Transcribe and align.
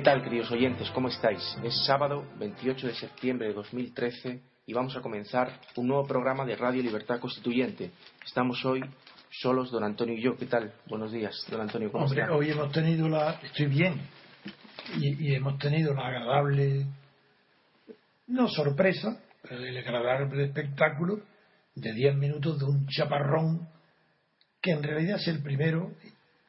¿Qué 0.00 0.04
tal, 0.04 0.24
queridos 0.24 0.50
oyentes? 0.50 0.90
¿Cómo 0.92 1.08
estáis? 1.08 1.58
Es 1.62 1.84
sábado 1.84 2.26
28 2.38 2.86
de 2.86 2.94
septiembre 2.94 3.48
de 3.48 3.52
2013 3.52 4.40
y 4.64 4.72
vamos 4.72 4.96
a 4.96 5.02
comenzar 5.02 5.60
un 5.76 5.88
nuevo 5.88 6.06
programa 6.06 6.46
de 6.46 6.56
Radio 6.56 6.82
Libertad 6.82 7.20
Constituyente. 7.20 7.90
Estamos 8.24 8.64
hoy 8.64 8.80
solos, 9.30 9.70
don 9.70 9.84
Antonio 9.84 10.14
y 10.14 10.22
yo. 10.22 10.38
¿Qué 10.38 10.46
tal? 10.46 10.72
Buenos 10.86 11.12
días, 11.12 11.44
don 11.50 11.60
Antonio. 11.60 11.92
¿Cómo 11.92 12.06
Hombre, 12.06 12.30
hoy 12.30 12.48
hemos 12.50 12.72
tenido 12.72 13.10
la. 13.10 13.32
Estoy 13.42 13.66
bien. 13.66 14.00
Y, 14.96 15.32
y 15.32 15.34
hemos 15.34 15.58
tenido 15.58 15.92
la 15.92 16.06
agradable. 16.06 16.86
No 18.28 18.48
sorpresa, 18.48 19.20
pero 19.42 19.62
el 19.62 19.76
agradable 19.76 20.46
espectáculo 20.46 21.20
de 21.74 21.92
10 21.92 22.16
minutos 22.16 22.58
de 22.58 22.64
un 22.64 22.86
chaparrón 22.86 23.68
que 24.62 24.70
en 24.70 24.82
realidad 24.82 25.18
es 25.20 25.28
el 25.28 25.42
primero, 25.42 25.92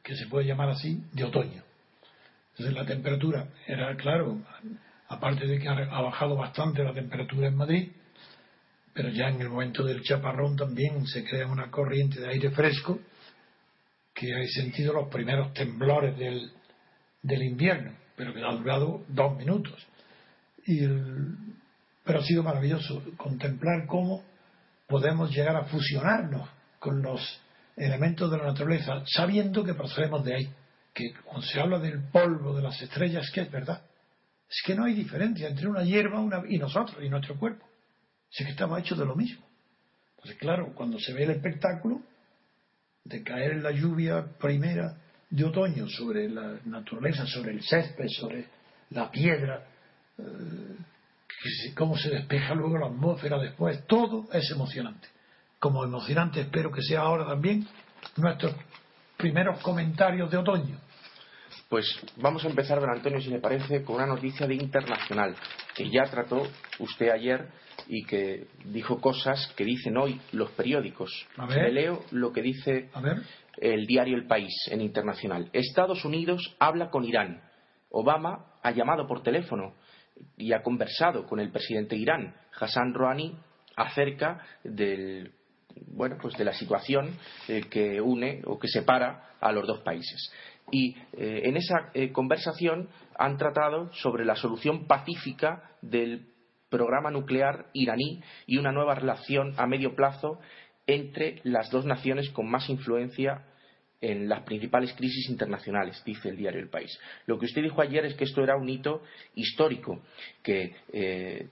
que 0.02 0.16
se 0.16 0.28
puede 0.28 0.48
llamar 0.48 0.70
así, 0.70 1.04
de 1.12 1.26
otoño. 1.26 1.64
Entonces 2.52 2.76
la 2.76 2.86
temperatura 2.86 3.48
era, 3.68 3.96
claro, 3.96 4.40
aparte 5.08 5.48
de 5.48 5.60
que 5.60 5.68
ha 5.68 6.02
bajado 6.02 6.36
bastante 6.36 6.84
la 6.84 6.94
temperatura 6.94 7.48
en 7.48 7.56
Madrid, 7.56 7.92
pero 8.94 9.10
ya 9.10 9.30
en 9.30 9.42
el 9.42 9.50
momento 9.50 9.84
del 9.84 10.02
chaparrón 10.04 10.56
también 10.56 11.06
se 11.08 11.24
crea 11.24 11.48
una 11.48 11.72
corriente 11.72 12.20
de 12.20 12.30
aire 12.30 12.52
fresco 12.52 13.00
que 14.14 14.36
hay 14.36 14.48
sentido 14.50 14.94
los 14.94 15.10
primeros 15.10 15.54
temblores 15.54 16.18
del, 16.18 16.52
del 17.24 17.44
invierno, 17.44 17.94
pero 18.16 18.34
que 18.34 18.44
ha 18.44 18.52
durado 18.52 19.06
dos 19.08 19.38
minutos. 19.38 19.88
Y 20.68 20.86
pero 22.04 22.20
ha 22.20 22.24
sido 22.24 22.44
maravilloso 22.44 23.02
contemplar 23.16 23.86
cómo 23.88 24.24
podemos 24.88 25.32
llegar 25.32 25.56
a 25.56 25.66
fusionarnos 25.66 26.50
con 26.80 27.02
los 27.02 27.22
elementos 27.78 28.30
de 28.30 28.38
la 28.38 28.46
naturaleza, 28.46 29.04
sabiendo 29.06 29.64
que 29.64 29.74
procedemos 29.74 30.24
de 30.26 30.36
ahí. 30.36 30.50
Que 30.94 31.14
cuando 31.24 31.46
se 31.46 31.60
habla 31.60 31.80
del 31.80 32.04
polvo 32.10 32.56
de 32.56 32.62
las 32.62 32.82
estrellas, 32.82 33.30
que 33.32 33.42
es 33.42 33.52
verdad. 33.52 33.82
Es 34.50 34.62
que 34.66 34.76
no 34.76 34.84
hay 34.86 34.94
diferencia 34.94 35.48
entre 35.48 35.68
una 35.68 35.84
hierba 35.84 36.20
una- 36.20 36.44
y 36.48 36.58
nosotros 36.58 37.04
y 37.04 37.10
nuestro 37.10 37.38
cuerpo. 37.38 37.66
Es 38.32 38.46
que 38.46 38.52
estamos 38.52 38.80
hechos 38.80 38.98
de 38.98 39.06
lo 39.06 39.16
mismo. 39.16 39.46
Entonces, 40.18 40.38
claro, 40.40 40.74
cuando 40.76 41.00
se 41.00 41.14
ve 41.14 41.24
el 41.24 41.32
espectáculo, 41.32 42.02
de 43.04 43.24
caer 43.24 43.58
la 43.58 43.72
lluvia 43.72 44.24
primera 44.40 44.98
de 45.30 45.44
otoño 45.46 45.88
sobre 45.90 46.30
la 46.30 46.60
naturaleza, 46.66 47.26
sobre 47.26 47.52
el 47.52 47.64
césped, 47.64 48.08
sobre 48.10 48.46
la 48.92 49.10
piedra, 49.10 49.66
eh, 50.18 50.24
que 51.28 51.74
cómo 51.74 51.98
se 51.98 52.10
despeja 52.10 52.54
luego 52.54 52.78
la 52.78 52.88
atmósfera 52.88 53.40
después, 53.40 53.86
todo 53.88 54.28
es 54.34 54.52
emocionante. 54.52 55.08
Como 55.58 55.84
emocionante 55.84 56.42
espero 56.42 56.72
que 56.72 56.82
sea 56.82 57.02
ahora 57.02 57.26
también 57.26 57.66
nuestros 58.18 58.54
primeros 59.22 59.60
comentarios 59.62 60.30
de 60.32 60.38
otoño. 60.38 60.78
Pues 61.70 61.86
vamos 62.18 62.44
a 62.44 62.50
empezar, 62.50 62.82
don 62.82 62.90
Antonio, 62.90 63.22
si 63.22 63.30
le 63.30 63.40
parece, 63.40 63.84
con 63.84 63.96
una 63.96 64.06
noticia 64.06 64.46
de 64.46 64.56
internacional 64.56 65.36
que 65.74 65.90
ya 65.90 66.04
trató 66.04 66.44
usted 66.80 67.10
ayer 67.10 67.48
y 67.88 68.04
que 68.04 68.48
dijo 68.66 69.00
cosas 69.00 69.54
que 69.56 69.64
dicen 69.64 69.96
hoy 69.98 70.20
los 70.34 70.52
periódicos. 70.52 71.10
A 71.38 71.46
ver. 71.46 71.72
Le 71.72 71.72
leo 71.72 72.04
lo 72.12 72.34
que 72.34 72.42
dice 72.42 72.90
A 72.94 73.00
ver, 73.00 73.22
el 73.58 73.86
diario 73.86 74.18
El 74.18 74.28
País 74.28 74.54
en 74.70 74.82
internacional. 74.82 75.50
Estados 75.54 76.04
Unidos 76.04 76.56
habla 76.60 76.90
con 76.90 77.06
Irán. 77.06 77.42
Obama 77.90 78.58
ha 78.64 78.72
llamado 78.72 79.08
por 79.08 79.24
teléfono 79.24 79.76
y 80.38 80.54
ha 80.54 80.62
conversado 80.62 81.26
con 81.26 81.40
el 81.40 81.52
presidente 81.52 81.96
de 81.96 82.02
Irán, 82.02 82.36
Hassan 82.60 82.94
Rouhani, 82.94 83.38
acerca 83.76 84.42
del 84.64 85.32
bueno, 85.88 86.18
pues 86.22 86.36
de 86.38 86.46
la 86.46 86.54
situación 86.54 87.18
eh, 87.48 87.64
que 87.70 88.02
une 88.02 88.42
o 88.46 88.60
que 88.60 88.68
separa 88.68 89.36
a 89.40 89.52
los 89.52 89.68
dos 89.68 89.82
países. 89.82 90.32
Y 90.72 90.96
eh, 91.14 91.42
en 91.44 91.58
esa 91.58 91.92
eh, 91.94 92.12
conversación 92.12 92.90
han 93.18 93.38
tratado 93.38 93.92
sobre 93.94 94.26
la 94.26 94.36
solución 94.36 94.88
pacífica 94.88 95.72
del 95.82 96.28
programa 96.70 97.12
nuclear 97.12 97.68
iraní 97.74 98.22
y 98.46 98.58
una 98.58 98.72
nueva 98.72 98.96
relación 98.96 99.54
a 99.58 99.68
medio 99.68 99.96
plazo 99.96 100.40
entre 100.88 101.42
las 101.44 101.70
dos 101.70 101.86
naciones 101.86 102.30
con 102.30 102.50
más 102.50 102.70
influencia 102.70 103.46
en 104.00 104.28
las 104.28 104.42
principales 104.44 104.94
crisis 104.94 105.30
internacionales, 105.30 106.02
dice 106.04 106.30
el 106.30 106.38
diario 106.38 106.60
El 106.60 106.70
País. 106.70 106.98
Lo 107.28 107.38
que 107.38 107.46
usted 107.46 107.62
dijo 107.62 107.82
ayer 107.82 108.06
es 108.06 108.16
que 108.16 108.24
esto 108.24 108.42
era 108.42 108.56
un 108.56 108.68
hito 108.68 109.04
histórico, 109.36 110.02
que 110.42 110.74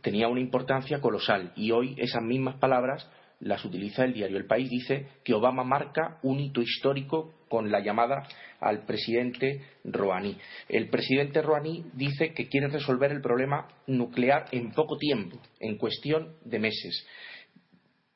tenía 0.01 0.27
una 0.27 0.39
importancia 0.39 0.99
colosal, 0.99 1.53
y 1.55 1.69
hoy 1.69 1.93
esas 1.99 2.23
mismas 2.23 2.55
palabras 2.55 3.07
las 3.39 3.63
utiliza 3.63 4.03
el 4.03 4.13
diario 4.13 4.37
El 4.37 4.45
País. 4.45 4.69
Dice 4.69 5.07
que 5.23 5.33
Obama 5.33 5.63
marca 5.63 6.19
un 6.23 6.39
hito 6.39 6.61
histórico 6.61 7.33
con 7.47 7.71
la 7.71 7.79
llamada 7.79 8.27
al 8.59 8.85
presidente 8.85 9.61
Rouhani. 9.83 10.37
El 10.67 10.89
presidente 10.89 11.41
Rouhani 11.41 11.85
dice 11.93 12.33
que 12.33 12.47
quiere 12.47 12.67
resolver 12.67 13.11
el 13.11 13.21
problema 13.21 13.67
nuclear 13.87 14.45
en 14.51 14.71
poco 14.71 14.97
tiempo, 14.97 15.39
en 15.59 15.77
cuestión 15.77 16.35
de 16.43 16.59
meses 16.59 17.05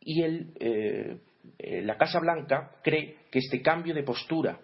y 0.06 0.22
eh, 0.24 1.18
eh, 1.60 1.82
la 1.82 1.98
Casa 1.98 2.20
Blanca 2.20 2.72
cree 2.84 3.18
que 3.32 3.40
este 3.40 3.62
cambio 3.62 3.94
de 3.94 4.04
postura 4.04 4.60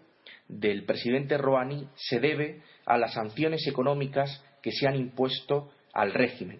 del 0.47 0.85
presidente 0.85 1.37
Rouhani 1.37 1.87
se 1.95 2.19
debe 2.19 2.61
a 2.85 2.97
las 2.97 3.13
sanciones 3.13 3.65
económicas 3.67 4.43
que 4.61 4.71
se 4.71 4.87
han 4.87 4.95
impuesto 4.95 5.71
al 5.93 6.13
régimen. 6.13 6.59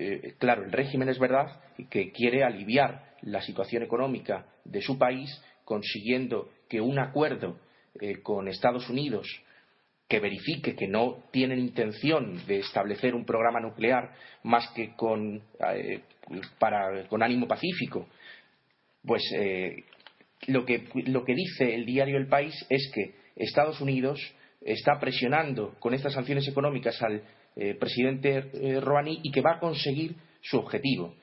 Eh, 0.00 0.34
claro, 0.38 0.62
el 0.62 0.70
régimen 0.70 1.08
es 1.08 1.18
verdad 1.18 1.60
que 1.90 2.12
quiere 2.12 2.44
aliviar 2.44 3.16
la 3.22 3.42
situación 3.42 3.82
económica 3.82 4.46
de 4.64 4.80
su 4.80 4.96
país 4.96 5.28
consiguiendo 5.64 6.50
que 6.68 6.80
un 6.80 7.00
acuerdo 7.00 7.58
eh, 8.00 8.22
con 8.22 8.46
Estados 8.46 8.88
Unidos 8.88 9.26
que 10.06 10.20
verifique 10.20 10.76
que 10.76 10.86
no 10.86 11.24
tienen 11.32 11.58
intención 11.58 12.46
de 12.46 12.60
establecer 12.60 13.12
un 13.12 13.24
programa 13.24 13.58
nuclear 13.58 14.12
más 14.44 14.68
que 14.68 14.94
con, 14.94 15.42
eh, 15.74 16.02
con 17.08 17.22
ánimo 17.24 17.48
pacífico, 17.48 18.06
pues 19.04 19.22
lo, 20.46 20.64
que, 20.64 20.88
lo 21.06 21.24
que 21.24 21.34
dice 21.34 21.74
el 21.74 21.84
diario 21.84 22.18
El 22.18 22.28
País 22.28 22.54
es 22.70 22.88
que 22.94 23.16
Estados 23.34 23.80
Unidos 23.80 24.20
está 24.60 25.00
presionando 25.00 25.74
con 25.80 25.92
estas 25.92 26.12
sanciones 26.14 26.46
económicas 26.46 27.02
al 27.02 27.22
eh, 27.60 27.74
presidente 27.74 28.50
eh, 28.54 28.80
Rouhani 28.80 29.18
y 29.20 29.32
que 29.32 29.40
va 29.40 29.54
a 29.54 29.58
conseguir 29.58 30.14
su 30.40 30.58
objetivo. 30.58 31.16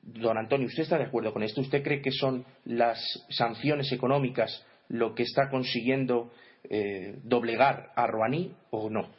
Don 0.00 0.38
Antonio, 0.38 0.66
¿usted 0.66 0.84
está 0.84 0.96
de 0.96 1.04
acuerdo 1.04 1.30
con 1.30 1.42
esto? 1.42 1.60
¿Usted 1.60 1.82
cree 1.82 2.00
que 2.00 2.10
son 2.10 2.42
las 2.64 2.98
sanciones 3.28 3.92
económicas 3.92 4.64
lo 4.88 5.14
que 5.14 5.24
está 5.24 5.50
consiguiendo 5.50 6.32
eh, 6.70 7.18
doblegar 7.22 7.92
a 7.96 8.06
Rouhani 8.06 8.54
o 8.70 8.88
no? 8.88 9.10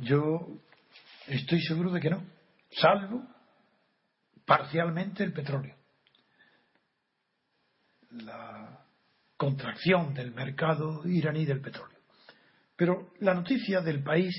Yo 0.00 0.48
estoy 1.28 1.60
seguro 1.60 1.92
de 1.92 2.00
que 2.00 2.10
no, 2.10 2.24
salvo 2.72 3.22
parcialmente 4.44 5.22
el 5.22 5.32
petróleo. 5.32 5.76
La 8.10 8.80
contracción 9.36 10.14
del 10.14 10.32
mercado 10.32 11.02
iraní 11.06 11.44
del 11.46 11.60
petróleo. 11.60 11.98
Pero 12.74 13.12
la 13.20 13.34
noticia 13.34 13.80
del 13.82 14.02
país 14.02 14.34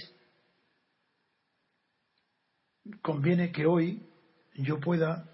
conviene 3.01 3.51
que 3.51 3.65
hoy 3.65 4.01
yo 4.55 4.79
pueda 4.79 5.29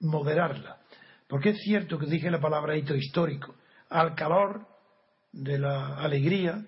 moderarla. 0.00 0.78
Porque 1.28 1.50
es 1.50 1.58
cierto 1.62 1.98
que 1.98 2.06
dije 2.06 2.30
la 2.30 2.40
palabra 2.40 2.76
hito 2.76 2.94
histórico, 2.94 3.54
al 3.88 4.14
calor 4.14 4.66
de 5.32 5.58
la 5.58 5.96
alegría 5.98 6.64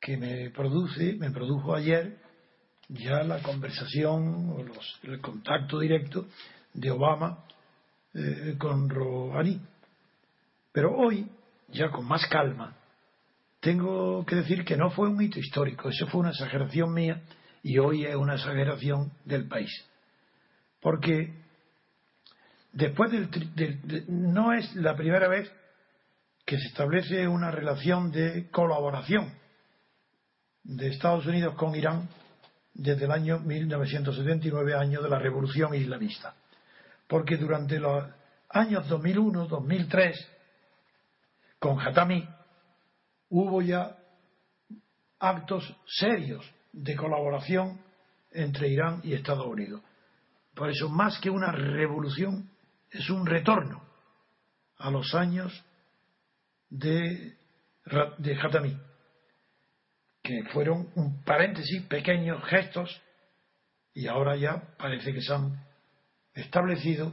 que 0.00 0.16
me 0.16 0.50
produce, 0.50 1.14
me 1.14 1.30
produjo 1.30 1.74
ayer 1.74 2.18
ya 2.88 3.22
la 3.22 3.42
conversación 3.42 4.50
o 4.50 4.64
el 5.02 5.20
contacto 5.20 5.78
directo 5.78 6.26
de 6.72 6.90
Obama 6.90 7.44
eh, 8.14 8.56
con 8.58 8.88
Rouhani. 8.88 9.60
Pero 10.72 10.96
hoy, 10.96 11.28
ya 11.68 11.90
con 11.90 12.06
más 12.06 12.26
calma, 12.26 12.74
tengo 13.60 14.24
que 14.24 14.36
decir 14.36 14.64
que 14.64 14.76
no 14.76 14.90
fue 14.90 15.08
un 15.08 15.20
hito 15.20 15.38
histórico, 15.38 15.88
eso 15.88 16.06
fue 16.06 16.20
una 16.20 16.30
exageración 16.30 16.92
mía 16.94 17.20
y 17.68 17.76
hoy 17.76 18.06
es 18.06 18.16
una 18.16 18.36
exageración 18.36 19.12
del 19.26 19.46
país. 19.46 19.70
Porque 20.80 21.34
después 22.72 23.10
del, 23.10 24.06
no 24.08 24.54
es 24.54 24.74
la 24.74 24.96
primera 24.96 25.28
vez 25.28 25.52
que 26.46 26.56
se 26.58 26.68
establece 26.68 27.28
una 27.28 27.50
relación 27.50 28.10
de 28.10 28.48
colaboración 28.50 29.34
de 30.64 30.88
Estados 30.88 31.26
Unidos 31.26 31.56
con 31.56 31.74
Irán 31.74 32.08
desde 32.72 33.04
el 33.04 33.12
año 33.12 33.38
1979, 33.40 34.74
año 34.74 35.02
de 35.02 35.10
la 35.10 35.18
revolución 35.18 35.74
islamista. 35.74 36.34
Porque 37.06 37.36
durante 37.36 37.78
los 37.78 38.02
años 38.48 38.88
2001, 38.88 39.46
2003, 39.46 40.16
con 41.58 41.78
Hatami, 41.78 42.26
hubo 43.28 43.60
ya 43.60 43.94
actos 45.18 45.76
serios 45.84 46.50
de 46.72 46.96
colaboración 46.96 47.80
entre 48.30 48.68
Irán 48.68 49.00
y 49.04 49.14
Estados 49.14 49.46
Unidos. 49.46 49.82
Por 50.54 50.70
eso, 50.70 50.88
más 50.88 51.18
que 51.20 51.30
una 51.30 51.52
revolución, 51.52 52.50
es 52.90 53.08
un 53.10 53.26
retorno 53.26 53.82
a 54.78 54.90
los 54.90 55.14
años 55.14 55.64
de, 56.70 57.36
de 58.18 58.40
Hatami, 58.40 58.76
que 60.22 60.42
fueron 60.52 60.90
un 60.94 61.22
paréntesis, 61.22 61.82
pequeños 61.84 62.42
gestos, 62.44 63.00
y 63.94 64.06
ahora 64.06 64.36
ya 64.36 64.74
parece 64.76 65.12
que 65.12 65.22
se 65.22 65.32
han 65.32 65.64
establecido 66.34 67.12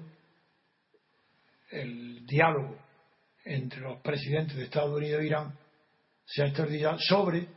el 1.72 2.26
diálogo 2.26 2.78
entre 3.44 3.82
los 3.82 4.00
presidentes 4.02 4.56
de 4.58 4.64
Estados 4.64 4.96
Unidos 4.96 5.22
e 5.22 5.26
Irán 5.26 5.58
se 6.26 6.44
ha 6.44 6.48
establecido 6.48 6.98
sobre 7.00 7.48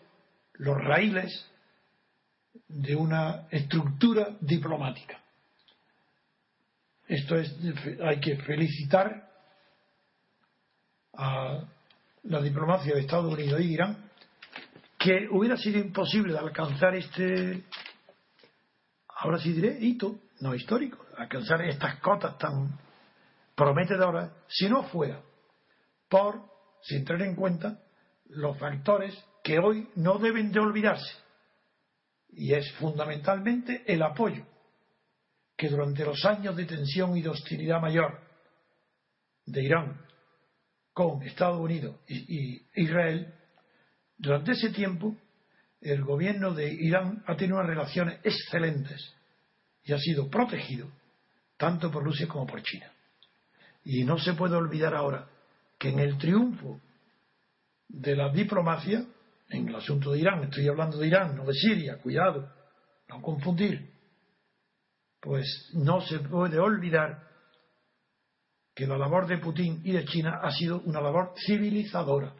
los 0.54 0.76
raíles 0.76 1.50
de 2.66 2.96
una 2.96 3.46
estructura 3.50 4.36
diplomática. 4.40 5.20
Esto 7.06 7.36
es, 7.36 7.56
hay 8.02 8.20
que 8.20 8.36
felicitar 8.36 9.28
a 11.14 11.64
la 12.24 12.42
diplomacia 12.42 12.94
de 12.94 13.00
Estados 13.00 13.32
Unidos 13.32 13.60
e 13.60 13.64
Irán, 13.64 14.10
que 14.98 15.28
hubiera 15.30 15.56
sido 15.56 15.78
imposible 15.78 16.36
alcanzar 16.36 16.94
este, 16.94 17.64
ahora 19.08 19.38
sí 19.38 19.52
diré, 19.52 19.78
hito, 19.80 20.18
no 20.40 20.54
histórico, 20.54 21.06
alcanzar 21.16 21.62
estas 21.62 21.98
cotas 22.00 22.36
tan 22.38 22.78
prometedoras, 23.54 24.30
si 24.48 24.68
no 24.68 24.84
fuera 24.84 25.20
por, 26.08 26.42
sin 26.82 27.04
tener 27.04 27.28
en 27.28 27.34
cuenta, 27.34 27.80
los 28.28 28.58
factores 28.58 29.16
que 29.42 29.58
hoy 29.58 29.88
no 29.96 30.18
deben 30.18 30.52
de 30.52 30.60
olvidarse. 30.60 31.12
Y 32.38 32.54
es 32.54 32.70
fundamentalmente 32.74 33.82
el 33.84 34.00
apoyo 34.00 34.46
que 35.56 35.68
durante 35.68 36.04
los 36.04 36.24
años 36.24 36.54
de 36.54 36.66
tensión 36.66 37.16
y 37.16 37.20
de 37.22 37.30
hostilidad 37.30 37.80
mayor 37.80 38.20
de 39.44 39.64
Irán 39.64 40.00
con 40.92 41.20
Estados 41.24 41.58
Unidos 41.58 41.96
y, 42.06 42.62
Israel, 42.76 43.34
durante 44.16 44.52
ese 44.52 44.70
tiempo 44.70 45.16
el 45.80 46.04
gobierno 46.04 46.54
de 46.54 46.72
Irán 46.72 47.24
ha 47.26 47.36
tenido 47.36 47.56
unas 47.56 47.68
relaciones 47.68 48.20
excelentes 48.22 49.12
y 49.82 49.92
ha 49.92 49.98
sido 49.98 50.30
protegido 50.30 50.88
tanto 51.56 51.90
por 51.90 52.04
Rusia 52.04 52.28
como 52.28 52.46
por 52.46 52.62
China. 52.62 52.92
Y 53.82 54.04
no 54.04 54.16
se 54.16 54.34
puede 54.34 54.54
olvidar 54.54 54.94
ahora 54.94 55.28
que 55.76 55.88
en 55.88 55.98
el 55.98 56.16
triunfo 56.18 56.80
de 57.88 58.14
la 58.14 58.30
diplomacia, 58.30 59.04
en 59.48 59.68
el 59.68 59.74
asunto 59.74 60.12
de 60.12 60.20
Irán, 60.20 60.44
estoy 60.44 60.68
hablando 60.68 60.98
de 60.98 61.06
Irán, 61.06 61.36
no 61.36 61.44
de 61.44 61.54
Siria, 61.54 61.98
cuidado, 61.98 62.52
no 63.08 63.22
confundir, 63.22 63.90
pues 65.20 65.70
no 65.74 66.00
se 66.02 66.18
puede 66.20 66.58
olvidar 66.58 67.26
que 68.74 68.86
la 68.86 68.96
labor 68.96 69.26
de 69.26 69.38
Putin 69.38 69.80
y 69.84 69.92
de 69.92 70.04
China 70.04 70.40
ha 70.42 70.50
sido 70.52 70.80
una 70.82 71.00
labor 71.00 71.32
civilizadora, 71.46 72.32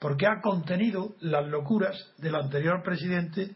porque 0.00 0.26
ha 0.26 0.40
contenido 0.40 1.14
las 1.20 1.46
locuras 1.46 2.12
del 2.18 2.34
anterior 2.34 2.82
presidente, 2.82 3.54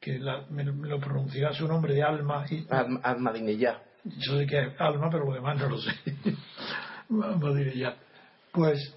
que 0.00 0.20
me, 0.50 0.64
lo 0.64 1.00
pronunciará 1.00 1.52
su 1.54 1.66
nombre 1.66 1.94
de 1.94 2.02
Alma. 2.02 2.44
Y, 2.48 2.66
Ahmadinejad. 2.70 3.78
Yo 4.04 4.38
sé 4.38 4.46
que 4.46 4.60
es 4.60 4.80
Alma, 4.80 5.08
pero 5.10 5.24
lo 5.24 5.32
demás 5.32 5.58
no 5.58 5.70
lo 5.70 5.78
sé. 5.78 5.90
Ahmadinejad. 7.10 7.94
Pues, 8.52 8.94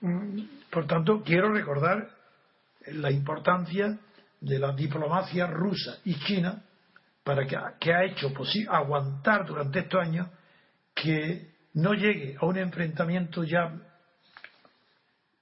mm, 0.00 0.40
por 0.70 0.86
tanto, 0.86 1.22
quiero 1.22 1.52
recordar 1.52 2.08
la 2.86 3.10
importancia 3.10 3.98
de 4.40 4.58
la 4.58 4.72
diplomacia 4.72 5.46
rusa 5.46 5.98
y 6.04 6.18
china 6.20 6.62
para 7.22 7.46
que, 7.46 7.92
ha 7.92 8.04
hecho 8.04 8.32
aguantar 8.70 9.46
durante 9.46 9.80
estos 9.80 10.00
años 10.00 10.28
que 10.94 11.50
no 11.74 11.92
llegue 11.94 12.36
a 12.40 12.46
un 12.46 12.56
enfrentamiento 12.56 13.44
ya 13.44 13.72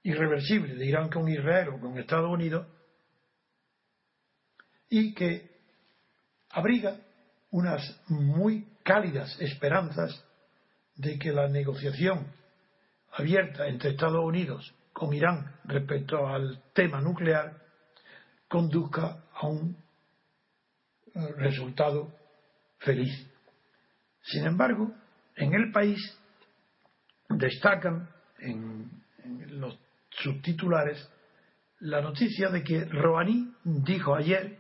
irreversible 0.03 0.75
de 0.75 0.87
Irán 0.87 1.09
con 1.09 1.29
Israel 1.29 1.69
o 1.71 1.81
con 1.81 1.99
Estados 1.99 2.31
Unidos 2.31 2.67
y 4.91 5.15
que 5.15 5.51
abriga 6.51 6.97
unas 7.51 8.01
muy 8.09 8.67
cálidas 8.83 9.41
esperanzas 9.41 10.25
de 10.97 11.19
que 11.19 11.33
la 11.33 11.49
negociación 11.49 12.27
abierta 13.13 13.67
entre 13.69 13.91
Estados 13.91 14.25
Unidos 14.25 14.75
con 14.99 15.15
Irán 15.15 15.55
respecto 15.65 16.27
al 16.27 16.61
tema 16.75 17.01
nuclear 17.01 17.57
conduzca 18.49 19.23
a 19.33 19.47
un 19.47 19.77
eh, 21.15 21.21
resultado 21.37 22.13
feliz. 22.79 23.15
Sin 24.23 24.45
embargo, 24.45 24.93
en 25.37 25.55
el 25.55 25.71
país 25.71 25.99
destacan 27.29 28.09
en, 28.41 28.91
los 29.51 29.79
subtitulares 30.11 31.09
la 31.81 32.01
noticia 32.01 32.49
de 32.49 32.65
que 32.65 32.85
Rouhani 32.85 33.53
dijo 33.63 34.17
ayer 34.17 34.59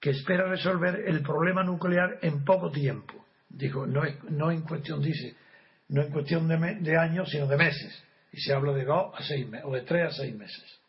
que 0.00 0.10
espera 0.10 0.48
resolver 0.48 1.02
el 1.06 1.20
problema 1.22 1.62
nuclear 1.62 2.18
en 2.22 2.44
poco 2.44 2.70
tiempo. 2.70 3.26
Dijo, 3.48 3.86
no, 3.86 4.02
no 4.30 4.50
en 4.50 4.62
cuestión, 4.62 5.02
dice, 5.02 5.36
no 5.88 6.02
en 6.02 6.10
cuestión 6.10 6.48
de, 6.48 6.96
años, 6.96 7.28
sino 7.28 7.46
de 7.46 7.56
meses. 7.56 8.05
Y 8.36 8.40
se 8.40 8.52
habla 8.52 8.74
de 8.74 8.84
dos 8.84 9.14
a 9.14 9.22
seis 9.22 9.48
meses, 9.48 9.66
o 9.66 9.72
de 9.72 9.80
tres 9.80 10.08
a 10.08 10.10
seis 10.10 10.36
meses. 10.36 10.80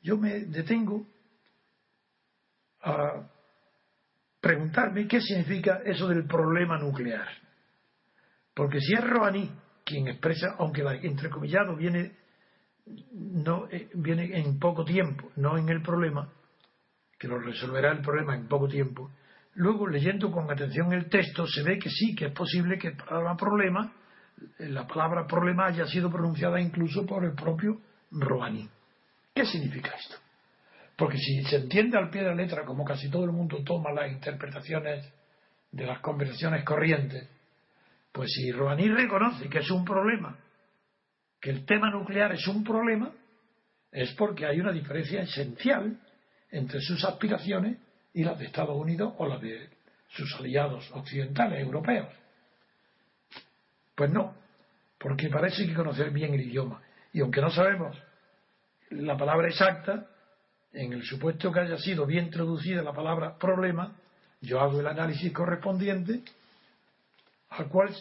Yo 0.00 0.16
me 0.16 0.44
detengo 0.44 1.04
a 2.80 3.28
preguntarme 4.40 5.08
qué 5.08 5.20
significa 5.20 5.80
eso 5.84 6.06
del 6.06 6.26
problema 6.26 6.78
nuclear. 6.78 7.26
Porque 8.54 8.78
si 8.78 8.94
es 8.94 9.02
Rouhani 9.02 9.50
quien 9.84 10.06
expresa, 10.06 10.54
aunque 10.60 10.84
la 10.84 10.94
entrecomillado 10.94 11.74
viene, 11.74 12.16
no, 13.10 13.68
eh, 13.68 13.90
viene 13.94 14.38
en 14.38 14.60
poco 14.60 14.84
tiempo, 14.84 15.32
no 15.34 15.58
en 15.58 15.68
el 15.68 15.82
problema, 15.82 16.32
que 17.18 17.26
lo 17.26 17.40
resolverá 17.40 17.90
el 17.90 18.00
problema 18.00 18.36
en 18.36 18.46
poco 18.46 18.68
tiempo, 18.68 19.10
Luego, 19.58 19.88
leyendo 19.88 20.30
con 20.30 20.48
atención 20.48 20.92
el 20.92 21.08
texto, 21.08 21.44
se 21.44 21.64
ve 21.64 21.80
que 21.80 21.90
sí, 21.90 22.14
que 22.14 22.26
es 22.26 22.32
posible 22.32 22.78
que 22.78 22.94
la 23.10 23.36
problema, 23.36 23.92
la 24.58 24.86
palabra 24.86 25.26
problema 25.26 25.66
haya 25.66 25.86
sido 25.86 26.10
pronunciada 26.10 26.60
incluso 26.60 27.06
por 27.06 27.24
el 27.24 27.34
propio 27.34 27.80
Rouhani. 28.10 28.68
¿Qué 29.34 29.44
significa 29.44 29.90
esto? 29.90 30.16
Porque 30.96 31.16
si 31.16 31.42
se 31.44 31.56
entiende 31.56 31.96
al 31.96 32.10
pie 32.10 32.22
de 32.22 32.28
la 32.28 32.34
letra, 32.34 32.64
como 32.64 32.84
casi 32.84 33.08
todo 33.08 33.24
el 33.24 33.32
mundo 33.32 33.62
toma 33.64 33.92
las 33.92 34.10
interpretaciones 34.10 35.08
de 35.70 35.86
las 35.86 36.00
conversaciones 36.00 36.64
corrientes, 36.64 37.28
pues 38.12 38.32
si 38.32 38.50
Rouhani 38.50 38.88
reconoce 38.88 39.48
que 39.48 39.58
es 39.58 39.70
un 39.70 39.84
problema, 39.84 40.36
que 41.40 41.50
el 41.50 41.64
tema 41.64 41.90
nuclear 41.90 42.32
es 42.32 42.46
un 42.48 42.64
problema, 42.64 43.12
es 43.92 44.12
porque 44.14 44.46
hay 44.46 44.60
una 44.60 44.72
diferencia 44.72 45.22
esencial 45.22 45.98
entre 46.50 46.80
sus 46.80 47.04
aspiraciones 47.04 47.78
y 48.12 48.24
las 48.24 48.38
de 48.38 48.46
Estados 48.46 48.76
Unidos 48.76 49.14
o 49.18 49.26
las 49.26 49.40
de 49.40 49.68
sus 50.08 50.34
aliados 50.36 50.90
occidentales, 50.92 51.60
europeos. 51.60 52.08
Pues 53.98 54.12
no, 54.12 54.32
porque 54.96 55.28
parece 55.28 55.66
que 55.66 55.74
conocer 55.74 56.12
bien 56.12 56.32
el 56.32 56.42
idioma. 56.42 56.80
Y 57.12 57.20
aunque 57.20 57.40
no 57.40 57.50
sabemos 57.50 58.00
la 58.90 59.16
palabra 59.16 59.48
exacta, 59.48 60.06
en 60.72 60.92
el 60.92 61.02
supuesto 61.02 61.50
que 61.50 61.58
haya 61.58 61.76
sido 61.78 62.06
bien 62.06 62.30
traducida 62.30 62.80
la 62.80 62.92
palabra 62.92 63.36
problema, 63.36 63.96
yo 64.40 64.60
hago 64.60 64.78
el 64.78 64.86
análisis 64.86 65.32
correspondiente, 65.32 66.22
al 67.48 67.68
cual 67.68 67.92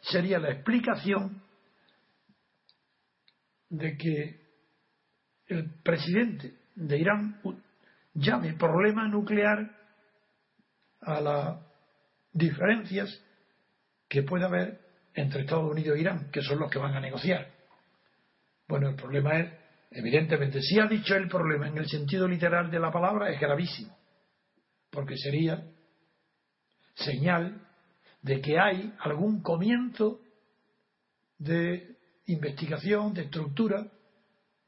sería 0.00 0.38
la 0.38 0.52
explicación 0.52 1.42
de 3.68 3.98
que 3.98 4.40
el 5.48 5.68
presidente 5.82 6.54
de 6.76 6.96
Irán 6.96 7.42
llame 8.14 8.54
problema 8.54 9.06
nuclear 9.06 9.70
a 11.02 11.20
las 11.20 11.58
diferencias 12.32 13.22
que 14.08 14.22
puede 14.22 14.46
haber 14.46 14.81
entre 15.14 15.42
Estados 15.42 15.70
Unidos 15.70 15.96
e 15.96 16.00
Irán, 16.00 16.30
que 16.30 16.42
son 16.42 16.58
los 16.58 16.70
que 16.70 16.78
van 16.78 16.94
a 16.94 17.00
negociar. 17.00 17.48
Bueno, 18.68 18.88
el 18.88 18.96
problema 18.96 19.38
es, 19.38 19.52
evidentemente, 19.90 20.62
si 20.62 20.78
ha 20.80 20.86
dicho 20.86 21.14
el 21.14 21.28
problema 21.28 21.68
en 21.68 21.78
el 21.78 21.88
sentido 21.88 22.26
literal 22.26 22.70
de 22.70 22.80
la 22.80 22.90
palabra, 22.90 23.30
es 23.30 23.40
gravísimo, 23.40 23.96
porque 24.90 25.16
sería 25.16 25.62
señal 26.94 27.60
de 28.22 28.40
que 28.40 28.58
hay 28.58 28.94
algún 29.00 29.42
comienzo 29.42 30.20
de 31.38 31.96
investigación, 32.26 33.12
de 33.12 33.22
estructura, 33.22 33.86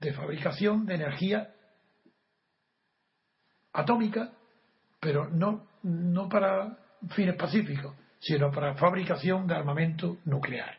de 0.01 0.13
fabricación 0.13 0.85
de 0.87 0.95
energía 0.95 1.55
atómica, 3.73 4.33
pero 5.01 5.29
no, 5.29 5.67
no 5.83 6.29
para 6.29 6.79
fines 7.11 7.37
pacíficos, 7.37 7.95
sino 8.25 8.51
para 8.51 8.75
fabricación 8.75 9.47
de 9.47 9.55
armamento 9.55 10.17
nuclear. 10.25 10.79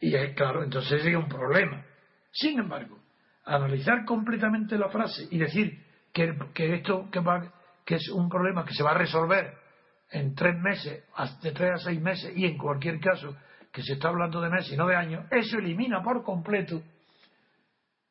Y 0.00 0.14
es 0.14 0.34
claro, 0.34 0.64
entonces 0.64 1.00
sería 1.02 1.18
un 1.18 1.28
problema. 1.28 1.84
Sin 2.32 2.58
embargo, 2.58 2.98
analizar 3.44 4.04
completamente 4.04 4.76
la 4.76 4.88
frase 4.88 5.28
y 5.30 5.38
decir 5.38 5.84
que, 6.12 6.36
que 6.52 6.74
esto 6.74 7.08
que, 7.12 7.20
va, 7.20 7.52
que 7.84 7.94
es 7.94 8.08
un 8.08 8.28
problema 8.28 8.64
que 8.64 8.74
se 8.74 8.82
va 8.82 8.90
a 8.90 8.98
resolver 8.98 9.54
en 10.10 10.34
tres 10.34 10.58
meses, 10.58 11.04
de 11.42 11.52
tres 11.52 11.74
a 11.74 11.78
seis 11.78 12.00
meses, 12.00 12.36
y 12.36 12.46
en 12.46 12.58
cualquier 12.58 12.98
caso 12.98 13.36
que 13.72 13.82
se 13.82 13.92
está 13.92 14.08
hablando 14.08 14.40
de 14.40 14.50
meses 14.50 14.72
y 14.72 14.76
no 14.76 14.86
de 14.88 14.96
años, 14.96 15.26
eso 15.30 15.58
elimina 15.58 16.02
por 16.02 16.24
completo 16.24 16.82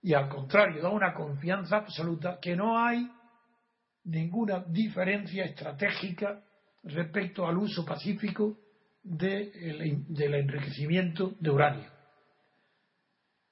y 0.01 0.13
al 0.13 0.30
contrario 0.30 0.82
da 0.82 0.89
una 0.89 1.13
confianza 1.13 1.77
absoluta 1.77 2.39
que 2.42 2.56
no 2.56 2.80
hay 2.80 3.12
ninguna 4.06 4.60
diferencia 4.60 5.44
estratégica 5.44 6.39
respecto 6.88 7.48
al 7.48 7.58
uso 7.58 7.86
pacífico 7.86 8.58
del 9.03 10.34
enriquecimiento 10.34 11.36
de 11.39 11.50
uranio. 11.50 11.89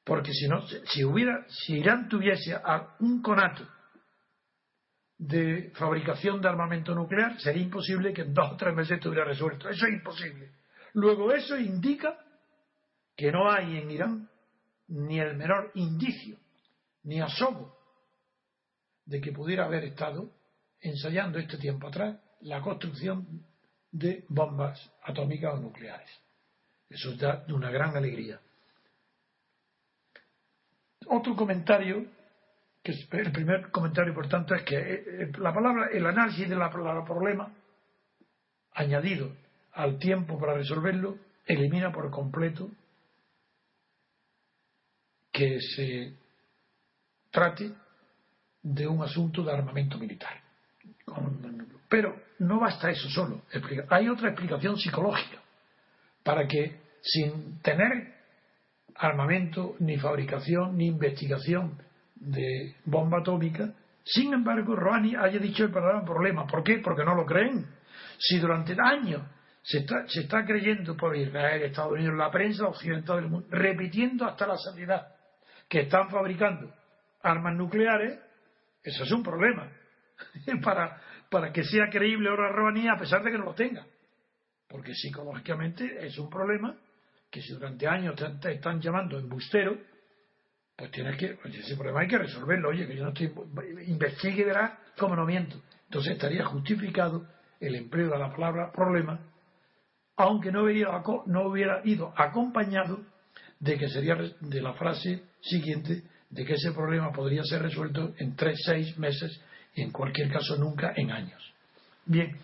Porque 0.04 0.32
si 0.34 0.48
no, 0.48 0.66
si 0.68 1.04
hubiera, 1.04 1.46
si 1.50 1.78
Irán 1.78 2.08
tuviese 2.08 2.56
un 3.00 3.22
conato 3.22 3.68
de 5.18 5.72
fabricación 5.76 6.42
de 6.42 6.50
armamento 6.50 6.94
nuclear, 6.94 7.40
sería 7.40 7.64
imposible 7.64 8.14
que 8.14 8.22
en 8.22 8.34
dos 8.34 8.54
o 8.54 8.58
tres 8.58 8.76
meses 8.76 8.98
estuviera 8.98 9.26
resuelto. 9.26 9.70
Eso 9.70 9.88
es 9.88 9.94
imposible. 9.94 10.52
Luego 10.94 11.32
eso 11.34 11.58
indica 11.58 12.18
que 13.16 13.32
no 13.32 13.50
hay 13.50 13.78
en 13.78 13.92
Irán 13.92 14.30
ni 14.88 15.20
el 15.20 15.36
menor 15.36 15.72
indicio, 15.76 16.38
ni 17.04 17.20
asomo 17.20 17.76
de 19.06 19.20
que 19.22 19.32
pudiera 19.32 19.66
haber 19.66 19.86
estado 19.86 20.32
ensayando 20.82 21.40
este 21.40 21.58
tiempo 21.58 21.88
atrás 21.88 22.20
la 22.46 22.62
construcción 22.62 23.44
de 23.92 24.24
bombas 24.30 24.92
atómicas 25.04 25.56
o 25.56 25.58
nucleares. 25.58 26.10
Eso 26.90 27.16
da 27.18 27.44
de 27.44 27.54
una 27.54 27.72
gran 27.72 27.96
alegría. 27.96 28.40
Otro 31.08 31.36
comentario, 31.36 32.06
que 32.84 32.92
es 32.92 33.08
el 33.12 33.32
primer 33.32 33.72
comentario 33.72 34.14
por 34.14 34.30
tanto, 34.30 34.54
es 34.54 34.64
que 34.64 34.76
eh, 34.78 35.04
eh, 35.08 35.32
la 35.40 35.54
palabra, 35.54 35.88
el 35.92 36.06
análisis 36.06 36.48
de 36.48 36.56
la 36.56 36.70
palabra 36.70 37.04
problema, 37.04 37.52
añadido 38.74 39.36
al 39.74 39.98
tiempo 39.98 40.38
para 40.38 40.54
resolverlo, 40.54 41.18
elimina 41.46 41.92
por 41.92 42.12
completo 42.12 42.70
que 45.32 45.60
se 45.60 46.14
trate 47.32 47.74
de 48.62 48.88
un 48.88 49.02
asunto 49.02 49.44
de 49.44 49.52
armamento 49.52 49.98
militar. 49.98 50.42
Pero 51.90 52.16
no 52.40 52.60
basta 52.60 52.90
eso 52.90 53.10
solo. 53.10 53.44
Hay 53.90 54.10
otra 54.10 54.30
explicación 54.30 54.78
psicológica 54.78 55.42
para 56.24 56.48
que 56.48 56.82
sin 57.02 57.62
tener 57.62 58.16
armamento, 58.96 59.76
ni 59.80 59.98
fabricación, 59.98 60.78
ni 60.78 60.88
investigación 60.88 61.78
de 62.16 62.76
bomba 62.86 63.20
atómica, 63.20 63.74
sin 64.06 64.34
embargo, 64.34 64.76
Rouhani 64.76 65.16
haya 65.16 65.40
dicho 65.40 65.64
el 65.64 65.72
problema. 65.72 66.46
¿Por 66.46 66.64
qué? 66.64 66.78
Porque 66.78 67.04
no 67.04 67.16
lo 67.16 67.26
creen. 67.26 67.66
Si 68.20 68.38
durante 68.38 68.76
años 68.80 69.24
se 69.64 69.80
está, 69.80 70.08
se 70.08 70.22
está 70.22 70.46
creyendo 70.46 70.96
por 70.96 71.16
Israel, 71.18 71.64
Estados 71.64 71.94
Unidos, 71.94 72.16
la 72.16 72.30
prensa 72.30 72.68
occidental 72.68 73.22
del 73.22 73.30
mundo, 73.30 73.48
repitiendo 73.50 74.26
hasta 74.26 74.46
la 74.46 74.58
sanidad 74.58 75.08
que 75.68 75.82
están 75.82 76.10
fabricando 76.12 76.72
armas 77.24 77.56
nucleares, 77.56 78.20
eso 78.84 79.04
es 79.04 79.12
un 79.12 79.24
problema 79.24 79.72
para, 80.64 81.02
para 81.36 81.52
que 81.52 81.66
sea 81.66 81.90
creíble 81.90 82.30
ahora 82.30 82.50
Rouhani 82.50 82.88
a 82.88 82.96
pesar 82.96 83.22
de 83.22 83.30
que 83.30 83.38
no 83.38 83.44
lo 83.44 83.54
tenga. 83.54 83.86
Porque 84.70 84.94
psicológicamente 84.94 86.06
es 86.06 86.18
un 86.18 86.30
problema 86.30 86.78
que 87.30 87.42
si 87.42 87.52
durante 87.52 87.86
años 87.90 88.16
te, 88.40 88.54
están 88.54 88.80
llamando 88.80 89.20
embustero, 89.20 89.78
pues 90.78 90.92
tienes 90.92 91.18
que, 91.18 91.38
ese 91.44 91.76
problema 91.76 92.00
hay 92.00 92.08
que 92.08 92.20
resolverlo. 92.20 92.70
Oye, 92.70 92.88
que 92.88 92.96
yo 92.96 93.04
no 93.04 93.10
estoy, 93.10 93.34
investigue 93.86 94.44
y 94.44 94.46
verás 94.46 94.80
cómo 94.98 95.14
no 95.14 95.26
miento. 95.26 95.62
Entonces 95.84 96.14
estaría 96.14 96.46
justificado 96.46 97.28
el 97.60 97.76
empleo 97.76 98.12
de 98.12 98.18
la 98.18 98.32
palabra 98.32 98.72
problema, 98.72 99.20
aunque 100.16 100.54
no 100.54 100.64
hubiera, 100.64 101.04
no 101.26 101.48
hubiera 101.50 101.82
ido 101.84 102.14
acompañado 102.16 103.04
de 103.60 103.78
que 103.78 103.90
sería 103.90 104.16
de 104.16 104.62
la 104.62 104.74
frase 104.76 105.22
siguiente 105.42 106.02
de 106.30 106.46
que 106.46 106.54
ese 106.54 106.72
problema 106.72 107.12
podría 107.12 107.44
ser 107.44 107.62
resuelto 107.62 108.14
en 108.20 108.38
tres, 108.38 108.58
seis 108.66 108.98
meses 108.98 109.38
y 109.76 109.82
en 109.82 109.92
cualquier 109.92 110.32
caso 110.32 110.56
nunca 110.56 110.94
en 110.96 111.12
años. 111.12 111.54
Bien, 112.06 112.38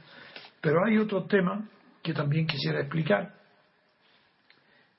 pero 0.60 0.86
hay 0.86 0.98
otro 0.98 1.26
tema 1.26 1.68
que 2.04 2.14
también 2.14 2.46
quisiera 2.46 2.82
explicar 2.82 3.34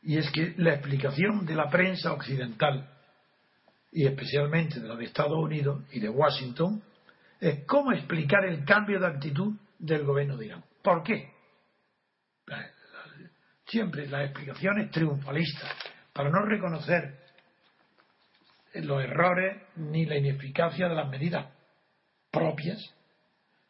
y 0.02 0.16
es 0.16 0.30
que 0.32 0.54
la 0.56 0.74
explicación 0.74 1.46
de 1.46 1.54
la 1.54 1.68
prensa 1.68 2.12
occidental 2.12 2.88
y 3.92 4.06
especialmente 4.06 4.80
de 4.80 4.88
la 4.88 4.96
de 4.96 5.04
Estados 5.04 5.38
Unidos 5.38 5.84
y 5.92 6.00
de 6.00 6.08
Washington 6.08 6.82
es 7.38 7.64
cómo 7.66 7.92
explicar 7.92 8.44
el 8.44 8.64
cambio 8.64 8.98
de 8.98 9.06
actitud 9.06 9.54
del 9.78 10.04
gobierno 10.04 10.36
de 10.36 10.46
Irán. 10.46 10.64
¿Por 10.82 11.02
qué? 11.02 11.30
Siempre 13.66 14.06
las 14.08 14.24
explicaciones 14.24 14.90
triunfalistas 14.90 15.70
para 16.12 16.30
no 16.30 16.44
reconocer 16.44 17.20
los 18.74 19.02
errores 19.02 19.62
ni 19.76 20.06
la 20.06 20.16
ineficacia 20.16 20.88
de 20.88 20.94
las 20.94 21.08
medidas 21.08 21.46
propias, 22.32 22.80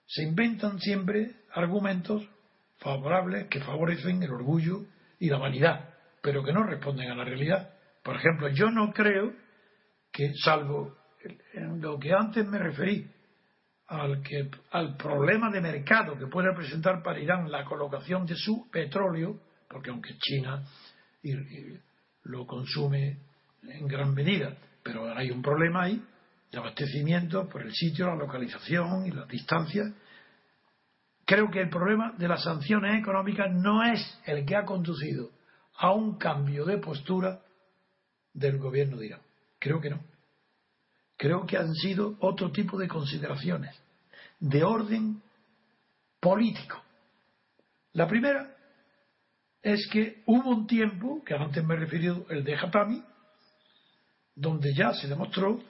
se 0.06 0.22
inventan 0.22 0.78
siempre 0.78 1.32
argumentos 1.54 2.26
favorables 2.78 3.48
que 3.48 3.60
favorecen 3.60 4.22
el 4.22 4.30
orgullo 4.30 4.86
y 5.18 5.28
la 5.28 5.38
vanidad, 5.38 5.90
pero 6.22 6.42
que 6.42 6.52
no 6.52 6.62
responden 6.62 7.10
a 7.10 7.14
la 7.14 7.24
realidad. 7.24 7.74
Por 8.02 8.16
ejemplo, 8.16 8.48
yo 8.48 8.70
no 8.70 8.92
creo 8.92 9.32
que, 10.10 10.32
salvo 10.42 10.96
en 11.54 11.80
lo 11.80 11.98
que 11.98 12.12
antes 12.12 12.46
me 12.46 12.58
referí, 12.58 13.08
al, 13.88 14.22
que, 14.22 14.50
al 14.70 14.96
problema 14.96 15.50
de 15.50 15.60
mercado 15.60 16.18
que 16.18 16.26
puede 16.26 16.48
representar 16.48 17.02
para 17.02 17.20
Irán 17.20 17.50
la 17.50 17.64
colocación 17.64 18.24
de 18.26 18.34
su 18.36 18.68
petróleo, 18.70 19.40
porque 19.68 19.90
aunque 19.90 20.16
China 20.18 20.62
lo 22.24 22.46
consume 22.46 23.18
en 23.62 23.86
gran 23.86 24.14
medida, 24.14 24.56
pero 24.82 25.14
hay 25.16 25.30
un 25.30 25.42
problema 25.42 25.84
ahí 25.84 26.02
de 26.52 26.58
abastecimiento 26.58 27.48
por 27.48 27.62
el 27.62 27.72
sitio, 27.72 28.06
la 28.06 28.14
localización 28.14 29.06
y 29.06 29.10
la 29.10 29.24
distancia. 29.24 29.84
Creo 31.24 31.50
que 31.50 31.62
el 31.62 31.70
problema 31.70 32.12
de 32.18 32.28
las 32.28 32.44
sanciones 32.44 33.00
económicas 33.00 33.50
no 33.50 33.82
es 33.82 34.20
el 34.26 34.44
que 34.44 34.54
ha 34.54 34.66
conducido 34.66 35.30
a 35.78 35.92
un 35.92 36.18
cambio 36.18 36.66
de 36.66 36.76
postura 36.76 37.40
del 38.34 38.58
gobierno 38.58 38.98
de 38.98 39.06
Irán. 39.06 39.20
Creo 39.58 39.80
que 39.80 39.90
no. 39.90 40.00
Creo 41.16 41.46
que 41.46 41.56
han 41.56 41.72
sido 41.74 42.16
otro 42.20 42.52
tipo 42.52 42.78
de 42.78 42.88
consideraciones 42.88 43.74
de 44.38 44.62
orden 44.62 45.22
político. 46.20 46.82
La 47.92 48.06
primera 48.06 48.54
es 49.62 49.88
que 49.90 50.22
hubo 50.26 50.50
un 50.50 50.66
tiempo, 50.66 51.22
que 51.24 51.34
antes 51.34 51.64
me 51.64 51.74
he 51.74 51.78
referido, 51.78 52.26
el 52.28 52.44
de 52.44 52.56
Hatami, 52.56 53.02
donde 54.34 54.74
ya 54.74 54.92
se 54.92 55.08
demostró 55.08 55.62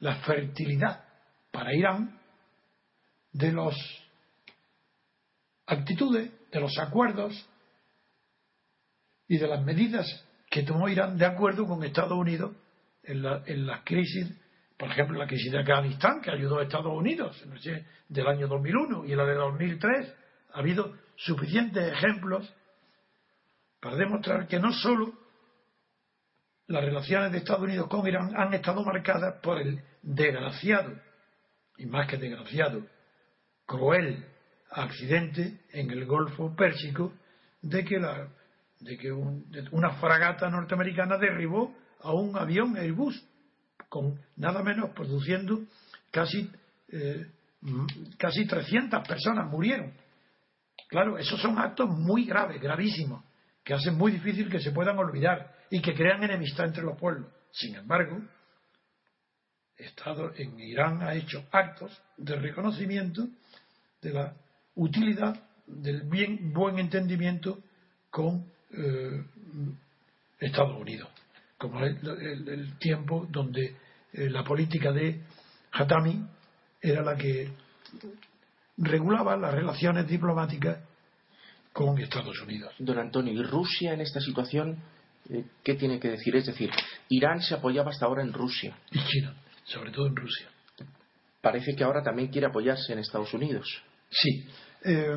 la 0.00 0.16
fertilidad 0.16 1.04
para 1.50 1.74
Irán 1.74 2.18
de 3.32 3.52
los 3.52 3.74
actitudes, 5.66 6.30
de 6.50 6.60
los 6.60 6.76
acuerdos 6.78 7.48
y 9.28 9.38
de 9.38 9.46
las 9.46 9.64
medidas 9.64 10.06
que 10.50 10.64
tomó 10.64 10.88
Irán 10.88 11.16
de 11.16 11.26
acuerdo 11.26 11.66
con 11.66 11.84
Estados 11.84 12.18
Unidos 12.18 12.56
en, 13.04 13.22
la, 13.22 13.42
en 13.46 13.66
las 13.66 13.84
crisis, 13.84 14.34
por 14.76 14.90
ejemplo, 14.90 15.18
la 15.18 15.26
crisis 15.26 15.52
de 15.52 15.60
Afganistán, 15.60 16.20
que 16.20 16.30
ayudó 16.30 16.58
a 16.58 16.64
Estados 16.64 16.92
Unidos 16.92 17.40
del 18.08 18.26
año 18.26 18.48
2001 18.48 19.04
y 19.04 19.14
la 19.14 19.24
de 19.24 19.34
2003. 19.34 20.14
Ha 20.52 20.58
habido 20.58 20.96
suficientes 21.16 21.92
ejemplos 21.92 22.52
para 23.80 23.96
demostrar 23.96 24.48
que 24.48 24.58
no 24.58 24.72
solo 24.72 25.19
las 26.70 26.84
relaciones 26.84 27.32
de 27.32 27.38
Estados 27.38 27.62
Unidos 27.62 27.88
con 27.88 28.06
Irán 28.06 28.32
han 28.36 28.54
estado 28.54 28.84
marcadas 28.84 29.40
por 29.42 29.60
el 29.60 29.82
desgraciado, 30.02 30.92
y 31.76 31.86
más 31.86 32.06
que 32.06 32.16
desgraciado, 32.16 32.86
cruel 33.66 34.24
accidente 34.70 35.62
en 35.72 35.90
el 35.90 36.06
Golfo 36.06 36.54
Pérsico 36.54 37.12
de 37.60 37.84
que, 37.84 39.12
una 39.72 39.90
fragata 39.94 40.48
norteamericana 40.48 41.18
derribó 41.18 41.74
a 42.02 42.12
un 42.12 42.38
avión 42.38 42.76
Airbus, 42.76 43.20
con 43.88 44.20
nada 44.36 44.62
menos 44.62 44.90
produciendo 44.90 45.58
casi, 46.12 46.48
eh, 46.88 47.26
casi 48.16 48.46
300 48.46 49.08
personas 49.08 49.50
murieron. 49.50 49.92
Claro, 50.88 51.18
esos 51.18 51.40
son 51.40 51.58
actos 51.58 51.88
muy 51.88 52.26
graves, 52.26 52.60
gravísimos, 52.60 53.24
que 53.64 53.74
hacen 53.74 53.96
muy 53.96 54.12
difícil 54.12 54.48
que 54.48 54.60
se 54.60 54.70
puedan 54.70 54.96
olvidar 54.96 55.58
y 55.70 55.80
que 55.80 55.94
crean 55.94 56.22
enemistad 56.24 56.66
entre 56.66 56.82
los 56.82 56.98
pueblos. 56.98 57.28
Sin 57.52 57.74
embargo, 57.76 58.20
Estado 59.76 60.32
en 60.36 60.58
Irán 60.60 61.02
ha 61.02 61.14
hecho 61.14 61.46
actos 61.50 61.90
de 62.16 62.36
reconocimiento 62.36 63.26
de 64.02 64.12
la 64.12 64.34
utilidad 64.74 65.40
del 65.66 66.02
bien 66.02 66.52
buen 66.52 66.78
entendimiento 66.78 67.60
con 68.10 68.44
eh, 68.72 69.24
Estados 70.38 70.78
Unidos, 70.78 71.08
como 71.56 71.80
el, 71.80 71.96
el, 72.48 72.78
tiempo 72.78 73.26
donde 73.30 73.76
eh, 74.12 74.28
la 74.28 74.44
política 74.44 74.92
de 74.92 75.20
Hatami 75.72 76.26
era 76.80 77.02
la 77.02 77.16
que 77.16 77.50
regulaba 78.78 79.36
las 79.36 79.54
relaciones 79.54 80.06
diplomáticas 80.06 80.78
con 81.72 81.98
Estados 81.98 82.40
Unidos. 82.42 82.74
Don 82.78 82.98
Antonio, 82.98 83.32
¿y 83.32 83.42
Rusia 83.42 83.92
en 83.94 84.00
esta 84.00 84.20
situación 84.20 84.78
qué 85.62 85.74
tiene 85.74 86.00
que 86.00 86.08
decir? 86.08 86.34
Es 86.36 86.46
decir, 86.46 86.70
Irán 87.08 87.40
se 87.40 87.54
apoyaba 87.54 87.90
hasta 87.90 88.06
ahora 88.06 88.22
en 88.22 88.32
Rusia. 88.32 88.76
Y 88.90 88.98
China, 89.04 89.34
sobre 89.64 89.90
todo 89.90 90.06
en 90.06 90.16
Rusia. 90.16 90.48
Parece 91.40 91.74
que 91.74 91.84
ahora 91.84 92.02
también 92.02 92.28
quiere 92.28 92.46
apoyarse 92.46 92.92
en 92.92 92.98
Estados 92.98 93.32
Unidos. 93.32 93.66
Sí. 94.10 94.46
Eh, 94.84 95.16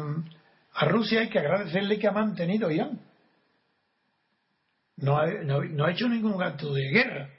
a 0.73 0.85
Rusia 0.85 1.21
hay 1.21 1.29
que 1.29 1.39
agradecerle 1.39 1.99
que 1.99 2.07
ha 2.07 2.11
mantenido 2.11 2.71
Irán. 2.71 2.99
No 4.97 5.17
ha, 5.17 5.25
no 5.27 5.85
ha 5.85 5.91
hecho 5.91 6.07
ningún 6.07 6.41
acto 6.41 6.71
de 6.71 6.89
guerra, 6.89 7.29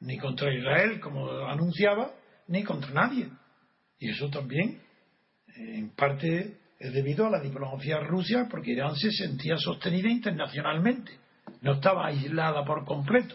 ni 0.00 0.18
contra 0.18 0.52
Israel, 0.52 1.00
como 1.00 1.30
anunciaba, 1.46 2.12
ni 2.48 2.64
contra 2.64 2.90
nadie. 2.90 3.28
Y 3.98 4.10
eso 4.10 4.28
también, 4.28 4.82
en 5.56 5.90
parte, 5.90 6.58
es 6.78 6.92
debido 6.92 7.26
a 7.26 7.30
la 7.30 7.40
diplomacia 7.40 8.00
rusa, 8.00 8.46
porque 8.50 8.72
Irán 8.72 8.94
se 8.96 9.10
sentía 9.12 9.56
sostenida 9.56 10.10
internacionalmente 10.10 11.25
no 11.60 11.74
estaba 11.74 12.06
aislada 12.06 12.64
por 12.64 12.84
completo. 12.84 13.34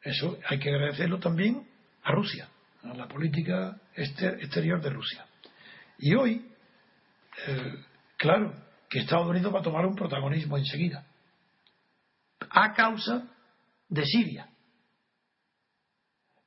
Eso 0.00 0.38
hay 0.48 0.58
que 0.58 0.70
agradecerlo 0.70 1.18
también 1.18 1.68
a 2.02 2.12
Rusia, 2.12 2.48
a 2.82 2.94
la 2.94 3.08
política 3.08 3.80
exterior 3.94 4.80
de 4.80 4.90
Rusia. 4.90 5.26
Y 5.98 6.14
hoy, 6.14 6.46
eh, 7.46 7.74
claro, 8.16 8.54
que 8.88 9.00
Estados 9.00 9.26
Unidos 9.26 9.54
va 9.54 9.60
a 9.60 9.62
tomar 9.62 9.84
un 9.84 9.94
protagonismo 9.94 10.56
enseguida, 10.56 11.04
a 12.50 12.72
causa 12.72 13.28
de 13.88 14.04
Siria. 14.04 14.48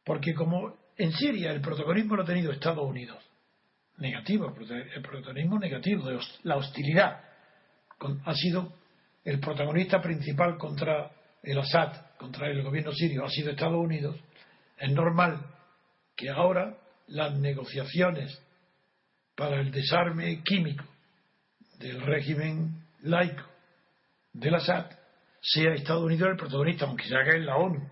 Porque 0.04 0.34
como 0.34 0.78
en 0.97 1.12
Siria 1.12 1.52
el 1.52 1.62
protagonismo 1.62 2.15
lo 2.15 2.24
ha 2.24 2.26
tenido 2.26 2.52
Estados 2.52 2.88
Unidos, 2.88 3.24
negativo, 3.97 4.47
el 4.47 5.02
protagonismo 5.02 5.60
negativo, 5.60 6.08
de 6.08 6.19
la 6.43 6.56
hostilidad, 6.56 7.24
ha 8.26 8.34
sido 8.34 8.74
el 9.24 9.40
protagonista 9.40 10.02
principal 10.02 10.58
contra 10.58 11.12
el 11.44 11.58
Assad, 11.58 12.18
contra 12.18 12.50
el 12.50 12.64
gobierno 12.64 12.92
sirio, 12.92 13.26
ha 13.26 13.30
sido 13.30 13.52
Estados 13.52 13.78
Unidos, 13.78 14.16
es 14.78 14.92
normal 14.92 15.46
que 16.16 16.30
ahora 16.30 16.78
las 17.08 17.38
negociaciones 17.38 18.42
para 19.36 19.60
el 19.60 19.72
desarme 19.72 20.44
químico 20.44 20.86
del 21.80 22.02
régimen 22.02 22.86
laico 23.02 23.44
del 24.34 24.56
Assad 24.56 24.86
sea 25.42 25.74
Estados 25.74 26.04
Unidos 26.04 26.30
el 26.30 26.38
protagonista, 26.38 26.86
aunque 26.86 27.08
se 27.08 27.16
haga 27.16 27.36
en 27.36 27.46
la 27.46 27.58
ONU, 27.58 27.90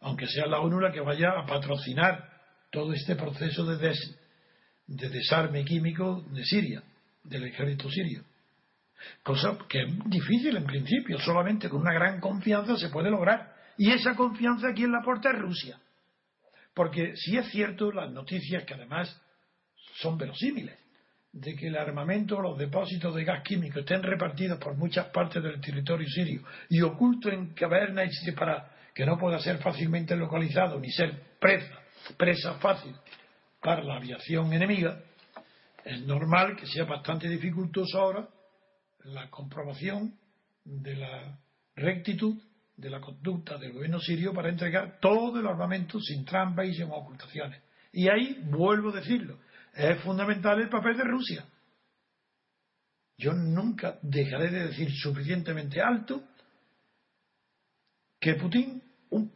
aunque 0.00 0.26
sea 0.26 0.46
la 0.46 0.60
ONU 0.60 0.80
la 0.80 0.92
que 0.92 1.00
vaya 1.00 1.30
a 1.38 1.46
patrocinar 1.46 2.28
todo 2.70 2.92
este 2.92 3.14
proceso 3.16 3.64
de 3.64 5.08
desarme 5.08 5.64
químico 5.64 6.22
de 6.30 6.44
Siria, 6.44 6.82
del 7.22 7.44
ejército 7.44 7.88
sirio. 7.88 8.24
Cosa 9.22 9.58
que 9.68 9.82
es 9.82 9.88
difícil 10.06 10.56
en 10.56 10.64
principio, 10.64 11.18
solamente 11.18 11.68
con 11.68 11.80
una 11.80 11.92
gran 11.92 12.20
confianza 12.20 12.76
se 12.76 12.90
puede 12.90 13.10
lograr. 13.10 13.54
Y 13.76 13.90
esa 13.90 14.14
confianza 14.14 14.68
aquí 14.68 14.84
en 14.84 14.92
la 14.92 15.02
puerta 15.02 15.30
es 15.30 15.38
Rusia. 15.38 15.78
Porque 16.74 17.14
si 17.16 17.36
es 17.36 17.48
cierto 17.50 17.90
las 17.92 18.10
noticias 18.10 18.64
que 18.64 18.74
además 18.74 19.20
son 19.94 20.16
verosímiles, 20.18 20.78
de 21.32 21.54
que 21.54 21.68
el 21.68 21.76
armamento 21.76 22.38
o 22.38 22.42
los 22.42 22.58
depósitos 22.58 23.14
de 23.14 23.24
gas 23.24 23.42
químico 23.42 23.80
estén 23.80 24.02
repartidos 24.02 24.58
por 24.58 24.76
muchas 24.76 25.06
partes 25.06 25.42
del 25.42 25.60
territorio 25.60 26.08
sirio 26.08 26.42
y 26.68 26.80
ocultos 26.80 27.32
en 27.32 27.54
cavernas 27.54 28.10
para 28.36 28.68
que 28.92 29.06
no 29.06 29.16
pueda 29.16 29.38
ser 29.38 29.58
fácilmente 29.58 30.16
localizado 30.16 30.80
ni 30.80 30.90
ser 30.90 31.36
presa, 31.38 31.78
presa 32.16 32.54
fácil 32.54 32.94
para 33.60 33.82
la 33.82 33.96
aviación 33.96 34.52
enemiga, 34.52 35.00
es 35.84 36.04
normal 36.04 36.56
que 36.56 36.66
sea 36.66 36.84
bastante 36.84 37.28
dificultoso 37.28 38.00
ahora 38.00 38.28
la 39.04 39.30
comprobación 39.30 40.14
de 40.64 40.96
la 40.96 41.38
rectitud 41.74 42.36
de 42.76 42.90
la 42.90 43.00
conducta 43.00 43.58
del 43.58 43.72
gobierno 43.72 44.00
sirio 44.00 44.32
para 44.32 44.48
entregar 44.48 44.98
todo 45.00 45.38
el 45.38 45.46
armamento 45.46 46.00
sin 46.00 46.24
trampas 46.24 46.66
y 46.66 46.74
sin 46.74 46.90
ocultaciones. 46.90 47.62
Y 47.92 48.08
ahí, 48.08 48.42
vuelvo 48.44 48.90
a 48.90 48.96
decirlo, 48.96 49.38
es 49.74 50.00
fundamental 50.00 50.60
el 50.60 50.68
papel 50.68 50.96
de 50.96 51.04
Rusia. 51.04 51.44
Yo 53.18 53.34
nunca 53.34 53.98
dejaré 54.00 54.50
de 54.50 54.66
decir 54.68 54.90
suficientemente 54.92 55.80
alto 55.80 56.22
que 58.18 58.34
Putin, 58.34 58.82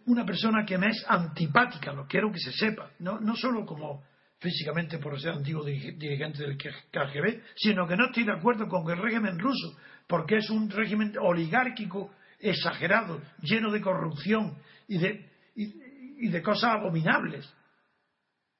una 0.07 0.25
persona 0.25 0.65
que 0.65 0.79
me 0.79 0.89
es 0.89 1.05
antipática, 1.07 1.93
lo 1.93 2.07
quiero 2.07 2.33
que 2.33 2.39
se 2.39 2.53
sepa, 2.53 2.91
no, 3.01 3.21
no 3.21 3.37
solo 3.37 3.67
como 3.67 4.03
físicamente 4.45 4.99
por 4.99 5.19
ser 5.19 5.33
antiguo 5.33 5.65
dirigente 5.65 6.43
del 6.43 6.59
KGB, 6.59 7.43
sino 7.57 7.89
que 7.89 7.97
no 7.97 8.07
estoy 8.07 8.25
de 8.25 8.33
acuerdo 8.33 8.69
con 8.69 8.89
el 8.91 8.99
régimen 8.99 9.39
ruso, 9.39 9.75
porque 10.07 10.37
es 10.37 10.51
un 10.51 10.69
régimen 10.69 11.15
oligárquico 11.19 12.13
exagerado, 12.39 13.23
lleno 13.41 13.73
de 13.73 13.81
corrupción 13.81 14.55
y 14.87 14.99
de, 14.99 15.31
y, 15.57 16.29
de 16.29 16.43
cosas 16.43 16.73
abominables. 16.73 17.51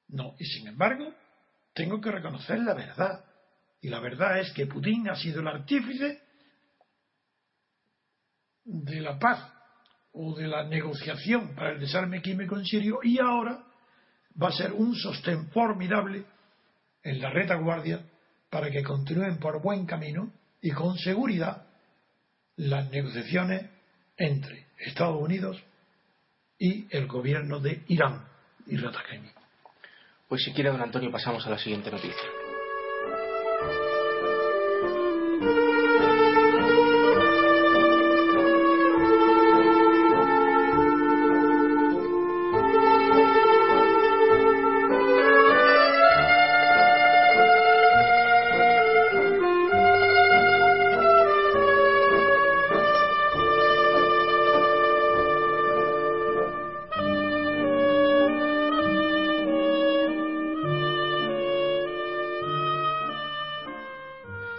No, 0.07 0.33
y 0.39 0.45
sin 0.45 0.67
embargo, 0.67 1.13
tengo 1.75 2.01
que 2.01 2.11
reconocer 2.11 2.59
la 2.59 2.73
verdad. 2.73 3.23
Y 3.79 3.89
la 3.89 3.99
verdad 3.99 4.39
es 4.39 4.51
que 4.53 4.65
Putin 4.65 5.07
ha 5.09 5.15
sido 5.15 5.41
el 5.41 5.47
artífice 5.47 6.19
de 8.63 9.01
la 9.01 9.19
paz 9.19 9.53
o 10.13 10.35
de 10.35 10.47
la 10.47 10.63
negociación 10.63 11.53
para 11.53 11.73
el 11.73 11.79
desarme 11.79 12.23
químico 12.23 12.57
en 12.57 12.65
Sirio 12.65 12.99
y 13.03 13.19
ahora 13.19 13.64
va 14.41 14.49
a 14.49 14.51
ser 14.51 14.73
un 14.73 14.95
sostén 14.95 15.49
formidable 15.49 16.25
en 17.03 17.21
la 17.21 17.29
retaguardia 17.29 18.01
para 18.49 18.69
que 18.69 18.83
continúen 18.83 19.37
por 19.39 19.61
buen 19.61 19.85
camino 19.85 20.31
y 20.61 20.71
con 20.71 20.97
seguridad 20.97 21.65
las 22.57 22.89
negociaciones 22.89 23.69
entre 24.17 24.67
Estados 24.79 25.21
Unidos 25.21 25.61
y 26.57 26.87
el 26.89 27.07
gobierno 27.07 27.59
de 27.59 27.83
Irán 27.87 28.25
y 28.67 28.77
Ratakemi. 28.77 29.29
Pues 30.27 30.43
si 30.43 30.53
quiere, 30.53 30.71
don 30.71 30.81
Antonio, 30.81 31.11
pasamos 31.11 31.45
a 31.45 31.49
la 31.49 31.57
siguiente 31.57 31.91
noticia. 31.91 32.44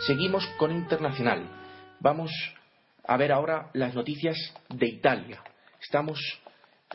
Seguimos 0.00 0.46
con 0.58 0.72
Internacional. 0.72 1.48
Vamos 2.00 2.30
a 3.02 3.16
ver 3.16 3.32
ahora 3.32 3.70
las 3.72 3.94
noticias 3.94 4.36
de 4.68 4.86
Italia. 4.86 5.42
Estamos 5.80 6.20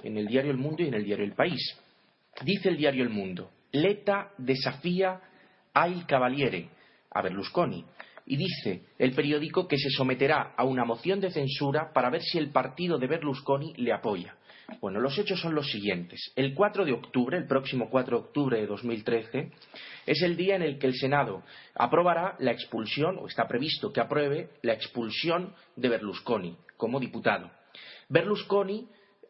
en 0.04 0.18
el 0.18 0.28
diario 0.28 0.52
El 0.52 0.58
Mundo 0.58 0.84
y 0.84 0.88
en 0.88 0.94
el 0.94 1.04
diario 1.04 1.26
El 1.26 1.34
País. 1.34 1.78
Dice 2.44 2.70
el 2.70 2.78
diario 2.78 3.04
El 3.04 3.10
Mundo, 3.10 3.50
Leta 3.72 4.32
desafía 4.38 5.20
a 5.74 5.88
Il 5.88 6.06
Cavaliere, 6.06 6.70
a 7.10 7.24
Berlusconi, 7.24 7.84
y 8.28 8.38
dice 8.38 8.86
el 9.00 9.14
periódico 9.14 9.68
que 9.68 9.78
se 9.78 9.90
someterá 9.90 10.54
a 10.56 10.64
una 10.64 10.86
moción 10.86 11.20
de 11.20 11.32
censura 11.32 11.92
para 11.94 12.12
ver 12.12 12.22
si 12.22 12.38
el 12.38 12.52
partido 12.52 13.00
de 13.00 13.08
Berlusconi 13.08 13.74
le 13.78 13.94
apoya. 13.94 14.36
Bueno, 14.80 15.00
los 15.00 15.18
hechos 15.18 15.40
son 15.40 15.54
los 15.54 15.70
siguientes. 15.70 16.32
El 16.36 16.54
4 16.54 16.86
de 16.86 16.94
octubre, 16.94 17.38
el 17.38 17.48
próximo 17.48 17.90
4 17.90 18.18
de 18.18 18.24
octubre 18.24 18.60
de 18.60 18.68
2013, 18.68 19.52
es 20.06 20.22
el 20.22 20.38
día 20.38 20.56
en 20.56 20.62
el 20.62 20.80
que 20.80 20.88
el 20.88 20.96
Senado 20.96 21.44
aprobará 21.76 22.36
la 22.40 22.52
expulsión, 22.52 23.18
o 23.20 23.28
está 23.28 23.48
previsto 23.48 23.92
que 23.92 24.02
apruebe 24.02 24.50
la 24.62 24.74
expulsión 24.74 25.54
de 25.76 25.90
Berlusconi 25.90 26.58
como 26.78 27.00
diputado. 27.00 27.52
Berlusconi, 28.10 28.88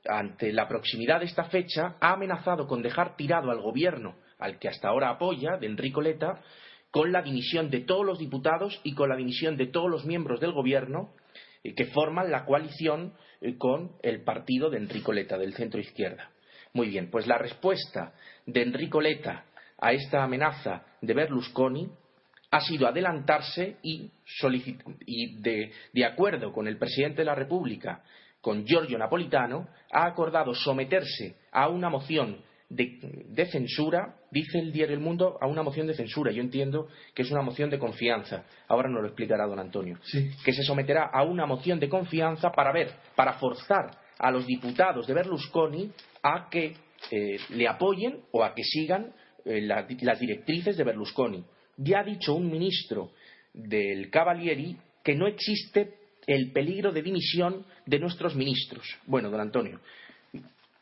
ante 0.08 0.54
la 0.54 0.68
proximidad 0.68 1.20
de 1.20 1.26
esta 1.26 1.46
fecha, 1.46 1.96
ha 2.00 2.14
amenazado 2.14 2.68
con 2.68 2.82
dejar 2.82 3.16
tirado 3.16 3.52
al 3.52 3.62
gobierno 3.62 4.16
al 4.40 4.58
que 4.58 4.68
hasta 4.68 4.90
ahora 4.90 5.10
apoya, 5.10 5.58
de 5.58 5.68
Enrico 5.68 6.02
Letta, 6.02 6.42
con 6.90 7.12
la 7.12 7.22
dimisión 7.22 7.70
de 7.70 7.82
todos 7.82 8.06
los 8.06 8.20
diputados 8.20 8.80
y 8.84 8.94
con 8.96 9.10
la 9.10 9.16
dimisión 9.16 9.56
de 9.56 9.68
todos 9.68 9.90
los 9.90 10.06
miembros 10.06 10.40
del 10.40 10.52
gobierno 10.52 11.14
que 11.64 11.86
forman 11.86 12.32
la 12.32 12.46
coalición 12.46 13.14
eh, 13.40 13.58
con 13.58 13.92
el 14.02 14.24
partido 14.24 14.70
de 14.70 14.78
Enrico 14.78 15.14
Letta, 15.14 15.38
del 15.38 15.54
centro 15.54 15.80
izquierda. 15.80 16.32
Muy 16.74 16.90
bien, 16.90 17.10
pues 17.10 17.28
la 17.28 17.38
respuesta 17.38 18.14
de 18.46 18.62
Enrico 18.62 19.02
Letta 19.02 19.46
a 19.78 19.94
esta 19.94 20.24
amenaza 20.24 20.84
de 21.02 21.14
Berlusconi 21.14 21.90
ha 22.52 22.62
sido 22.62 22.88
adelantarse 22.88 23.78
y, 23.82 24.12
de, 25.40 25.72
de 25.94 26.06
acuerdo 26.06 26.52
con 26.52 26.68
el 26.68 26.78
presidente 26.78 27.22
de 27.22 27.26
la 27.26 27.36
República, 27.36 28.04
con 28.42 28.66
Giorgio 28.66 28.98
Napolitano, 28.98 29.70
ha 29.92 30.06
acordado 30.06 30.54
someterse 30.54 31.36
a 31.52 31.70
una 31.70 31.90
moción 31.90 32.42
de, 32.72 33.46
censura, 33.48 34.16
dice 34.32 34.60
el 34.60 34.72
diario 34.72 34.96
El 34.96 35.02
Mundo, 35.02 35.38
a 35.42 35.48
una 35.48 35.62
moción 35.62 35.88
de 35.88 35.94
censura. 35.94 36.32
Yo 36.32 36.42
entiendo 36.42 36.88
que 37.14 37.24
es 37.24 37.32
una 37.32 37.42
moción 37.42 37.70
de 37.70 37.78
confianza. 37.78 38.46
Ahora 38.68 38.90
nos 38.90 39.02
lo 39.02 39.08
explicará 39.08 39.46
don 39.46 39.60
Antonio. 39.60 40.00
Que 40.44 40.54
se 40.54 40.64
someterá 40.64 41.10
a 41.12 41.24
una 41.24 41.46
moción 41.46 41.80
de 41.80 41.90
confianza 41.90 42.52
para 42.52 42.72
ver, 42.72 42.92
para 43.16 43.34
forzar 43.34 43.92
a 44.18 44.32
los 44.32 44.46
diputados 44.46 45.06
de 45.06 45.14
Berlusconi 45.14 45.92
a 46.24 46.48
que 46.50 46.74
eh, 47.12 47.38
le 47.50 47.68
apoyen 47.68 48.22
o 48.32 48.44
a 48.44 48.54
que 48.54 48.64
sigan 48.64 49.14
eh, 49.44 49.62
las 49.62 50.20
directrices 50.20 50.78
de 50.78 50.84
Berlusconi. 50.84 51.44
Ya 51.78 52.00
ha 52.00 52.04
dicho 52.04 52.36
un 52.36 52.50
ministro 52.50 53.12
del 53.54 54.10
Cavalieri 54.10 54.78
que 55.04 55.16
no 55.16 55.28
existe 55.28 55.96
el 56.28 56.52
peligro 56.52 56.92
de 56.92 57.02
dimisión 57.02 57.66
de 57.86 58.00
nuestros 58.00 58.36
ministros. 58.36 58.86
Bueno, 59.08 59.30
don 59.30 59.42
Antonio, 59.42 59.82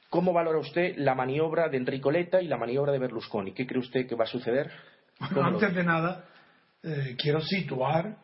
¿Cómo 0.09 0.33
valora 0.33 0.59
usted 0.59 0.95
la 0.97 1.13
maniobra 1.13 1.69
de 1.69 1.77
Enrico 1.77 2.09
Letta 2.11 2.41
y 2.41 2.47
la 2.47 2.57
maniobra 2.57 2.91
de 2.91 2.99
Berlusconi? 2.99 3.53
¿Qué 3.53 3.67
cree 3.67 3.79
usted 3.79 4.07
que 4.07 4.15
va 4.15 4.23
a 4.23 4.27
suceder? 4.27 4.71
antes 5.19 5.75
de 5.75 5.83
nada, 5.83 6.25
eh, 6.81 7.15
quiero 7.17 7.41
situar 7.41 8.17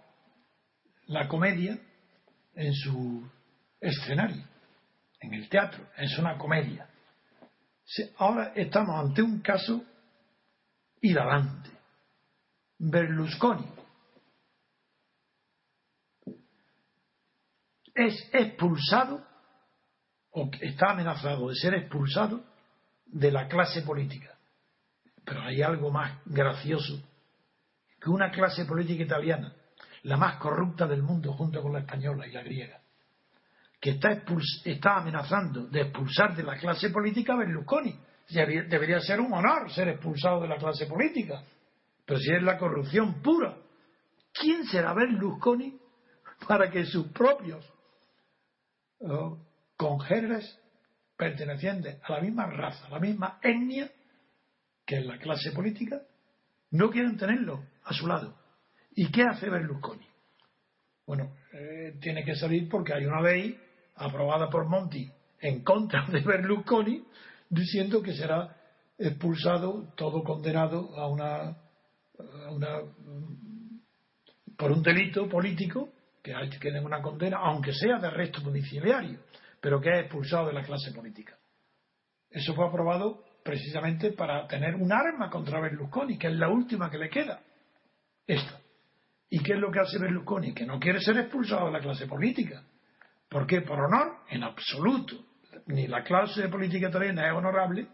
la 1.08 1.28
comedia 1.28 1.78
en 2.56 2.74
su 2.74 3.30
escenario, 3.80 4.44
en 5.20 5.34
el 5.34 5.48
teatro, 5.50 5.86
es 5.98 6.18
una 6.18 6.38
comedia. 6.38 6.88
Ahora 8.18 8.54
estamos 8.56 8.96
ante 8.98 9.22
un 9.22 9.42
caso 9.42 9.84
hilarante. 11.02 11.70
Berlusconi 12.80 13.76
es 17.96 18.30
expulsado 18.34 19.26
o 20.36 20.50
está 20.60 20.92
amenazado 20.92 21.48
de 21.48 21.56
ser 21.56 21.74
expulsado 21.76 22.44
de 23.06 23.32
la 23.32 23.48
clase 23.48 23.82
política. 23.84 24.38
Pero 25.24 25.42
hay 25.42 25.62
algo 25.62 25.90
más 25.92 26.20
gracioso 26.26 27.02
que 28.00 28.10
una 28.10 28.30
clase 28.32 28.66
política 28.66 29.04
italiana, 29.04 29.54
la 30.04 30.18
más 30.18 30.36
corrupta 30.38 30.86
del 30.88 31.02
mundo 31.02 31.34
junto 31.34 31.62
con 31.62 31.72
la 31.72 31.80
española 31.80 32.28
y 32.28 32.32
la 32.32 32.44
griega, 32.44 32.80
que 33.80 33.92
está, 33.92 34.98
amenazando 34.98 35.68
de 35.68 35.82
expulsar 35.82 36.36
de 36.36 36.44
la 36.44 36.58
clase 36.58 36.90
política 36.90 37.34
a 37.34 37.38
Berlusconi. 37.38 37.98
Debería 38.30 39.00
ser 39.00 39.22
un 39.22 39.34
honor 39.34 39.72
ser 39.72 39.88
expulsado 39.88 40.42
de 40.42 40.50
la 40.50 40.58
clase 40.58 40.86
política. 40.86 41.44
Pero 42.06 42.20
si 42.20 42.34
es 42.34 42.44
la 42.44 42.58
corrupción 42.58 43.22
pura, 43.22 43.58
¿quién 44.34 44.66
será 44.66 44.94
Berlusconi 44.94 45.80
para 46.48 46.70
que 46.70 46.86
sus 46.86 47.08
propios 47.08 47.66
oh, 49.00 49.45
congéneres 49.78 50.60
pertenecientes 51.18 52.00
a 52.04 52.14
la 52.14 52.22
misma 52.22 52.46
raza, 52.48 52.88
a 52.88 52.92
la 52.92 53.00
misma 53.00 53.40
etnia 53.42 53.90
que 54.86 55.02
la 55.02 55.18
clase 55.18 55.52
política, 55.52 56.02
no 56.72 56.90
quieren 56.90 57.18
tenerlo 57.18 57.64
a 57.84 57.94
su 57.94 58.08
lado. 58.08 58.38
¿Y 58.96 59.12
qué 59.12 59.24
hace 59.24 59.50
Berlusconi? 59.50 60.08
Bueno, 61.06 61.36
eh, 61.54 61.98
tiene 62.02 62.24
que 62.24 62.36
salir 62.36 62.70
porque 62.70 62.94
hay 62.94 63.06
una 63.06 63.22
ley 63.22 63.60
aprobada 63.96 64.50
por 64.50 64.66
Monti 64.66 65.10
en 65.40 65.64
contra 65.64 66.06
de 66.06 66.22
Berlusconi 66.22 67.04
diciendo 67.50 68.02
que 68.02 68.14
será 68.14 68.56
expulsado 68.98 69.94
todo 69.96 70.24
condenado 70.24 70.98
a 70.98 71.08
una, 71.08 71.58
por 74.58 74.72
un 74.72 74.82
delito 74.82 75.28
político 75.28 75.90
que 76.24 76.34
hay 76.34 76.50
que 76.50 76.58
tener 76.58 76.84
una 76.84 77.02
condena, 77.02 77.38
aunque 77.38 77.74
sea 77.74 78.00
de 78.00 78.08
arresto 78.08 78.42
domiciliario 78.42 79.20
pero 79.66 79.82
que 79.82 79.90
es 79.90 80.00
expulsado 80.02 80.46
de 80.46 80.54
la 80.54 80.62
clase 80.62 80.92
política. 80.92 81.36
Eso 82.30 82.54
fue 82.54 82.68
aprobado 82.68 83.24
precisamente 83.44 84.12
para 84.12 84.46
tener 84.48 84.76
un 84.76 84.94
arma 84.94 85.28
contra 85.28 85.60
Berlusconi, 85.60 86.20
que 86.20 86.28
es 86.28 86.36
la 86.36 86.50
última 86.50 86.92
que 86.92 87.00
le 87.00 87.10
queda. 87.10 87.42
Esta. 88.28 88.60
¿Y 89.28 89.40
qué 89.42 89.54
es 89.54 89.60
lo 89.60 89.72
que 89.72 89.80
hace 89.80 89.98
Berlusconi? 89.98 90.54
Que 90.54 90.68
no 90.68 90.80
quiere 90.80 91.02
ser 91.02 91.18
expulsado 91.18 91.66
de 91.66 91.72
la 91.72 91.80
clase 91.80 92.06
política. 92.06 92.64
¿Por 93.28 93.48
qué? 93.48 93.62
Por 93.62 93.80
honor, 93.80 94.18
en 94.30 94.44
absoluto. 94.44 95.16
Ni 95.66 95.88
la 95.88 96.04
clase 96.04 96.48
política 96.48 96.90
italiana 96.90 97.28
es 97.28 97.34
honorable, 97.34 97.88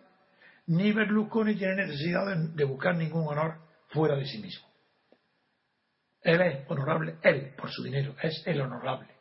ni 0.68 0.92
Berlusconi 0.92 1.56
tiene 1.56 1.86
necesidad 1.86 2.36
de, 2.54 2.66
buscar 2.66 2.98
ningún 2.98 3.30
honor 3.30 3.60
fuera 3.88 4.18
de 4.18 4.26
sí 4.26 4.40
mismo. 4.40 4.68
Él 6.20 6.42
es 6.42 6.70
honorable, 6.70 7.16
él, 7.24 7.54
por 7.56 7.72
su 7.72 7.82
dinero, 7.82 8.14
es 8.22 8.44
el 8.46 8.60
honorable. 8.60 9.21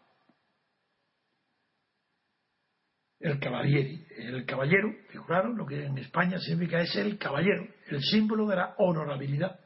El 3.20 3.38
caballero, 3.38 4.02
el 4.16 4.46
caballero, 4.46 4.94
figuraron 5.10 5.56
lo 5.56 5.66
que 5.66 5.84
en 5.84 5.98
España 5.98 6.38
significa 6.38 6.80
es 6.80 6.96
el 6.96 7.18
caballero, 7.18 7.68
el 7.88 8.02
símbolo 8.02 8.46
de 8.46 8.56
la 8.56 8.74
honorabilidad. 8.78 9.60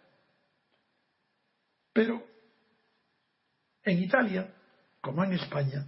Pero 1.93 2.27
en 3.85 4.03
Italia, 4.03 4.53
como 5.01 5.23
en 5.23 5.35
España, 5.35 5.87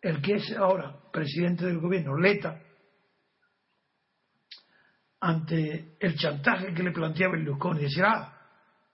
el 0.00 0.22
que 0.22 0.36
es 0.36 0.56
ahora 0.56 0.98
presidente 1.12 1.66
del 1.66 1.78
gobierno, 1.78 2.16
Leta, 2.16 2.58
ante 5.20 5.96
el 6.00 6.16
chantaje 6.16 6.72
que 6.72 6.82
le 6.82 6.92
planteaba 6.92 7.34
Berlusconi, 7.34 7.82
decir, 7.82 8.04
ah, 8.06 8.40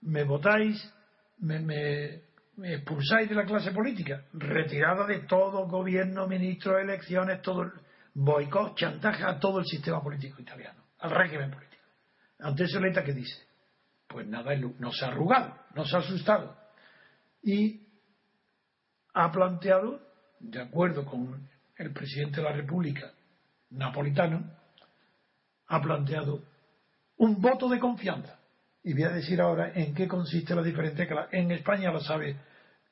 me 0.00 0.24
votáis, 0.24 0.92
me, 1.38 2.25
expulsáis 2.62 3.28
de 3.28 3.34
la 3.34 3.44
clase 3.44 3.70
política, 3.72 4.24
retirada 4.32 5.06
de 5.06 5.20
todo 5.20 5.66
gobierno, 5.66 6.26
ministro, 6.26 6.78
elecciones, 6.78 7.42
todo 7.42 7.70
boicot, 8.14 8.76
chantaje 8.76 9.24
a 9.24 9.38
todo 9.38 9.58
el 9.58 9.66
sistema 9.66 10.02
político 10.02 10.40
italiano, 10.40 10.82
al 11.00 11.10
régimen 11.10 11.50
político. 11.50 11.82
Ante 12.40 12.64
eso 12.64 12.80
Leta 12.80 13.04
que 13.04 13.12
dice, 13.12 13.42
pues 14.06 14.26
nada, 14.26 14.54
no 14.56 14.92
se 14.92 15.04
ha 15.04 15.08
arrugado, 15.08 15.54
no 15.74 15.84
se 15.84 15.96
ha 15.96 16.00
asustado 16.00 16.56
y 17.42 17.86
ha 19.14 19.30
planteado, 19.30 20.00
de 20.40 20.60
acuerdo 20.60 21.04
con 21.04 21.48
el 21.76 21.92
presidente 21.92 22.36
de 22.36 22.42
la 22.42 22.52
República, 22.52 23.12
napolitano, 23.70 24.50
ha 25.68 25.80
planteado 25.80 26.42
un 27.18 27.40
voto 27.40 27.68
de 27.68 27.78
confianza 27.78 28.38
y 28.86 28.92
voy 28.92 29.02
a 29.02 29.08
decir 29.08 29.40
ahora 29.40 29.72
en 29.74 29.92
qué 29.94 30.06
consiste 30.06 30.54
la 30.54 30.62
diferencia, 30.62 31.08
que 31.08 31.36
en 31.36 31.50
España 31.50 31.90
lo 31.90 31.98
sabe 31.98 32.36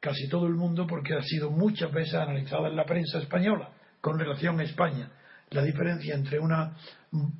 casi 0.01 0.29
todo 0.29 0.49
el 0.49 0.55
mundo 0.55 0.89
porque 0.89 1.15
ha 1.15 1.23
sido 1.23 1.53
muchas 1.53 1.93
veces 1.93 2.15
analizada 2.15 2.67
en 2.69 2.75
la 2.75 2.85
prensa 2.85 3.21
española 3.21 3.71
con 4.01 4.19
relación 4.19 4.59
a 4.59 4.65
España. 4.65 5.09
La 5.51 5.63
diferencia 5.63 6.17
entre 6.17 6.41
una, 6.41 6.77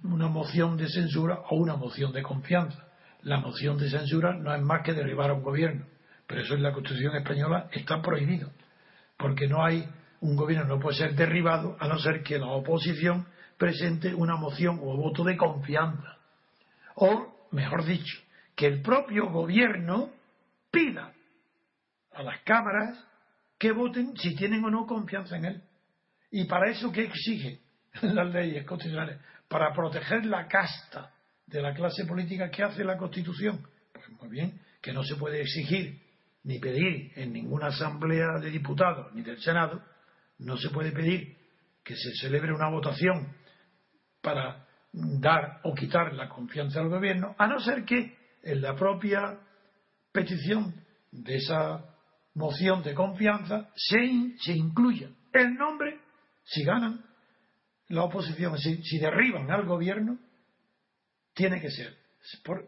una 0.05 0.29
moción 0.29 0.77
de 0.77 0.89
censura 0.89 1.41
o 1.51 1.57
una 1.57 1.75
moción 1.75 2.13
de 2.13 2.23
confianza. 2.23 2.79
La 3.23 3.41
moción 3.41 3.77
de 3.77 3.91
censura 3.91 4.35
no 4.35 4.55
es 4.55 4.63
más 4.63 4.83
que 4.85 4.93
derribar 4.93 5.31
a 5.31 5.35
un 5.35 5.43
gobierno, 5.43 5.87
pero 6.29 6.43
eso 6.43 6.55
en 6.55 6.63
la 6.63 6.73
Constitución 6.73 7.17
española 7.17 7.69
está 7.73 8.01
prohibido, 8.01 8.53
porque 9.19 9.49
no 9.49 9.65
hay 9.65 9.85
un 10.21 10.37
gobierno 10.37 10.77
no 10.77 10.81
puede 10.81 10.97
ser 10.97 11.17
derribado 11.17 11.77
a 11.81 11.89
no 11.89 11.99
ser 11.99 12.23
que 12.23 12.39
la 12.39 12.47
oposición 12.47 13.27
presente 13.59 14.15
una 14.15 14.37
moción 14.37 14.79
o 14.81 14.97
voto 14.97 15.25
de 15.25 15.37
confianza. 15.37 16.19
O, 16.95 17.49
mejor 17.51 17.85
dicho, 17.85 18.24
que 18.55 18.67
el 18.67 18.83
propio 18.83 19.31
gobierno 19.31 20.11
pida 20.71 21.13
a 22.13 22.23
las 22.23 22.41
cámaras 22.43 23.05
que 23.59 23.73
voten 23.73 24.17
si 24.17 24.35
tienen 24.35 24.65
o 24.65 24.71
no 24.71 24.87
confianza 24.87 25.37
en 25.37 25.45
él. 25.45 25.63
Y 26.31 26.45
para 26.45 26.71
eso, 26.71 26.93
¿qué 26.93 27.05
exige 27.05 27.61
las 28.03 28.33
leyes 28.33 28.65
constitucionales? 28.65 29.19
Para 29.49 29.73
proteger 29.73 30.27
la 30.27 30.47
casta 30.47 31.13
de 31.47 31.63
la 31.63 31.75
clase 31.75 32.05
política 32.07 32.51
que 32.51 32.63
hace 32.63 32.85
la 32.85 32.97
Constitución. 32.97 33.67
Pues 33.93 34.09
muy 34.11 34.29
bien, 34.29 34.61
que 34.81 34.93
no 34.93 35.03
se 35.05 35.17
puede 35.17 35.41
exigir 35.41 36.01
ni 36.45 36.59
pedir 36.59 37.13
en 37.17 37.33
ninguna 37.33 37.69
asamblea 37.69 38.39
de 38.41 38.51
diputados 38.51 39.15
ni 39.15 39.23
del 39.23 39.41
Senado, 39.41 39.83
no 40.39 40.57
se 40.57 40.71
puede 40.71 40.93
pedir 40.93 41.37
que 41.83 41.97
se 41.97 42.15
celebre 42.21 42.53
una 42.53 42.69
votación 42.69 43.35
para 44.21 44.67
dar 44.93 45.61
o 45.65 45.75
quitar 45.75 46.13
la 46.15 46.29
confianza 46.29 46.81
al 46.81 46.89
gobierno, 46.89 47.35
a 47.39 47.47
no 47.47 47.61
ser 47.61 47.85
que 47.85 48.17
en 48.45 48.61
la 48.61 48.75
propia 48.77 49.39
petición 50.13 50.75
de 51.11 51.37
esa 51.37 51.85
moción 52.35 52.83
de 52.83 52.95
confianza 52.95 53.71
se, 53.75 54.37
se 54.39 54.53
incluya 54.53 55.09
el 55.33 55.55
nombre, 55.55 56.01
si 56.45 56.63
ganan 56.65 57.05
la 57.89 58.05
oposición, 58.05 58.57
si, 58.59 58.99
derriban 58.99 59.51
al 59.51 59.67
gobierno, 59.67 60.19
tiene 61.35 61.61
que 61.61 61.71
ser, 61.71 61.97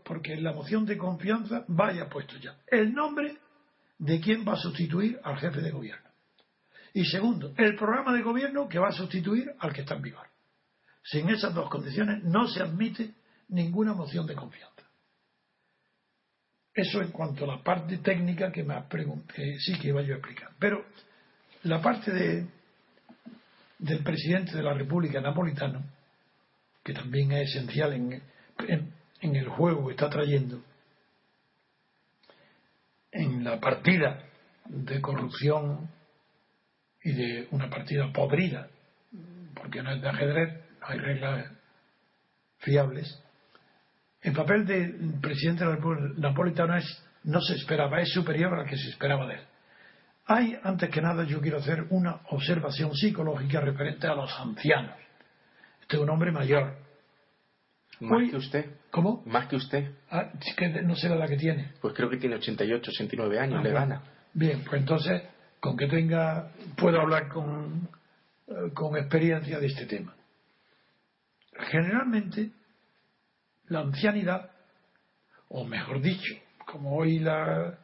porque 0.05 0.35
en 0.35 0.45
la 0.45 0.53
moción 0.53 0.85
de 0.85 0.99
confianza 0.99 1.65
vaya 1.69 2.09
puesto 2.09 2.37
ya 2.37 2.59
el 2.67 2.93
nombre 2.93 3.39
de 3.99 4.21
quién 4.21 4.47
va 4.47 4.55
a 4.55 4.57
sustituir 4.57 5.19
al 5.23 5.39
jefe 5.39 5.61
de 5.61 5.71
gobierno. 5.71 6.11
Y 6.93 7.05
segundo, 7.05 7.55
el 7.57 7.77
programa 7.77 8.15
de 8.15 8.23
gobierno 8.23 8.69
que 8.69 8.79
va 8.79 8.89
a 8.89 8.93
sustituir 8.93 9.53
al 9.59 9.73
que 9.73 9.83
está 9.83 9.95
en 9.95 10.03
vigor. 10.03 10.27
Sin 11.03 11.29
esas 11.29 11.55
dos 11.55 11.71
condiciones 11.71 12.25
no 12.25 12.49
se 12.49 12.63
admite 12.63 13.15
ninguna 13.49 13.95
moción 13.95 14.27
de 14.27 14.35
confianza. 14.35 14.76
Eso 16.77 17.01
en 17.01 17.11
cuanto 17.11 17.45
a 17.45 17.57
la 17.57 17.63
parte 17.63 17.97
técnica 17.99 18.53
que 18.53 18.63
me 18.63 18.79
pregunté, 18.83 19.59
sí 19.61 19.79
que 19.79 19.89
iba 19.89 20.03
yo 20.03 20.13
a 20.13 20.19
explicar. 20.19 20.51
Pero 20.59 20.85
la 21.63 21.81
parte 21.81 22.13
de, 22.13 22.47
del 23.79 24.03
presidente 24.03 24.55
de 24.55 24.63
la 24.63 24.75
República 24.75 25.23
napolitano, 25.23 25.83
que 26.85 26.93
también 26.93 27.33
es 27.33 27.49
esencial 27.49 27.95
en, 27.95 28.23
en 29.23 29.37
el 29.37 29.49
juego 29.49 29.87
que 29.87 29.95
está 29.95 30.11
trayendo, 30.11 30.63
en 33.11 33.43
la 33.43 33.59
partida 33.59 34.23
de 34.67 35.01
corrupción 35.01 35.89
y 37.03 37.13
de 37.13 37.49
una 37.53 37.71
partida 37.71 38.13
podrida, 38.13 38.69
porque 39.55 39.83
no 39.83 39.93
es 39.93 40.03
de 40.03 40.09
ajedrez, 40.11 40.61
hay 40.83 40.99
reglas 40.99 41.51
fiables. 42.59 43.23
El 44.27 44.33
papel 44.33 44.67
del 44.67 45.21
presidente 45.21 45.65
napolitano 46.17 46.77
es, 46.77 46.85
no 47.23 47.41
se 47.41 47.55
esperaba, 47.55 48.01
es 48.01 48.11
superior 48.11 48.59
al 48.59 48.69
que 48.69 48.77
se 48.77 48.89
esperaba 48.89 49.25
de 49.29 49.35
él. 49.35 49.41
Hay, 50.27 50.59
antes 50.65 50.91
que 50.91 51.01
nada, 51.01 51.23
yo 51.23 51.41
quiero 51.41 51.59
hacer 51.59 51.87
una 51.91 52.23
observación 52.31 52.93
psicológica 52.93 53.61
referente 53.61 54.09
a 54.09 54.17
los 54.17 54.37
ancianos. 54.41 54.97
Este 55.81 55.95
es 55.95 56.03
un 56.03 56.11
hombre 56.11 56.33
mayor, 56.33 56.75
más 58.01 58.29
que 58.29 58.37
usted. 58.37 58.67
¿Cómo? 58.91 59.23
Más 59.27 59.47
que 59.47 59.55
usted. 59.55 59.93
Ah, 60.11 60.33
que 60.57 60.69
no 60.83 60.97
sé 60.97 61.09
la 61.09 61.29
que 61.29 61.37
tiene. 61.37 61.75
Pues 61.81 61.95
creo 61.95 62.11
que 62.11 62.17
tiene 62.17 62.35
88, 62.35 62.91
89 62.91 63.39
años, 63.39 63.61
ah, 63.61 63.63
le 63.63 63.71
gana. 63.71 64.03
Bien, 64.35 64.65
pues 64.69 64.81
entonces, 64.81 65.23
con 65.61 65.77
que 65.77 65.87
tenga, 65.87 66.51
puedo 66.77 67.01
hablar 67.01 67.29
con, 67.29 67.89
eh, 68.49 68.73
con 68.75 68.97
experiencia 68.97 69.61
de 69.61 69.67
este 69.69 69.87
tema. 69.87 70.17
Generalmente, 71.71 72.51
la 73.69 73.81
ancianidad, 73.81 74.51
o 75.49 75.65
mejor 75.65 76.01
dicho, 76.01 76.35
como 76.67 76.97
hoy 76.97 77.19
la, 77.19 77.79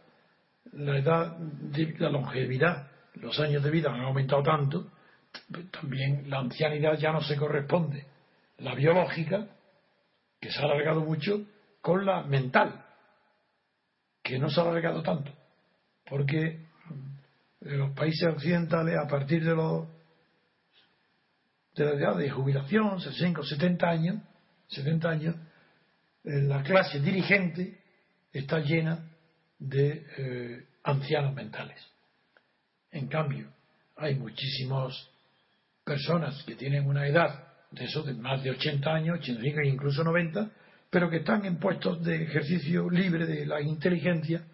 la 0.73 0.99
edad, 0.99 1.37
de, 1.37 1.95
la 1.99 2.11
longevidad, 2.11 2.88
los 3.14 3.38
años 3.40 3.62
de 3.62 3.71
vida 3.71 3.92
han 3.92 4.01
aumentado 4.01 4.42
tanto, 4.42 4.90
también 5.71 6.29
la 6.29 6.40
ancianidad 6.40 6.99
ya 6.99 7.12
no 7.12 7.21
se 7.21 7.37
corresponde. 7.37 8.07
La 8.59 8.75
biológica 8.75 9.47
que 10.40 10.51
se 10.51 10.61
ha 10.61 10.64
alargado 10.64 11.01
mucho, 11.03 11.47
con 11.81 12.05
la 12.05 12.23
mental, 12.23 12.85
que 14.23 14.38
no 14.38 14.49
se 14.51 14.61
ha 14.61 14.64
alargado 14.64 15.03
tanto, 15.03 15.33
porque 16.09 16.66
en 17.61 17.79
los 17.79 17.92
países 17.92 18.29
occidentales, 18.29 18.97
a 18.99 19.07
partir 19.07 19.45
de 19.45 19.55
los 19.55 19.88
de 21.75 21.85
la 21.87 21.92
edad 21.92 22.16
de 22.16 22.29
jubilación, 22.29 23.01
65 23.01 23.40
o 23.40 23.45
70 23.45 23.88
años, 23.88 24.23
70 24.68 25.09
años, 25.09 25.37
la 26.25 26.63
clase 26.63 27.01
dirigente 27.01 27.79
está 28.33 28.59
llena 28.61 29.11
de 29.59 30.07
eh, 30.17 30.67
ancianos 30.85 31.35
mentales. 31.35 31.81
En 32.91 33.09
cambio, 33.09 33.53
hay 33.97 34.15
muchísimas 34.15 34.93
personas 35.85 36.43
que 36.45 36.55
tienen 36.55 36.87
una 36.87 37.07
edad 37.07 37.49
de 37.71 37.85
esos 37.85 38.07
de 38.07 38.15
más 38.15 38.43
de 38.43 38.51
80 38.51 38.91
años, 38.91 39.19
85 39.19 39.61
e 39.61 39.69
incluso 39.69 40.05
90, 40.05 40.51
pero 40.91 41.09
que 41.09 41.19
están 41.19 41.45
en 41.45 41.59
puestos 41.59 42.03
de 42.05 42.23
ejercicio 42.23 42.89
libre 42.91 43.27
de 43.27 43.47
la 43.47 43.61
inteligencia, 43.61 44.45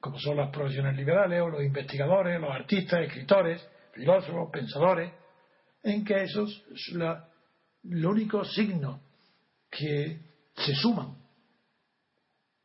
como 0.00 0.18
son 0.18 0.36
las 0.36 0.50
profesiones 0.50 0.96
liberales 0.96 1.42
o 1.42 1.48
los 1.48 1.62
investigadores, 1.62 2.40
los 2.40 2.50
artistas, 2.50 3.00
escritores, 3.02 3.66
filósofos, 3.92 4.50
pensadores, 4.50 5.12
en 5.82 6.04
que 6.04 6.22
esos, 6.22 6.64
la, 6.92 7.28
lo 7.84 8.10
único 8.10 8.44
signo 8.44 9.00
que 9.70 10.33
se 10.56 10.74
suman 10.74 11.16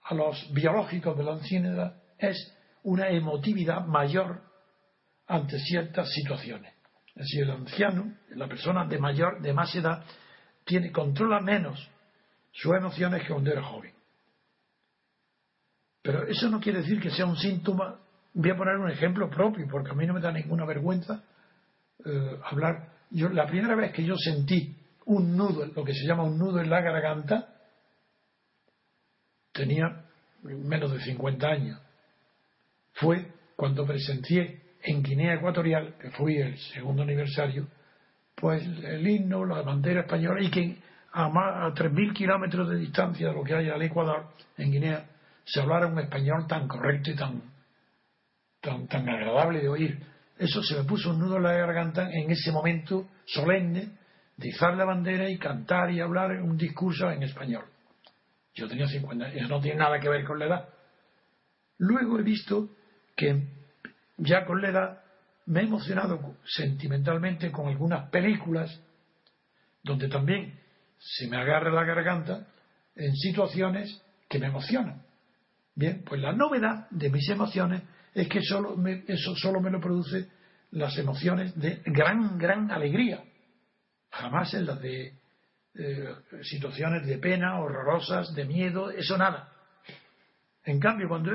a 0.03 0.13
los 0.13 0.51
biológicos 0.53 1.17
de 1.17 1.23
la 1.23 1.33
ancianidad 1.33 2.01
es 2.17 2.55
una 2.83 3.09
emotividad 3.09 3.85
mayor 3.85 4.41
ante 5.27 5.59
ciertas 5.59 6.09
situaciones. 6.11 6.73
Es 7.15 7.25
decir, 7.25 7.43
el 7.43 7.51
anciano, 7.51 8.13
la 8.29 8.47
persona 8.47 8.85
de 8.85 8.97
mayor, 8.97 9.41
de 9.41 9.53
más 9.53 9.73
edad, 9.75 10.03
tiene, 10.65 10.91
controla 10.91 11.39
menos 11.39 11.89
sus 12.51 12.75
emociones 12.75 13.21
que 13.21 13.33
cuando 13.33 13.51
era 13.51 13.63
joven. 13.63 13.93
Pero 16.01 16.25
eso 16.27 16.49
no 16.49 16.59
quiere 16.59 16.79
decir 16.79 16.99
que 16.99 17.11
sea 17.11 17.25
un 17.25 17.37
síntoma. 17.37 17.99
Voy 18.33 18.49
a 18.49 18.57
poner 18.57 18.77
un 18.77 18.89
ejemplo 18.89 19.29
propio, 19.29 19.67
porque 19.69 19.91
a 19.91 19.93
mí 19.93 20.07
no 20.07 20.13
me 20.13 20.21
da 20.21 20.31
ninguna 20.31 20.65
vergüenza 20.65 21.23
eh, 22.05 22.39
hablar. 22.45 22.89
Yo, 23.11 23.29
la 23.29 23.45
primera 23.45 23.75
vez 23.75 23.91
que 23.91 24.03
yo 24.03 24.15
sentí 24.15 24.75
un 25.05 25.35
nudo, 25.35 25.65
lo 25.65 25.83
que 25.83 25.93
se 25.93 26.07
llama 26.07 26.23
un 26.23 26.37
nudo 26.37 26.59
en 26.61 26.69
la 26.69 26.81
garganta, 26.81 27.58
tenía 29.59 30.05
menos 30.43 30.91
de 30.93 31.01
50 31.01 31.47
años. 31.47 31.79
Fue 32.93 33.27
cuando 33.57 33.85
presencié 33.85 34.61
en 34.81 35.03
Guinea 35.03 35.33
Ecuatorial, 35.33 35.95
que 35.99 36.11
fui 36.11 36.37
el 36.37 36.57
segundo 36.57 37.03
aniversario, 37.03 37.67
pues 38.35 38.63
el 38.63 39.05
himno, 39.05 39.45
la 39.45 39.61
bandera 39.61 40.01
española, 40.01 40.41
y 40.41 40.49
que 40.49 40.77
a, 41.11 41.25
a 41.25 41.73
3.000 41.73 42.13
kilómetros 42.13 42.69
de 42.69 42.77
distancia 42.77 43.27
de 43.27 43.33
lo 43.33 43.43
que 43.43 43.53
hay 43.53 43.69
al 43.69 43.81
Ecuador, 43.81 44.27
en 44.57 44.71
Guinea, 44.71 45.05
se 45.43 45.59
hablara 45.59 45.87
un 45.87 45.99
español 45.99 46.47
tan 46.47 46.67
correcto 46.67 47.11
y 47.11 47.15
tan, 47.15 47.41
tan, 48.61 48.87
tan 48.87 49.09
agradable 49.09 49.59
de 49.59 49.67
oír. 49.67 49.99
Eso 50.37 50.63
se 50.63 50.77
me 50.77 50.83
puso 50.85 51.09
un 51.09 51.19
nudo 51.19 51.35
en 51.35 51.43
la 51.43 51.51
garganta 51.51 52.09
en 52.09 52.31
ese 52.31 52.51
momento 52.53 53.09
solemne 53.25 53.89
de 54.37 54.47
izar 54.47 54.77
la 54.77 54.85
bandera 54.85 55.29
y 55.29 55.37
cantar 55.37 55.91
y 55.91 55.99
hablar 55.99 56.31
un 56.41 56.55
discurso 56.55 57.11
en 57.11 57.23
español. 57.23 57.65
Yo 58.53 58.67
tenía 58.67 58.87
50 58.87 59.25
años, 59.25 59.37
eso 59.37 59.47
no 59.47 59.61
tiene 59.61 59.77
nada 59.77 59.99
que 59.99 60.09
ver 60.09 60.25
con 60.25 60.39
la 60.39 60.45
edad. 60.45 60.69
Luego 61.77 62.19
he 62.19 62.23
visto 62.23 62.69
que 63.15 63.47
ya 64.17 64.45
con 64.45 64.61
la 64.61 64.69
edad 64.69 65.03
me 65.45 65.61
he 65.61 65.63
emocionado 65.63 66.37
sentimentalmente 66.45 67.51
con 67.51 67.67
algunas 67.67 68.09
películas 68.09 68.79
donde 69.83 70.09
también 70.09 70.59
se 70.99 71.27
me 71.27 71.37
agarra 71.37 71.71
la 71.71 71.83
garganta 71.83 72.47
en 72.95 73.15
situaciones 73.15 74.01
que 74.29 74.39
me 74.39 74.47
emocionan. 74.47 75.01
Bien, 75.73 76.03
pues 76.05 76.21
la 76.21 76.33
novedad 76.33 76.89
de 76.91 77.09
mis 77.09 77.27
emociones 77.29 77.83
es 78.13 78.27
que 78.27 78.41
solo 78.41 78.75
eso 79.07 79.35
solo 79.35 79.61
me 79.61 79.71
lo 79.71 79.79
produce 79.79 80.27
las 80.71 80.97
emociones 80.97 81.55
de 81.59 81.81
gran, 81.85 82.37
gran 82.37 82.69
alegría. 82.69 83.23
Jamás 84.11 84.53
en 84.53 84.65
las 84.65 84.81
de 84.81 85.13
eh, 85.75 86.15
situaciones 86.43 87.05
de 87.05 87.17
pena, 87.17 87.59
horrorosas, 87.59 88.33
de 88.33 88.45
miedo, 88.45 88.91
eso 88.91 89.17
nada. 89.17 89.51
En 90.65 90.79
cambio, 90.79 91.07
cuando 91.07 91.31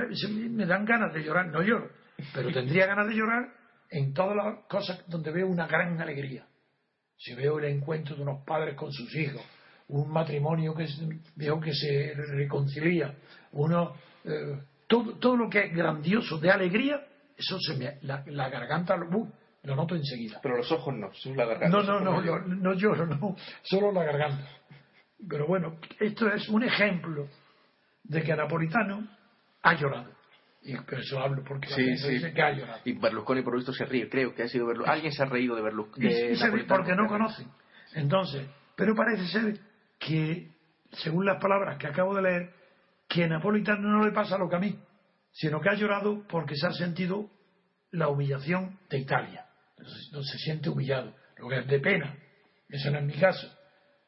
me 0.51 0.67
dan 0.67 0.85
ganas 0.85 1.13
de 1.13 1.25
llorar, 1.25 1.47
no 1.47 1.63
lloro 1.63 1.91
pero 2.33 2.53
tendría 2.53 2.87
ganas 2.87 3.09
de 3.09 3.15
llorar 3.15 3.53
en 3.91 4.13
todas 4.13 4.37
las 4.37 4.67
cosas 4.67 5.03
donde 5.09 5.31
veo 5.31 5.47
una 5.47 5.67
gran 5.67 6.01
alegría. 6.01 6.47
Si 7.17 7.35
veo 7.35 7.59
el 7.59 7.67
encuentro 7.67 8.17
de 8.17 8.23
unos 8.23 8.45
padres 8.45 8.75
con 8.75 8.93
sus 8.93 9.15
hijos, 9.15 9.43
un 9.89 10.11
matrimonio 10.11 10.75
que 10.75 10.87
veo 11.37 11.61
que 11.61 11.73
se 11.73 12.15
reconcilia, 12.15 13.15
uno, 13.53 13.95
eh, 14.25 14.59
todo, 14.87 15.15
todo 15.15 15.37
lo 15.37 15.51
que 15.51 15.67
es 15.67 15.75
grandioso 15.75 16.39
de 16.39 16.51
alegría, 16.51 17.07
eso 17.37 17.59
se 17.61 17.77
me, 17.77 17.99
la, 18.03 18.49
garganta 18.49 18.97
uh, 18.97 19.33
lo 19.65 19.77
noto 19.77 19.97
enseguida. 19.97 20.41
Pero 20.43 20.57
los 20.59 20.71
ojos 20.71 20.95
no, 20.95 21.13
solo 21.15 21.37
la 21.37 21.47
garganta. 21.47 21.77
No, 21.77 21.83
no, 21.83 22.01
no, 22.01 22.21
no, 22.23 22.39
no 22.41 22.75
lloro, 22.75 23.07
no, 23.07 23.37
solo 23.63 23.93
la 23.93 24.05
garganta. 24.05 24.47
Pero 25.29 25.47
bueno, 25.47 25.79
esto 25.99 26.29
es 26.29 26.49
un 26.49 26.63
ejemplo 26.65 27.29
de 28.05 28.23
que 28.23 28.37
Napolitano 28.37 29.09
ha 29.63 29.75
llorado 29.75 30.11
Y 30.63 30.77
por 30.77 31.01
eso 31.01 31.19
hablo, 31.19 31.43
porque 31.43 31.69
Sí, 31.69 31.83
dice 31.83 32.33
que 32.33 32.43
ha 32.43 32.53
llorado. 32.53 32.81
Y 32.85 32.93
Berlusconi, 32.93 33.43
por 33.43 33.55
lo 33.55 33.59
visto, 33.59 33.73
se 33.73 33.87
ríe. 33.87 34.09
Creo 34.09 34.35
que 34.35 34.43
ha 34.43 34.49
sido 34.49 34.67
Berlusconi. 34.67 34.95
Alguien 34.95 35.13
se 35.13 35.23
ha 35.23 35.27
reído 35.27 35.57
de 35.57 35.63
Berlusconi. 35.63 36.09
Porque 36.69 36.95
no 36.95 37.07
conocen. 37.07 37.49
Entonces, 37.95 38.47
pero 38.77 38.95
parece 38.95 39.27
ser 39.29 39.59
que, 39.99 40.51
según 40.93 41.25
las 41.25 41.41
palabras 41.41 41.79
que 41.79 41.87
acabo 41.87 42.15
de 42.15 42.23
leer, 42.23 42.55
que 43.09 43.25
a 43.25 43.29
Napolitano 43.29 43.89
no 43.89 44.05
le 44.05 44.13
pasa 44.13 44.37
lo 44.37 44.49
que 44.49 44.57
a 44.57 44.59
mí, 44.59 44.79
sino 45.33 45.61
que 45.61 45.71
ha 45.71 45.75
llorado 45.75 46.23
porque 46.29 46.55
se 46.57 46.67
ha 46.67 46.73
sentido 46.73 47.31
la 47.91 48.09
humillación 48.09 48.79
de 48.91 48.99
Italia. 48.99 49.44
No 50.13 50.23
se 50.23 50.39
siente 50.39 50.71
humillado, 50.71 51.15
lo 51.39 51.49
que 51.49 51.59
es 51.59 51.67
de 51.67 51.81
pena. 51.81 52.17
Eso 52.69 52.91
no 52.91 52.99
es 52.99 53.05
mi 53.05 53.15
caso. 53.15 53.53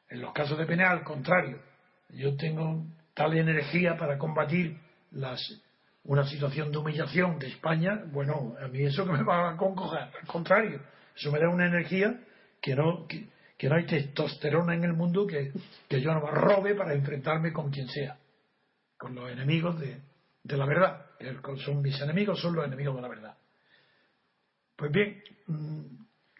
En 0.09 0.21
los 0.21 0.33
casos 0.33 0.57
de 0.57 0.65
pena, 0.65 0.89
al 0.89 1.03
contrario. 1.03 1.61
Yo 2.09 2.35
tengo 2.37 2.85
tal 3.13 3.37
energía 3.37 3.97
para 3.97 4.17
combatir 4.17 4.79
las, 5.11 5.41
una 6.03 6.25
situación 6.25 6.71
de 6.71 6.77
humillación 6.77 7.37
de 7.39 7.47
España. 7.47 8.03
Bueno, 8.11 8.55
a 8.59 8.67
mí 8.67 8.83
eso 8.83 9.05
que 9.05 9.11
me 9.11 9.23
va 9.23 9.51
a 9.51 9.57
concojar. 9.57 10.11
Al 10.21 10.27
contrario, 10.27 10.81
eso 11.15 11.31
me 11.31 11.39
da 11.39 11.49
una 11.49 11.67
energía 11.67 12.19
que 12.61 12.75
no, 12.75 13.05
que 13.07 13.69
no 13.69 13.75
hay 13.75 13.85
testosterona 13.85 14.73
en 14.75 14.85
el 14.85 14.93
mundo 14.93 15.27
que, 15.27 15.51
que 15.89 16.01
yo 16.01 16.13
no 16.13 16.21
me 16.21 16.31
robe 16.31 16.75
para 16.75 16.93
enfrentarme 16.93 17.51
con 17.51 17.69
quien 17.69 17.87
sea. 17.89 18.17
Con 18.97 19.15
los 19.15 19.29
enemigos 19.29 19.79
de, 19.79 19.99
de 20.43 20.57
la 20.57 20.65
verdad. 20.65 21.05
que 21.19 21.35
Son 21.57 21.81
mis 21.81 21.99
enemigos, 22.01 22.39
son 22.39 22.55
los 22.55 22.65
enemigos 22.65 22.95
de 22.95 23.01
la 23.01 23.07
verdad. 23.07 23.37
Pues 24.77 24.91
bien, 24.91 25.21
mm, 25.47 25.81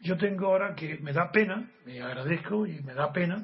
yo 0.02 0.16
tengo 0.16 0.46
ahora 0.48 0.76
que 0.76 1.00
me 1.00 1.12
da 1.12 1.32
pena, 1.32 1.72
me 1.86 2.02
agradezco 2.02 2.68
y 2.68 2.80
me 2.82 2.94
da 2.94 3.12
pena 3.12 3.44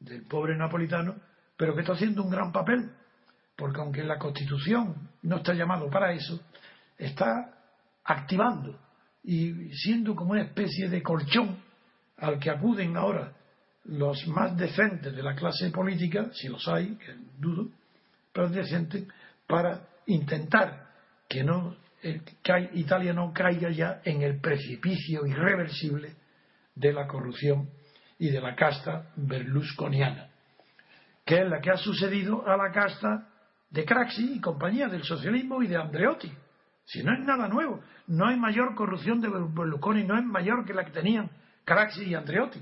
del 0.00 0.22
pobre 0.22 0.56
napolitano, 0.56 1.14
pero 1.58 1.74
que 1.74 1.82
está 1.82 1.92
haciendo 1.92 2.22
un 2.22 2.30
gran 2.30 2.50
papel, 2.50 2.90
porque 3.54 3.80
aunque 3.80 4.02
la 4.02 4.18
Constitución 4.18 5.10
no 5.22 5.36
está 5.36 5.52
llamado 5.52 5.90
para 5.90 6.12
eso, 6.12 6.40
está 6.96 7.54
activando 8.02 8.80
y 9.22 9.74
siendo 9.74 10.14
como 10.16 10.32
una 10.32 10.42
especie 10.42 10.88
de 10.88 11.02
colchón 11.02 11.58
al 12.16 12.38
que 12.38 12.50
acuden 12.50 12.96
ahora 12.96 13.34
los 13.84 14.26
más 14.28 14.56
decentes 14.56 15.14
de 15.14 15.22
la 15.22 15.34
clase 15.34 15.70
política, 15.70 16.30
si 16.32 16.48
los 16.48 16.66
hay, 16.66 16.96
que 16.96 17.14
dudo, 17.38 17.68
pero 18.32 18.48
decentes, 18.48 19.06
para 19.46 19.86
intentar 20.06 20.88
que 21.28 21.44
no 21.44 21.76
Italia 22.02 23.12
no 23.12 23.32
caiga 23.32 23.70
ya 23.70 24.00
en 24.04 24.22
el 24.22 24.40
precipicio 24.40 25.26
irreversible 25.26 26.14
de 26.74 26.92
la 26.92 27.06
corrupción 27.06 27.68
y 28.18 28.30
de 28.30 28.40
la 28.40 28.54
casta 28.54 29.10
berlusconiana, 29.16 30.30
que 31.24 31.42
es 31.42 31.48
la 31.48 31.60
que 31.60 31.70
ha 31.70 31.76
sucedido 31.76 32.46
a 32.46 32.56
la 32.56 32.72
casta 32.72 33.28
de 33.70 33.84
Craxi 33.84 34.34
y 34.34 34.40
compañía 34.40 34.88
del 34.88 35.04
socialismo 35.04 35.62
y 35.62 35.68
de 35.68 35.76
Andreotti. 35.76 36.32
Si 36.84 37.02
no 37.02 37.12
es 37.12 37.20
nada 37.20 37.48
nuevo, 37.48 37.82
no 38.08 38.26
hay 38.26 38.36
mayor 38.36 38.74
corrupción 38.74 39.20
de 39.20 39.28
Berlusconi, 39.28 40.04
no 40.04 40.18
es 40.18 40.24
mayor 40.24 40.64
que 40.64 40.74
la 40.74 40.84
que 40.84 40.90
tenían 40.90 41.30
Craxi 41.64 42.04
y 42.04 42.14
Andreotti. 42.14 42.60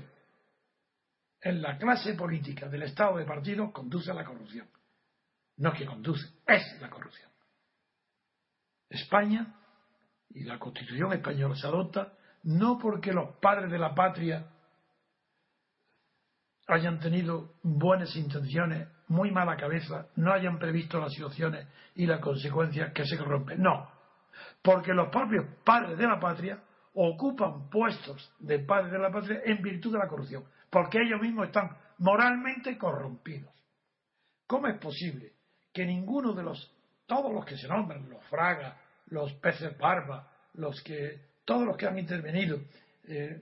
En 1.41 1.61
la 1.61 1.77
clase 1.77 2.13
política 2.13 2.67
del 2.67 2.83
Estado 2.83 3.17
de 3.17 3.25
partidos 3.25 3.71
conduce 3.71 4.11
a 4.11 4.13
la 4.13 4.25
corrupción. 4.25 4.67
No 5.57 5.71
es 5.71 5.79
que 5.79 5.85
conduce, 5.85 6.27
es 6.45 6.79
la 6.81 6.89
corrupción. 6.89 7.28
España 8.89 9.55
y 10.29 10.43
la 10.43 10.59
Constitución 10.59 11.13
española 11.13 11.55
se 11.55 11.67
adopta 11.67 12.13
no 12.43 12.77
porque 12.77 13.11
los 13.11 13.35
padres 13.37 13.69
de 13.71 13.79
la 13.79 13.93
patria 13.93 14.45
hayan 16.67 16.99
tenido 16.99 17.55
buenas 17.63 18.15
intenciones, 18.15 18.87
muy 19.07 19.31
mala 19.31 19.57
cabeza, 19.57 20.07
no 20.15 20.31
hayan 20.31 20.59
previsto 20.59 20.99
las 20.99 21.11
situaciones 21.11 21.67
y 21.95 22.05
las 22.05 22.19
consecuencias 22.19 22.93
que 22.93 23.05
se 23.05 23.17
corrompen. 23.17 23.61
No, 23.61 23.89
porque 24.61 24.93
los 24.93 25.09
propios 25.09 25.45
padres 25.63 25.97
de 25.97 26.07
la 26.07 26.19
patria 26.19 26.61
ocupan 26.93 27.69
puestos 27.69 28.33
de 28.39 28.59
padres 28.59 28.91
de 28.91 28.99
la 28.99 29.11
patria 29.11 29.41
en 29.45 29.61
virtud 29.61 29.93
de 29.93 29.99
la 29.99 30.07
corrupción, 30.07 30.43
porque 30.69 30.99
ellos 31.01 31.19
mismos 31.21 31.47
están 31.47 31.75
moralmente 31.97 32.77
corrompidos. 32.77 33.51
¿Cómo 34.47 34.67
es 34.67 34.79
posible 34.79 35.33
que 35.73 35.85
ninguno 35.85 36.33
de 36.33 36.43
los, 36.43 36.75
todos 37.09 37.33
los 37.33 37.43
que 37.43 37.57
se 37.57 37.67
nombran, 37.67 38.07
los 38.07 38.23
Fraga, 38.27 38.77
los 39.07 39.33
peces 39.33 39.75
barba, 39.79 40.31
los 40.53 40.81
que, 40.83 41.19
todos 41.43 41.65
los 41.65 41.75
que 41.75 41.87
han 41.87 41.97
intervenido 41.97 42.61
eh, 43.05 43.41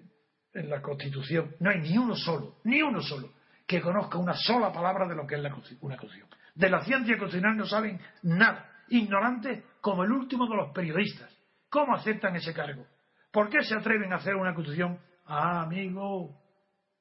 en 0.54 0.70
la 0.70 0.82
Constitución, 0.82 1.54
no 1.60 1.70
hay 1.70 1.82
ni 1.82 1.98
uno 1.98 2.16
solo, 2.16 2.56
ni 2.64 2.82
uno 2.82 3.02
solo, 3.02 3.34
que 3.68 3.82
conozca 3.82 4.18
una 4.18 4.34
sola 4.34 4.72
palabra 4.72 5.06
de 5.06 5.16
lo 5.16 5.28
que 5.28 5.36
es 5.36 5.42
la, 5.42 5.54
una 5.82 5.98
Constitución. 5.98 6.30
De 6.56 6.70
la 6.70 6.82
ciencia 6.86 7.18
constitucional 7.18 7.58
no 7.58 7.66
saben 7.66 8.00
nada, 8.24 8.72
ignorantes 8.88 9.64
como 9.82 10.06
el 10.06 10.14
último 10.14 10.48
de 10.48 10.56
los 10.56 10.72
periodistas. 10.74 11.30
¿Cómo 11.70 11.94
aceptan 11.94 12.38
ese 12.38 12.54
cargo? 12.54 12.88
¿Por 13.32 13.50
qué 13.50 13.62
se 13.64 13.76
atreven 13.76 14.14
a 14.14 14.16
hacer 14.16 14.36
una 14.36 14.56
Constitución? 14.56 14.98
Ah, 15.26 15.64
amigo, 15.64 16.40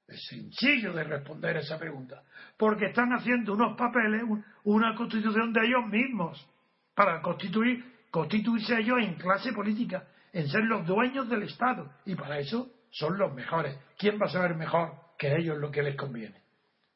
es 0.09 0.21
sencillo 0.29 0.93
de 0.93 1.05
responder 1.05 1.57
esa 1.59 1.79
pregunta. 1.79 2.23
Porque 2.59 2.87
están 2.87 3.11
haciendo 3.13 3.55
unos 3.55 3.77
papeles, 3.77 4.23
una 4.65 4.97
constitución 4.97 5.53
de 5.53 5.61
ellos 5.65 5.87
mismos, 5.89 6.49
para 6.97 7.21
constituir, 7.21 7.85
constituirse 8.11 8.81
ellos 8.81 8.99
en 9.01 9.15
clase 9.17 9.53
política, 9.53 10.09
en 10.33 10.49
ser 10.49 10.65
los 10.65 10.87
dueños 10.87 11.29
del 11.29 11.43
Estado. 11.43 11.93
Y 12.07 12.15
para 12.15 12.39
eso 12.39 12.71
son 12.91 13.19
los 13.19 13.35
mejores. 13.35 13.79
¿Quién 13.99 14.19
va 14.21 14.27
a 14.27 14.31
saber 14.31 14.57
mejor 14.57 14.95
que 15.19 15.37
ellos 15.37 15.59
lo 15.59 15.71
que 15.71 15.83
les 15.83 15.95
conviene? 15.95 16.43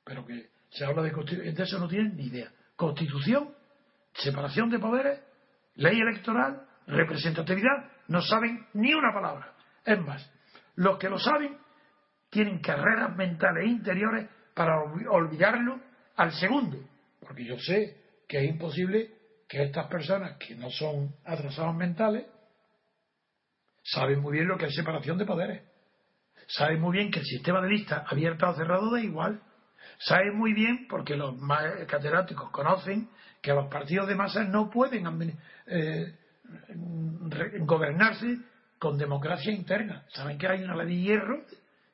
Pero 0.02 0.24
que 0.24 0.48
se 0.70 0.86
habla 0.86 1.02
de 1.02 1.12
constitución, 1.12 1.54
de 1.54 1.62
eso 1.62 1.78
no 1.78 1.86
tienen 1.86 2.16
ni 2.16 2.28
idea. 2.28 2.50
Constitución, 2.74 3.54
separación 4.14 4.70
de 4.70 4.78
poderes, 4.78 5.20
ley 5.74 6.00
electoral, 6.00 6.66
representatividad, 6.86 7.92
no 8.08 8.22
saben 8.22 8.66
ni 8.72 8.94
una 8.94 9.12
palabra. 9.12 9.52
Es 9.84 10.00
más, 10.00 10.32
los 10.76 10.98
que 10.98 11.10
lo 11.10 11.18
saben 11.18 11.58
tienen 12.30 12.60
carreras 12.60 13.14
mentales 13.16 13.66
interiores 13.66 14.30
para 14.54 14.82
olvidarlo 15.10 15.78
al 16.16 16.32
segundo. 16.32 16.78
Porque 17.20 17.44
yo 17.44 17.58
sé 17.58 17.98
que 18.26 18.38
es 18.38 18.50
imposible 18.50 19.19
que 19.50 19.64
estas 19.64 19.88
personas 19.88 20.36
que 20.38 20.54
no 20.54 20.70
son 20.70 21.12
atrasados 21.24 21.74
mentales 21.74 22.24
saben 23.82 24.20
muy 24.20 24.34
bien 24.34 24.46
lo 24.46 24.56
que 24.56 24.66
es 24.66 24.74
separación 24.76 25.18
de 25.18 25.26
poderes. 25.26 25.62
Saben 26.46 26.80
muy 26.80 26.96
bien 26.96 27.10
que 27.10 27.18
el 27.18 27.26
sistema 27.26 27.60
de 27.60 27.68
lista 27.68 28.04
abierto 28.06 28.48
o 28.48 28.54
cerrado 28.54 28.92
da 28.92 29.00
igual. 29.00 29.42
Saben 29.98 30.38
muy 30.38 30.52
bien, 30.54 30.86
porque 30.88 31.16
los 31.16 31.34
catedráticos 31.88 32.50
conocen, 32.50 33.10
que 33.42 33.52
los 33.52 33.66
partidos 33.66 34.06
de 34.06 34.14
masas 34.14 34.48
no 34.48 34.70
pueden 34.70 35.36
eh, 35.66 36.16
gobernarse 37.62 38.38
con 38.78 38.98
democracia 38.98 39.52
interna. 39.52 40.04
Saben 40.10 40.38
que 40.38 40.46
hay 40.46 40.62
una 40.62 40.76
ley 40.76 40.94
de 40.96 41.02
hierro 41.02 41.44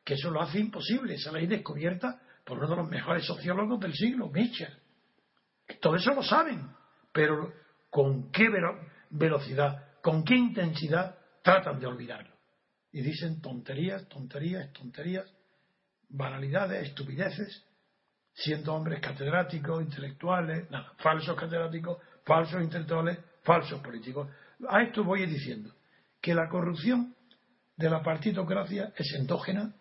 que 0.04 0.12
eso 0.14 0.30
lo 0.30 0.42
hace 0.42 0.58
imposible, 0.58 1.14
esa 1.14 1.32
ley 1.32 1.46
descubierta 1.46 2.20
por 2.44 2.58
uno 2.58 2.68
de 2.68 2.76
los 2.76 2.88
mejores 2.88 3.24
sociólogos 3.24 3.80
del 3.80 3.94
siglo, 3.94 4.28
Mitchell. 4.28 4.76
Todo 5.80 5.96
eso 5.96 6.12
lo 6.12 6.22
saben, 6.22 6.76
pero 7.16 7.50
con 7.88 8.30
qué 8.30 8.46
velocidad, 9.08 9.86
con 10.02 10.22
qué 10.22 10.34
intensidad 10.34 11.16
tratan 11.42 11.80
de 11.80 11.86
olvidarlo. 11.86 12.36
Y 12.92 13.00
dicen 13.00 13.40
tonterías, 13.40 14.06
tonterías, 14.06 14.70
tonterías, 14.74 15.24
banalidades, 16.10 16.88
estupideces, 16.88 17.64
siendo 18.34 18.74
hombres 18.74 19.00
catedráticos, 19.00 19.82
intelectuales, 19.82 20.70
nada, 20.70 20.92
falsos 20.98 21.34
catedráticos, 21.40 21.96
falsos 22.26 22.60
intelectuales, 22.62 23.18
falsos 23.42 23.80
políticos. 23.80 24.28
A 24.68 24.82
esto 24.82 25.02
voy 25.02 25.24
diciendo 25.24 25.74
que 26.20 26.34
la 26.34 26.50
corrupción 26.50 27.16
de 27.78 27.88
la 27.88 28.02
partitocracia 28.02 28.92
es 28.94 29.10
endógena, 29.14 29.74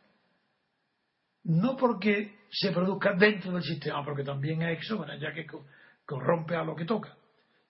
no 1.43 1.75
porque 1.75 2.45
se 2.49 2.71
produzca 2.71 3.13
dentro 3.13 3.51
del 3.51 3.63
sistema, 3.63 4.05
porque 4.05 4.23
también 4.23 4.61
es 4.61 4.77
exógena, 4.77 5.17
ya 5.17 5.33
que 5.33 5.45
corrompe 6.05 6.55
a 6.55 6.63
lo 6.63 6.77
que 6.77 6.85
toca, 6.85 7.13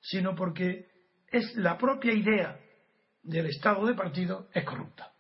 sino 0.06 0.36
porque 0.36 0.88
es 1.28 1.56
la 1.56 1.78
propia 1.78 2.14
idea 2.14 2.60
del 3.24 3.48
Estado 3.48 3.86
de 3.88 3.96
partido 3.96 4.48
es 4.54 4.64
corrupta. 4.64 5.12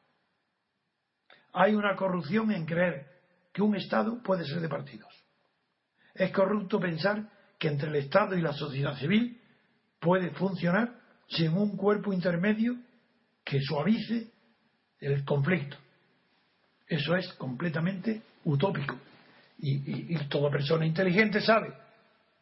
Hay 1.54 1.74
una 1.74 1.96
corrupción 1.96 2.52
en 2.52 2.66
creer 2.66 3.08
que 3.52 3.64
un 3.64 3.76
Estado 3.76 4.22
puede 4.22 4.46
ser 4.46 4.60
de 4.60 4.70
partidos. 4.70 5.12
Es 6.14 6.32
corrupto 6.32 6.80
pensar 6.80 7.30
que 7.58 7.68
entre 7.68 7.90
el 7.90 7.96
Estado 7.96 8.38
y 8.38 8.42
la 8.42 8.54
sociedad 8.54 8.96
civil 8.98 9.42
puede 10.00 10.30
funcionar 10.32 11.00
sin 11.28 11.54
un 11.58 11.76
cuerpo 11.76 12.14
intermedio 12.14 12.76
que 13.44 13.60
suavice 13.62 14.30
el 15.00 15.26
conflicto. 15.26 15.78
Eso 16.88 17.16
es 17.16 17.34
completamente 17.34 18.22
utópico. 18.44 18.96
Y, 19.58 20.16
toda 20.28 20.52
persona 20.52 20.86
inteligente 20.86 21.42
sabe 21.42 21.74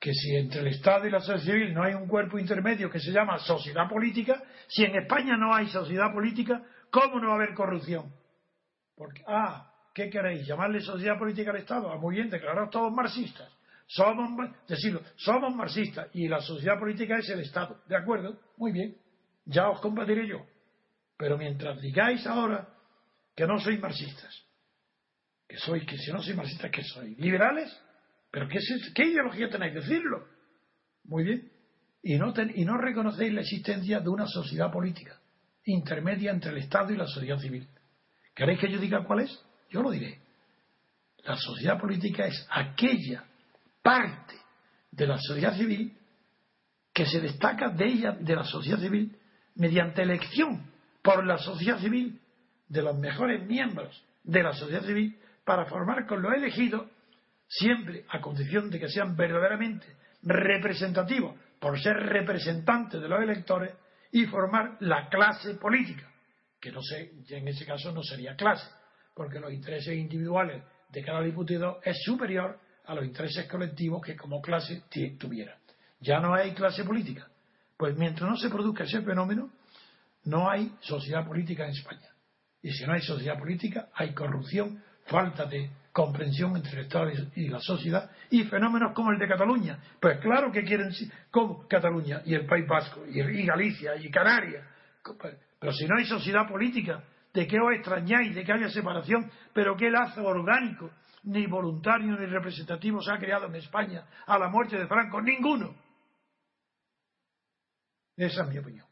que 0.03 0.13
si 0.13 0.35
entre 0.35 0.59
el 0.59 0.67
Estado 0.67 1.07
y 1.07 1.11
la 1.11 1.21
sociedad 1.21 1.39
civil 1.39 1.73
no 1.73 1.81
hay 1.81 1.93
un 1.93 2.09
cuerpo 2.09 2.37
intermedio 2.37 2.89
que 2.89 2.99
se 2.99 3.13
llama 3.13 3.39
sociedad 3.39 3.87
política, 3.87 4.43
si 4.67 4.83
en 4.83 4.97
España 4.97 5.37
no 5.37 5.55
hay 5.55 5.67
sociedad 5.67 6.11
política, 6.13 6.61
¿cómo 6.91 7.21
no 7.21 7.27
va 7.27 7.35
a 7.35 7.35
haber 7.37 7.53
corrupción? 7.53 8.13
Porque, 8.97 9.23
ah, 9.25 9.71
¿qué 9.93 10.09
queréis? 10.09 10.45
¿Llamarle 10.45 10.81
sociedad 10.81 11.17
política 11.17 11.51
al 11.51 11.57
Estado? 11.59 11.89
Ah, 11.89 11.97
muy 11.97 12.15
bien, 12.15 12.29
declarados 12.29 12.69
todos 12.69 12.91
marxistas. 12.91 13.49
Somos, 13.87 14.51
decirlo, 14.67 15.01
somos 15.15 15.55
marxistas 15.55 16.09
y 16.13 16.27
la 16.27 16.41
sociedad 16.41 16.77
política 16.77 17.17
es 17.19 17.29
el 17.29 17.39
Estado. 17.39 17.81
¿De 17.87 17.95
acuerdo? 17.95 18.37
Muy 18.57 18.73
bien. 18.73 18.97
ya 19.45 19.69
os 19.69 19.79
combatiré 19.79 20.27
yo. 20.27 20.45
Pero 21.15 21.37
mientras 21.37 21.79
digáis 21.79 22.27
ahora 22.27 22.67
que 23.33 23.47
no 23.47 23.57
sois 23.57 23.79
marxistas, 23.79 24.37
que 25.47 25.57
sois, 25.59 25.85
que 25.85 25.97
si 25.97 26.11
no 26.11 26.21
sois 26.21 26.35
marxistas, 26.35 26.71
¿qué 26.71 26.83
sois? 26.83 27.17
¿Liberales? 27.17 27.71
¿Pero 28.33 28.47
qué, 28.49 29.03
ideología 29.05 29.47
tenéis? 29.47 29.75
Decirlo. 29.75 30.25
Muy 31.03 31.23
bien. 31.23 31.51
Y 32.01 32.17
no, 32.17 32.33
y 32.55 32.65
no 32.65 32.77
reconocéis 32.79 33.31
la 33.31 33.41
existencia 33.41 33.99
de 33.99 34.09
una 34.09 34.25
sociedad 34.25 34.71
política 34.71 35.19
intermedia 35.65 36.31
entre 36.31 36.49
el 36.49 36.57
Estado 36.57 36.91
y 36.91 36.97
la 36.97 37.05
sociedad 37.05 37.37
civil. 37.37 37.67
¿Queréis 38.33 38.59
que 38.59 38.71
yo 38.71 38.79
diga 38.79 39.05
cuál 39.05 39.19
es? 39.19 39.39
Yo 39.69 39.83
lo 39.83 39.91
diré. 39.91 40.19
La 41.19 41.37
sociedad 41.37 41.79
política 41.79 42.25
es 42.25 42.45
aquella 42.49 43.23
parte 43.83 44.33
de 44.91 45.07
la 45.07 45.19
sociedad 45.19 45.55
civil 45.55 45.95
que 46.91 47.05
se 47.05 47.21
destaca 47.21 47.69
de 47.69 47.85
ella, 47.85 48.11
de 48.19 48.35
la 48.35 48.43
sociedad 48.45 48.79
civil, 48.79 49.15
mediante 49.55 50.01
elección 50.01 50.71
por 51.03 51.23
la 51.25 51.37
sociedad 51.37 51.79
civil 51.79 52.19
de 52.67 52.81
los 52.81 52.97
mejores 52.97 53.45
miembros 53.45 54.03
de 54.23 54.41
la 54.41 54.53
sociedad 54.53 54.83
civil 54.83 55.17
para 55.45 55.65
formar 55.65 56.07
con 56.07 56.21
los 56.23 56.33
elegidos, 56.33 56.89
siempre 57.59 58.05
a 58.09 58.19
condición 58.19 58.69
de 58.69 58.79
que 58.79 58.89
sean 58.89 59.15
verdaderamente 59.15 59.85
representativos 60.23 61.35
por 61.59 61.79
ser 61.79 61.95
representantes 61.97 63.01
de 63.01 63.07
los 63.07 63.21
electores 63.21 63.73
y 64.11 64.25
formar 64.25 64.77
la 64.81 65.07
clase 65.09 65.55
política, 65.55 66.11
que 66.59 66.71
no 66.71 66.81
sé, 66.81 67.11
en 67.29 67.47
ese 67.47 67.65
caso 67.65 67.91
no 67.91 68.03
sería 68.03 68.35
clase, 68.35 68.69
porque 69.13 69.39
los 69.39 69.51
intereses 69.51 69.95
individuales 69.95 70.63
de 70.89 71.03
cada 71.03 71.21
diputado 71.21 71.79
es 71.83 71.97
superior 72.03 72.59
a 72.85 72.95
los 72.95 73.05
intereses 73.05 73.47
colectivos 73.47 74.01
que 74.01 74.15
como 74.15 74.41
clase 74.41 74.83
tuviera. 75.19 75.57
Ya 75.99 76.19
no 76.19 76.33
hay 76.33 76.53
clase 76.53 76.83
política. 76.83 77.27
Pues 77.77 77.95
mientras 77.97 78.29
no 78.29 78.37
se 78.37 78.49
produzca 78.49 78.83
ese 78.83 79.01
fenómeno, 79.01 79.51
no 80.25 80.49
hay 80.49 80.75
sociedad 80.81 81.25
política 81.25 81.65
en 81.65 81.71
España. 81.71 82.09
Y 82.61 82.71
si 82.71 82.85
no 82.85 82.93
hay 82.93 83.01
sociedad 83.01 83.37
política, 83.37 83.89
hay 83.93 84.13
corrupción, 84.13 84.83
falta 85.05 85.45
de 85.45 85.69
comprensión 85.93 86.55
entre 86.57 86.79
el 86.79 86.85
Estado 86.85 87.11
y 87.35 87.47
la 87.47 87.59
sociedad 87.59 88.09
y 88.31 88.43
fenómenos 88.45 88.93
como 88.93 89.11
el 89.11 89.19
de 89.19 89.27
Cataluña. 89.27 89.79
Pues 90.01 90.19
claro 90.19 90.51
que 90.51 90.63
quieren, 90.63 90.89
como 91.29 91.67
Cataluña 91.67 92.23
y 92.25 92.33
el 92.33 92.47
País 92.47 92.67
Vasco 92.67 93.05
y, 93.05 93.45
Galicia 93.45 93.95
y 93.95 94.09
Canarias. 94.09 94.65
Pues, 95.03 95.37
pero 95.59 95.71
si 95.71 95.85
no 95.85 95.95
hay 95.97 96.05
sociedad 96.05 96.47
política, 96.47 97.03
¿de 97.31 97.47
qué 97.47 97.57
os 97.59 97.73
extrañáis 97.75 98.33
de 98.33 98.43
que 98.43 98.51
haya 98.51 98.69
separación? 98.69 99.31
Pero 99.53 99.77
qué 99.77 99.91
lazo 99.91 100.25
orgánico, 100.25 100.89
ni 101.23 101.45
voluntario 101.45 102.17
ni 102.19 102.25
representativo 102.25 102.99
se 103.01 103.13
ha 103.13 103.19
creado 103.19 103.45
en 103.45 103.55
España 103.55 104.03
a 104.25 104.37
la 104.39 104.49
muerte 104.49 104.77
de 104.77 104.87
Franco. 104.87 105.21
Ninguno. 105.21 105.75
Esa 108.17 108.43
es 108.43 108.49
mi 108.49 108.57
opinión. 108.57 108.87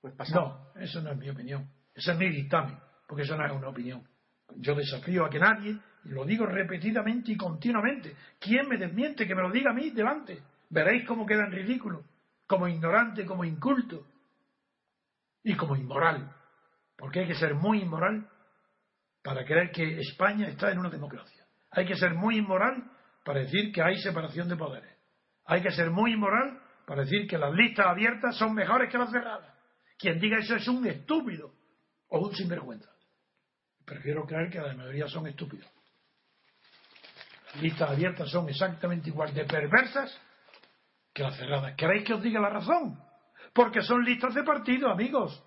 Pues 0.00 0.14
no, 0.32 0.72
eso 0.76 1.02
no 1.02 1.10
es 1.10 1.18
mi 1.18 1.28
opinión. 1.28 1.68
Esa 1.92 2.12
es 2.12 2.18
mi 2.18 2.30
dictamen, 2.30 2.78
porque 3.06 3.24
eso 3.24 3.36
no 3.36 3.44
es 3.44 3.52
una 3.52 3.68
opinión. 3.68 4.08
Yo 4.56 4.74
desafío 4.74 5.26
a 5.26 5.30
que 5.30 5.38
nadie, 5.38 5.78
lo 6.04 6.24
digo 6.24 6.46
repetidamente 6.46 7.32
y 7.32 7.36
continuamente, 7.36 8.16
¿quién 8.38 8.68
me 8.68 8.78
desmiente? 8.78 9.26
Que 9.26 9.34
me 9.34 9.42
lo 9.42 9.50
diga 9.50 9.70
a 9.70 9.74
mí 9.74 9.90
delante. 9.90 10.42
Veréis 10.70 11.06
cómo 11.06 11.26
queda 11.26 11.44
en 11.44 11.52
ridículo, 11.52 12.04
como 12.46 12.68
ignorante, 12.68 13.26
como 13.26 13.44
inculto 13.44 14.06
y 15.42 15.54
como 15.54 15.76
inmoral. 15.76 16.34
Porque 16.96 17.20
hay 17.20 17.26
que 17.26 17.34
ser 17.34 17.54
muy 17.54 17.82
inmoral 17.82 18.28
para 19.22 19.44
creer 19.44 19.70
que 19.70 20.00
España 20.00 20.48
está 20.48 20.70
en 20.70 20.78
una 20.78 20.90
democracia. 20.90 21.44
Hay 21.70 21.86
que 21.86 21.96
ser 21.96 22.14
muy 22.14 22.38
inmoral 22.38 22.90
para 23.24 23.40
decir 23.40 23.72
que 23.72 23.82
hay 23.82 23.96
separación 23.98 24.48
de 24.48 24.56
poderes. 24.56 24.96
Hay 25.44 25.62
que 25.62 25.70
ser 25.70 25.90
muy 25.90 26.12
inmoral 26.12 26.60
para 26.86 27.02
decir 27.02 27.26
que 27.28 27.38
las 27.38 27.52
listas 27.52 27.86
abiertas 27.86 28.36
son 28.36 28.54
mejores 28.54 28.90
que 28.90 28.98
las 28.98 29.10
cerradas. 29.10 29.54
Quien 29.98 30.18
diga 30.18 30.38
eso 30.38 30.56
es 30.56 30.66
un 30.66 30.86
estúpido 30.86 31.52
o 32.08 32.26
un 32.26 32.34
sinvergüenza. 32.34 32.90
Prefiero 33.84 34.24
creer 34.24 34.50
que 34.50 34.60
la 34.60 34.74
mayoría 34.74 35.06
son 35.08 35.26
estúpidos. 35.26 35.68
Listas 37.60 37.90
abiertas 37.90 38.30
son 38.30 38.48
exactamente 38.48 39.08
igual 39.08 39.34
de 39.34 39.44
perversas 39.44 40.16
que 41.12 41.22
las 41.22 41.36
cerradas. 41.36 41.74
¿Queréis 41.76 42.04
que 42.04 42.14
os 42.14 42.22
diga 42.22 42.40
la 42.40 42.50
razón? 42.50 42.98
Porque 43.52 43.82
son 43.82 44.04
listas 44.04 44.34
de 44.34 44.44
partido, 44.44 44.90
amigos. 44.90 45.42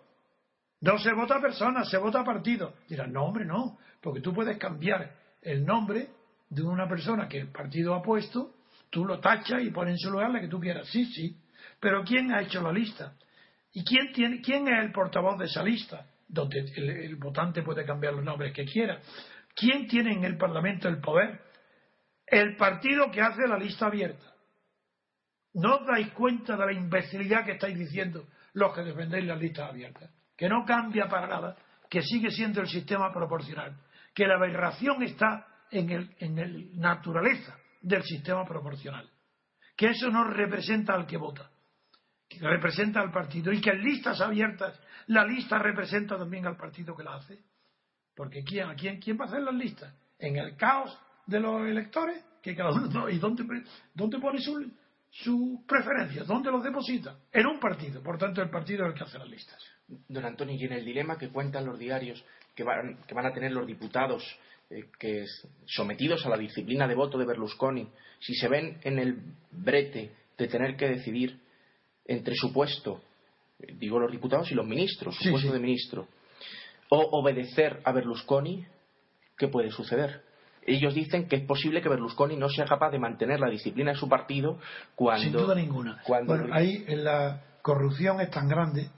No 0.81 0.97
se 0.97 1.13
vota 1.13 1.39
personas, 1.39 1.89
se 1.89 1.97
vota 1.97 2.23
partido. 2.23 2.73
Dirán, 2.89 3.13
no, 3.13 3.23
hombre, 3.23 3.45
no, 3.45 3.77
porque 4.01 4.19
tú 4.19 4.33
puedes 4.33 4.57
cambiar 4.57 5.15
el 5.41 5.65
nombre 5.65 6.09
de 6.49 6.61
una 6.61 6.87
persona 6.87 7.27
que 7.27 7.39
el 7.39 7.51
partido 7.51 7.95
ha 7.95 8.01
puesto 8.01 8.53
Tú 8.93 9.05
lo 9.05 9.19
tachas 9.19 9.63
y 9.63 9.71
pones 9.71 9.93
en 9.93 9.97
su 9.97 10.11
lugar 10.11 10.29
la 10.29 10.39
que 10.39 10.47
tú 10.47 10.59
quieras. 10.59 10.87
Sí, 10.87 11.05
sí. 11.07 11.35
Pero 11.79 12.03
¿quién 12.03 12.31
ha 12.31 12.43
hecho 12.43 12.61
la 12.61 12.71
lista? 12.71 13.15
¿Y 13.73 13.83
quién, 13.83 14.13
tiene, 14.13 14.39
quién 14.39 14.67
es 14.67 14.83
el 14.83 14.91
portavoz 14.91 15.39
de 15.39 15.45
esa 15.45 15.63
lista? 15.63 16.05
Donde 16.27 16.59
el, 16.59 17.15
votante 17.15 17.63
puede 17.63 17.85
cambiar 17.85 18.13
los 18.13 18.23
nombres 18.23 18.53
que 18.53 18.65
quiera. 18.65 18.99
¿Quién 19.55 19.87
tiene 19.87 20.13
en 20.13 20.23
el 20.23 20.37
Parlamento 20.37 20.87
el 20.87 21.01
poder? 21.01 21.41
El 22.25 22.55
partido 22.55 23.11
que 23.11 23.21
hace 23.21 23.47
la 23.47 23.57
lista 23.57 23.87
abierta. 23.87 24.33
¿No 25.53 25.77
os 25.77 25.85
dais 25.85 26.11
cuenta 26.13 26.57
de 26.57 26.65
la 26.65 26.73
imbecilidad 26.73 27.45
que 27.45 27.53
estáis 27.53 27.77
diciendo 27.77 28.27
los 28.53 28.73
que 28.73 28.81
defendéis 28.81 29.25
las 29.25 29.39
listas 29.39 29.69
abiertas? 29.69 30.09
Que 30.35 30.49
no 30.49 30.65
cambia 30.65 31.07
para 31.07 31.27
nada, 31.27 31.55
que 31.89 32.01
sigue 32.01 32.31
siendo 32.31 32.61
el 32.61 32.67
sistema 32.67 33.13
proporcional, 33.13 33.77
que 34.15 34.25
la 34.25 34.35
aberración 34.35 35.03
está 35.03 35.45
en 35.69 35.91
el, 35.91 36.15
en 36.19 36.39
el 36.39 36.79
naturaleza 36.79 37.55
del 37.81 38.03
sistema 38.03 38.45
proporcional. 38.45 39.07
Que 39.75 39.89
eso 39.89 40.09
no 40.09 40.23
representa 40.23 40.93
al 40.93 41.05
que 41.05 41.17
vota, 41.17 41.51
que 42.27 42.39
representa 42.39 42.99
al 42.99 43.11
partido 43.11 43.51
y 43.51 43.61
que 43.61 43.71
en 43.71 43.83
listas 43.83 44.21
abiertas 44.21 44.79
la 45.07 45.25
lista 45.25 45.59
representa 45.59 46.17
también 46.17 46.47
al 46.47 46.57
partido 46.57 46.95
que 46.95 47.03
la 47.03 47.15
hace. 47.15 47.39
Porque 48.15 48.43
¿quién, 48.43 48.73
quién, 48.75 48.99
quién 48.99 49.19
va 49.19 49.25
a 49.25 49.27
hacer 49.27 49.41
las 49.41 49.55
listas? 49.55 49.93
En 50.17 50.37
el 50.37 50.55
caos 50.55 50.97
de 51.25 51.39
los 51.39 51.67
electores, 51.67 52.23
que 52.41 52.55
cada 52.55 52.71
uno. 52.71 53.09
¿Y 53.09 53.17
dónde, 53.19 53.43
dónde 53.93 54.19
pone 54.19 54.39
sus 54.39 54.65
su 55.09 55.63
preferencias? 55.67 56.25
¿Dónde 56.25 56.49
los 56.51 56.63
deposita? 56.63 57.15
En 57.31 57.45
un 57.45 57.59
partido. 57.59 58.01
Por 58.01 58.17
tanto, 58.17 58.41
el 58.41 58.49
partido 58.49 58.85
es 58.85 58.91
el 58.91 58.97
que 58.97 59.03
hace 59.03 59.19
las 59.19 59.29
listas. 59.29 59.63
Don 60.07 60.25
Antonio, 60.25 60.55
y 60.59 60.65
en 60.65 60.73
el 60.73 60.83
dilema 60.83 61.17
que 61.17 61.29
cuentan 61.29 61.65
los 61.65 61.77
diarios 61.77 62.23
que 62.55 62.63
van, 62.63 62.97
que 63.07 63.13
van 63.13 63.27
a 63.27 63.33
tener 63.33 63.51
los 63.51 63.67
diputados 63.67 64.23
eh, 64.69 64.85
que 64.99 65.25
sometidos 65.67 66.25
a 66.25 66.29
la 66.29 66.37
disciplina 66.37 66.87
de 66.87 66.95
voto 66.95 67.17
de 67.17 67.25
Berlusconi, 67.25 67.87
si 68.19 68.33
se 68.33 68.47
ven 68.47 68.79
en 68.83 68.97
el 68.97 69.21
brete 69.51 70.11
de 70.37 70.47
tener 70.47 70.75
que 70.75 70.87
decidir 70.87 71.39
entre 72.05 72.33
su 72.35 72.51
puesto, 72.51 73.01
digo 73.59 73.99
los 73.99 74.11
diputados 74.11 74.51
y 74.51 74.55
los 74.55 74.65
ministros, 74.65 75.15
su 75.15 75.29
puesto 75.29 75.53
de 75.53 75.59
ministro, 75.59 76.07
o 76.89 77.19
obedecer 77.19 77.81
a 77.83 77.91
Berlusconi, 77.91 78.65
¿qué 79.37 79.47
puede 79.47 79.69
suceder? 79.69 80.23
Ellos 80.65 80.93
dicen 80.93 81.27
que 81.27 81.37
es 81.37 81.45
posible 81.45 81.81
que 81.81 81.89
Berlusconi 81.89 82.35
no 82.37 82.49
sea 82.49 82.65
capaz 82.65 82.91
de 82.91 82.99
mantener 82.99 83.39
la 83.39 83.49
disciplina 83.49 83.91
de 83.91 83.97
su 83.97 84.07
partido 84.07 84.59
cuando. 84.95 85.23
Sin 85.23 85.33
duda 85.33 85.55
ninguna. 85.55 86.01
Bueno, 86.07 86.53
ahí 86.53 86.85
la 86.87 87.41
corrupción 87.61 88.21
es 88.21 88.29
tan 88.29 88.47
grande, 88.47 88.89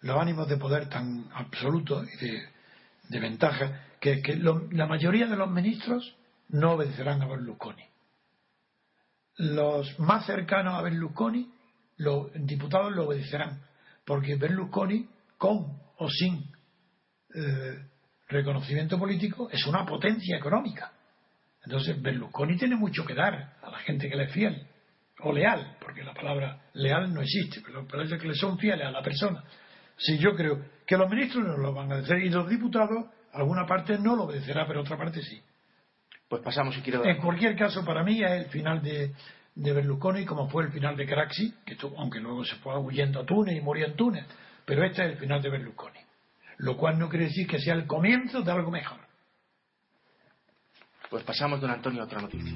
los 0.00 0.16
ánimos 0.18 0.48
de 0.48 0.56
poder 0.56 0.88
tan 0.88 1.26
absolutos 1.34 2.06
y 2.14 2.26
de, 2.26 2.42
de 3.08 3.20
ventaja, 3.20 3.80
que, 4.00 4.36
la 4.36 4.86
mayoría 4.86 5.26
de 5.26 5.36
los 5.36 5.50
ministros 5.50 6.14
no 6.48 6.72
obedecerán 6.72 7.22
a 7.22 7.26
Berlusconi. 7.26 7.84
Los 9.36 9.98
más 9.98 10.26
cercanos 10.26 10.74
a 10.74 10.82
Berlusconi, 10.82 11.50
los 11.96 12.30
diputados 12.34 12.92
lo 12.92 13.06
obedecerán, 13.06 13.62
porque 14.04 14.36
Berlusconi, 14.36 15.08
con 15.38 15.80
o 15.96 16.08
sin 16.08 16.50
eh, 17.34 17.86
reconocimiento 18.28 18.98
político, 18.98 19.48
es 19.50 19.66
una 19.66 19.84
potencia 19.86 20.36
económica. 20.36 20.92
Entonces, 21.64 22.00
Berlusconi 22.00 22.56
tiene 22.56 22.76
mucho 22.76 23.04
que 23.04 23.14
dar 23.14 23.54
a 23.62 23.70
la 23.70 23.78
gente 23.78 24.08
que 24.08 24.16
le 24.16 24.24
es 24.24 24.32
fiel, 24.32 24.66
o 25.20 25.32
leal, 25.32 25.76
porque 25.80 26.02
la 26.02 26.12
palabra 26.12 26.60
leal 26.74 27.12
no 27.12 27.22
existe, 27.22 27.62
pero 27.64 27.86
parece 27.86 28.18
que 28.18 28.28
le 28.28 28.34
son 28.34 28.58
fieles 28.58 28.86
a 28.86 28.90
la 28.90 29.02
persona. 29.02 29.42
Si 29.96 30.18
yo 30.18 30.34
creo 30.34 30.64
que 30.86 30.96
los 30.96 31.08
ministros 31.08 31.44
no 31.44 31.56
lo 31.56 31.72
van 31.72 31.92
a 31.92 31.96
decir 31.96 32.18
y 32.18 32.28
los 32.28 32.48
diputados 32.48 33.06
Alguna 33.34 33.66
parte 33.66 33.98
no 33.98 34.14
lo 34.14 34.24
obedecerá, 34.24 34.64
pero 34.66 34.80
otra 34.80 34.96
parte 34.96 35.20
sí. 35.20 35.40
Pues 36.28 36.40
pasamos, 36.42 36.74
si 36.74 36.82
quiero. 36.82 37.04
En 37.04 37.20
cualquier 37.20 37.56
caso, 37.56 37.84
para 37.84 38.04
mí 38.04 38.22
es 38.22 38.30
el 38.30 38.46
final 38.46 38.80
de, 38.80 39.12
de 39.54 39.72
Berlusconi, 39.72 40.24
como 40.24 40.48
fue 40.48 40.64
el 40.64 40.72
final 40.72 40.96
de 40.96 41.04
Craxi, 41.04 41.52
que 41.66 41.76
aunque 41.98 42.20
luego 42.20 42.44
se 42.44 42.54
fue 42.56 42.78
huyendo 42.78 43.20
a 43.20 43.26
Túnez 43.26 43.56
y 43.56 43.60
murió 43.60 43.86
en 43.86 43.96
Túnez, 43.96 44.24
pero 44.64 44.84
este 44.84 45.04
es 45.04 45.12
el 45.12 45.18
final 45.18 45.42
de 45.42 45.50
Berlusconi. 45.50 45.98
Lo 46.58 46.76
cual 46.76 46.98
no 46.98 47.08
quiere 47.08 47.26
decir 47.26 47.46
que 47.48 47.58
sea 47.58 47.74
el 47.74 47.86
comienzo 47.86 48.42
de 48.42 48.52
algo 48.52 48.70
mejor. 48.70 49.00
Pues 51.10 51.22
pasamos, 51.24 51.60
don 51.60 51.70
Antonio, 51.70 52.02
a 52.02 52.04
otra 52.04 52.20
noticia. 52.20 52.52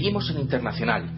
Seguimos 0.00 0.30
en 0.30 0.38
internacional. 0.38 1.10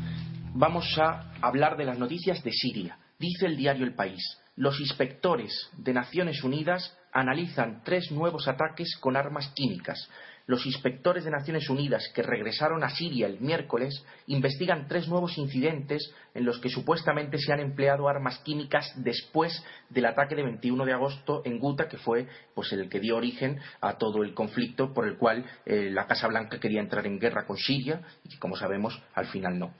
Vamos 0.54 0.98
a 0.98 1.30
hablar 1.40 1.76
de 1.76 1.84
las 1.84 2.00
noticias 2.00 2.42
de 2.42 2.50
Siria. 2.50 2.98
Dice 3.16 3.46
el 3.46 3.56
diario 3.56 3.84
El 3.86 3.94
País. 3.94 4.20
Los 4.56 4.80
inspectores 4.80 5.70
de 5.78 5.92
Naciones 5.92 6.42
Unidas 6.42 6.92
analizan 7.12 7.82
tres 7.84 8.10
nuevos 8.10 8.48
ataques 8.48 8.96
con 8.98 9.16
armas 9.16 9.52
químicas. 9.54 10.10
Los 10.46 10.66
inspectores 10.66 11.24
de 11.24 11.30
Naciones 11.30 11.68
Unidas 11.70 12.10
que 12.14 12.22
regresaron 12.22 12.82
a 12.84 12.90
Siria 12.90 13.26
el 13.26 13.40
miércoles 13.40 14.04
investigan 14.26 14.88
tres 14.88 15.08
nuevos 15.08 15.38
incidentes 15.38 16.12
en 16.34 16.44
los 16.44 16.58
que 16.58 16.68
supuestamente 16.68 17.38
se 17.38 17.52
han 17.52 17.60
empleado 17.60 18.08
armas 18.08 18.38
químicas 18.38 18.92
después 18.96 19.64
del 19.90 20.06
ataque 20.06 20.34
de 20.34 20.42
21 20.42 20.84
de 20.84 20.92
agosto 20.92 21.42
en 21.44 21.58
Guta, 21.58 21.88
que 21.88 21.98
fue 21.98 22.26
pues, 22.54 22.72
el 22.72 22.88
que 22.88 23.00
dio 23.00 23.16
origen 23.16 23.60
a 23.80 23.98
todo 23.98 24.22
el 24.22 24.34
conflicto 24.34 24.92
por 24.92 25.06
el 25.06 25.16
cual 25.16 25.44
eh, 25.66 25.90
la 25.90 26.06
Casa 26.06 26.28
Blanca 26.28 26.58
quería 26.58 26.80
entrar 26.80 27.06
en 27.06 27.18
guerra 27.18 27.46
con 27.46 27.56
Siria 27.56 28.00
y 28.24 28.30
que, 28.30 28.38
como 28.38 28.56
sabemos, 28.56 29.00
al 29.14 29.26
final 29.26 29.58
no. 29.58 29.74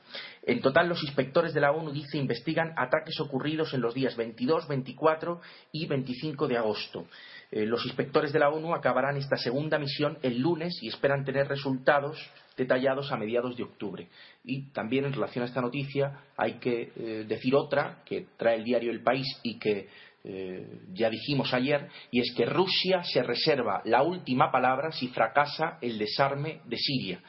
En 0.45 0.61
total, 0.61 0.89
los 0.89 1.03
inspectores 1.05 1.55
de 1.55 1.61
la 1.61 1.71
ONU 1.71 1.93
dice 1.93 2.19
investigan 2.19 2.75
ataques 2.77 3.21
ocurridos 3.21 3.75
en 3.75 3.81
los 3.81 3.95
días 3.95 4.17
22, 4.17 4.67
24 4.67 5.41
y 5.71 5.87
25 5.87 6.49
de 6.49 6.57
agosto. 6.57 7.07
Eh, 7.53 7.65
los 7.65 7.85
inspectores 7.87 8.33
de 8.33 8.41
la 8.41 8.49
ONU 8.49 8.75
acabarán 8.75 9.17
esta 9.17 9.37
segunda 9.37 9.79
misión 9.79 10.19
el 10.23 10.41
lunes 10.41 10.79
y 10.83 10.89
esperan 10.89 11.25
tener 11.25 11.47
resultados 11.47 12.19
detallados 12.57 13.13
a 13.13 13.17
mediados 13.17 13.57
de 13.57 13.63
octubre. 13.63 14.09
Y 14.45 14.73
también 14.73 15.05
en 15.05 15.13
relación 15.13 15.45
a 15.45 15.47
esta 15.47 15.61
noticia 15.61 16.25
hay 16.37 16.55
que 16.55 16.91
eh, 16.97 17.25
decir 17.29 17.55
otra 17.55 18.03
que 18.05 18.27
trae 18.37 18.57
el 18.57 18.65
diario 18.65 18.91
El 18.91 19.03
País 19.03 19.27
y 19.45 19.61
que 19.61 19.89
eh, 20.25 20.81
ya 20.93 21.09
dijimos 21.09 21.55
ayer, 21.55 21.89
y 22.11 22.21
es 22.21 22.33
que 22.37 22.47
Rusia 22.47 23.03
se 23.05 23.23
reserva 23.23 23.81
la 23.85 24.03
última 24.03 24.51
palabra 24.51 24.91
si 24.91 25.09
fracasa 25.09 25.79
el 25.81 25.99
desarme 25.99 26.61
de 26.65 26.77
Siria. 26.77 27.21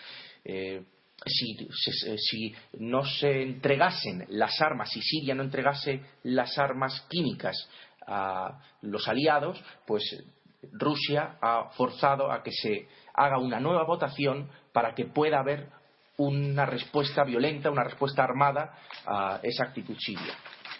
Si, 1.25 1.55
si, 2.17 2.55
no 2.79 3.05
se 3.05 3.43
entregasen 3.43 4.25
las 4.29 4.59
armas, 4.61 4.89
si 4.89 5.01
Siria 5.01 5.33
no 5.33 5.43
entregase 5.43 6.01
las 6.23 6.57
armas 6.57 7.05
químicas 7.09 7.55
a 8.05 8.59
los 8.81 9.07
aliados, 9.07 9.63
pues 9.85 10.03
Rusia 10.73 11.37
ha 11.41 11.69
forzado 11.75 12.31
a 12.31 12.43
que 12.43 12.51
se 12.51 12.87
haga 13.13 13.37
una 13.37 13.59
nueva 13.59 13.85
votación 13.85 14.49
para 14.71 14.93
que 14.93 15.05
pueda 15.05 15.39
haber 15.39 15.69
una 16.17 16.65
respuesta 16.65 17.23
violenta, 17.23 17.71
una 17.71 17.83
respuesta 17.83 18.23
armada 18.23 18.77
a 19.05 19.39
esa 19.43 19.65
actitud 19.65 19.95
siria. 19.99 20.33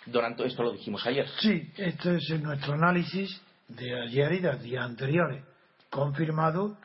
Durante 0.06 0.46
esto 0.46 0.64
lo 0.64 0.72
dijimos 0.74 1.06
ayer. 1.06 1.28
Sí, 1.40 1.72
esto 1.78 2.12
es 2.12 2.30
nuestro 2.42 2.74
análisis 2.74 3.42
de 3.68 4.02
ayer 4.02 4.34
y 4.34 4.40
de 4.40 4.58
días 4.58 4.86
anteriores, 4.86 5.44
confirmado 5.90 6.78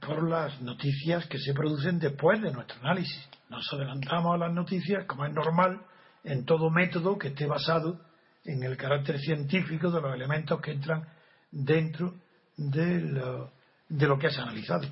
por 0.00 0.28
las 0.28 0.60
noticias 0.60 1.26
que 1.26 1.38
se 1.38 1.54
producen 1.54 1.98
después 1.98 2.40
de 2.40 2.52
nuestro 2.52 2.78
análisis. 2.80 3.28
Nos 3.48 3.72
adelantamos 3.72 4.34
a 4.34 4.38
las 4.38 4.52
noticias, 4.52 5.04
como 5.06 5.24
es 5.24 5.32
normal, 5.32 5.80
en 6.24 6.44
todo 6.44 6.70
método 6.70 7.18
que 7.18 7.28
esté 7.28 7.46
basado 7.46 8.00
en 8.44 8.62
el 8.62 8.76
carácter 8.76 9.18
científico 9.18 9.90
de 9.90 10.00
los 10.00 10.14
elementos 10.14 10.60
que 10.60 10.72
entran 10.72 11.06
dentro 11.50 12.14
de 12.56 13.00
lo, 13.00 13.52
de 13.88 14.06
lo 14.06 14.18
que 14.18 14.28
es 14.28 14.38
analizado. 14.38 14.88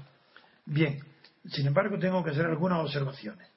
Bien, 0.65 0.99
sin 1.49 1.67
embargo, 1.67 1.99
tengo 1.99 2.23
que 2.25 2.31
hacer 2.31 2.47
algunas 2.47 2.81
observaciones. 2.81 3.49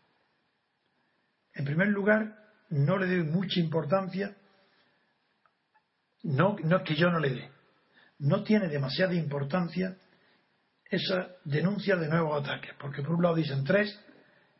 En 1.54 1.66
primer 1.66 1.88
lugar, 1.88 2.36
no 2.70 2.98
le 2.98 3.08
doy 3.08 3.24
mucha 3.24 3.60
importancia, 3.60 4.36
no, 6.24 6.56
no 6.64 6.78
es 6.78 6.84
que 6.84 6.96
yo 6.96 7.10
no 7.10 7.20
le 7.20 7.30
dé, 7.30 7.52
no 8.20 8.44
tiene 8.44 8.68
demasiada 8.68 9.16
importancia 9.16 9.98
esa 10.90 11.28
denuncia 11.44 11.96
de 11.96 12.08
nuevos 12.08 12.42
ataques, 12.42 12.74
porque 12.80 13.02
por 13.02 13.16
un 13.16 13.24
lado 13.24 13.36
dicen 13.36 13.64
tres 13.64 14.00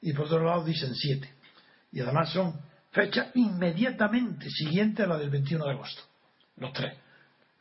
y 0.02 0.14
por 0.14 0.26
otro 0.26 0.44
lado 0.44 0.64
dicen 0.64 0.94
siete. 0.94 1.34
Y 1.92 2.02
además 2.02 2.32
son 2.32 2.60
fecha 2.92 3.32
inmediatamente 3.36 4.50
siguiente 4.50 5.04
a 5.04 5.08
la 5.08 5.18
del 5.18 5.30
21 5.30 5.66
de 5.66 5.72
agosto, 5.72 6.02
los 6.58 6.74
tres, 6.74 6.98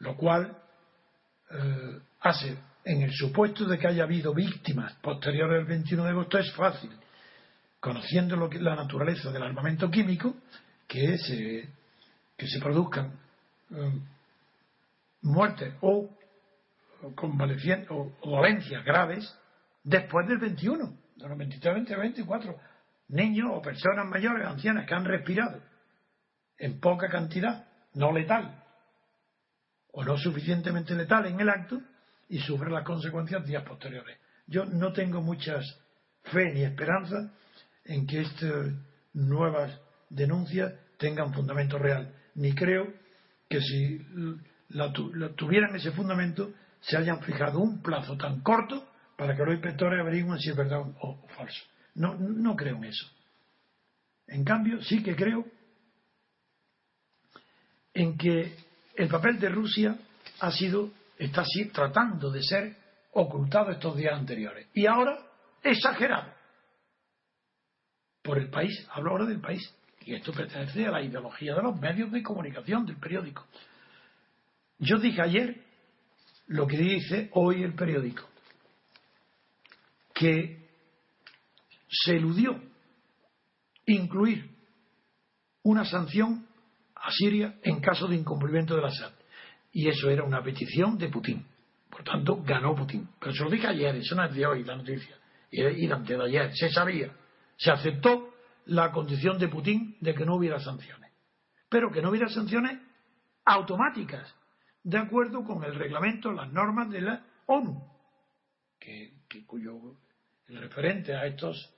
lo 0.00 0.16
cual 0.16 0.56
eh, 1.50 1.98
hace, 2.20 2.58
en 2.84 3.02
el 3.02 3.12
supuesto 3.12 3.64
de 3.64 3.78
que 3.78 3.86
haya 3.86 4.04
habido 4.04 4.34
víctimas 4.34 4.94
posteriores 4.94 5.60
al 5.60 5.66
21 5.66 6.04
de 6.04 6.10
agosto, 6.10 6.38
es 6.38 6.52
fácil, 6.52 6.90
conociendo 7.80 8.36
la 8.36 8.76
naturaleza 8.76 9.30
del 9.30 9.42
armamento 9.42 9.90
químico, 9.90 10.36
que 10.86 11.18
se, 11.18 11.68
que 12.36 12.46
se 12.46 12.58
produzcan 12.60 13.12
eh, 13.70 13.92
muertes 15.22 15.74
o, 15.82 16.08
o, 17.02 18.12
o 18.20 18.30
dolencias 18.30 18.84
graves 18.84 19.38
después 19.84 20.26
del 20.26 20.38
21, 20.38 20.98
de 21.16 21.28
los 21.28 21.38
23, 21.38 21.74
24, 21.74 22.00
24 22.00 22.60
niños 23.08 23.50
o 23.52 23.62
personas 23.62 24.06
mayores, 24.06 24.46
ancianas, 24.46 24.86
que 24.86 24.94
han 24.94 25.04
respirado 25.04 25.62
en 26.58 26.80
poca 26.80 27.08
cantidad, 27.08 27.66
no 27.94 28.12
letal, 28.12 28.64
o 29.92 30.04
no 30.04 30.18
suficientemente 30.18 30.94
letal 30.94 31.26
en 31.26 31.40
el 31.40 31.48
acto, 31.48 31.80
y 32.28 32.40
sufren 32.40 32.74
las 32.74 32.84
consecuencias 32.84 33.46
días 33.46 33.64
posteriores. 33.64 34.18
Yo 34.46 34.64
no 34.66 34.92
tengo 34.92 35.22
muchas 35.22 35.64
fe 36.24 36.52
ni 36.52 36.62
esperanza 36.62 37.32
en 37.84 38.06
que 38.06 38.20
estas 38.20 38.74
nuevas 39.14 39.80
denuncias 40.10 40.74
tengan 40.98 41.32
fundamento 41.32 41.78
real, 41.78 42.14
ni 42.34 42.54
creo 42.54 42.92
que 43.48 43.60
si 43.60 44.06
la, 44.68 44.92
tuvieran 44.92 45.74
ese 45.74 45.92
fundamento 45.92 46.52
se 46.80 46.96
hayan 46.96 47.20
fijado 47.22 47.58
un 47.58 47.82
plazo 47.82 48.16
tan 48.16 48.40
corto 48.40 48.88
para 49.16 49.36
que 49.36 49.44
los 49.44 49.54
inspectores 49.54 50.00
averigüen 50.00 50.38
si 50.38 50.50
es 50.50 50.56
verdad 50.56 50.80
o 51.00 51.26
falso. 51.36 51.64
No, 51.94 52.54
creo 52.54 52.76
en 52.76 52.84
eso. 52.84 53.06
En 54.28 54.44
cambio, 54.44 54.80
sí 54.82 55.02
que 55.02 55.16
creo 55.16 55.44
en 57.92 58.16
que 58.16 58.54
el 58.94 59.08
papel 59.08 59.40
de 59.40 59.48
Rusia 59.48 59.98
ha 60.40 60.52
sido, 60.52 60.90
está 61.18 61.40
así, 61.40 61.68
tratando 61.70 62.30
de 62.30 62.42
ser 62.42 62.76
ocultado 63.12 63.72
estos 63.72 63.96
días 63.96 64.14
anteriores. 64.14 64.68
Y 64.74 64.86
ahora, 64.86 65.18
exagerado. 65.62 66.32
Por 68.22 68.38
el 68.38 68.50
país, 68.50 68.86
hablo 68.92 69.10
ahora 69.10 69.24
del 69.24 69.40
país. 69.40 69.74
Y 70.02 70.14
esto 70.14 70.32
pertenece 70.32 70.86
a 70.86 70.92
la 70.92 71.02
ideología 71.02 71.54
de 71.54 71.62
los 71.62 71.80
medios 71.80 72.12
de 72.12 72.22
comunicación, 72.22 72.86
del 72.86 72.98
periódico. 72.98 73.46
Yo 74.78 74.98
dije 74.98 75.20
ayer 75.20 75.67
lo 76.48 76.66
que 76.66 76.76
dice 76.76 77.30
hoy 77.32 77.62
el 77.62 77.74
periódico, 77.74 78.28
que 80.14 80.68
se 81.88 82.16
eludió 82.16 82.60
incluir 83.86 84.50
una 85.62 85.84
sanción 85.84 86.46
a 86.94 87.10
Siria 87.10 87.58
en 87.62 87.80
caso 87.80 88.06
de 88.06 88.16
incumplimiento 88.16 88.74
de 88.74 88.82
la 88.82 88.90
SAD. 88.90 89.12
Y 89.72 89.88
eso 89.88 90.10
era 90.10 90.24
una 90.24 90.42
petición 90.42 90.98
de 90.98 91.08
Putin. 91.08 91.46
Por 91.88 92.02
tanto, 92.02 92.42
ganó 92.42 92.74
Putin. 92.74 93.08
Pero 93.20 93.32
se 93.32 93.44
lo 93.44 93.50
dije 93.50 93.66
ayer, 93.66 93.96
eso 93.96 94.14
no 94.14 94.24
es 94.24 94.34
de 94.34 94.46
hoy 94.46 94.64
la 94.64 94.76
noticia. 94.76 95.16
Y 95.50 95.90
antes 95.90 96.18
de 96.18 96.24
ayer. 96.24 96.50
Se 96.54 96.70
sabía. 96.70 97.12
Se 97.56 97.70
aceptó 97.70 98.34
la 98.66 98.90
condición 98.92 99.38
de 99.38 99.48
Putin 99.48 99.96
de 100.00 100.14
que 100.14 100.24
no 100.24 100.36
hubiera 100.36 100.58
sanciones. 100.58 101.12
Pero 101.68 101.90
que 101.90 102.02
no 102.02 102.10
hubiera 102.10 102.28
sanciones 102.28 102.78
automáticas, 103.44 104.34
de 104.88 104.96
acuerdo 104.96 105.44
con 105.44 105.62
el 105.64 105.74
reglamento, 105.74 106.32
las 106.32 106.50
normas 106.50 106.88
de 106.88 107.02
la 107.02 107.22
ONU, 107.44 107.78
que, 108.80 109.18
cuyo 109.46 109.98
referente 110.48 111.14
a 111.14 111.26
estos 111.26 111.74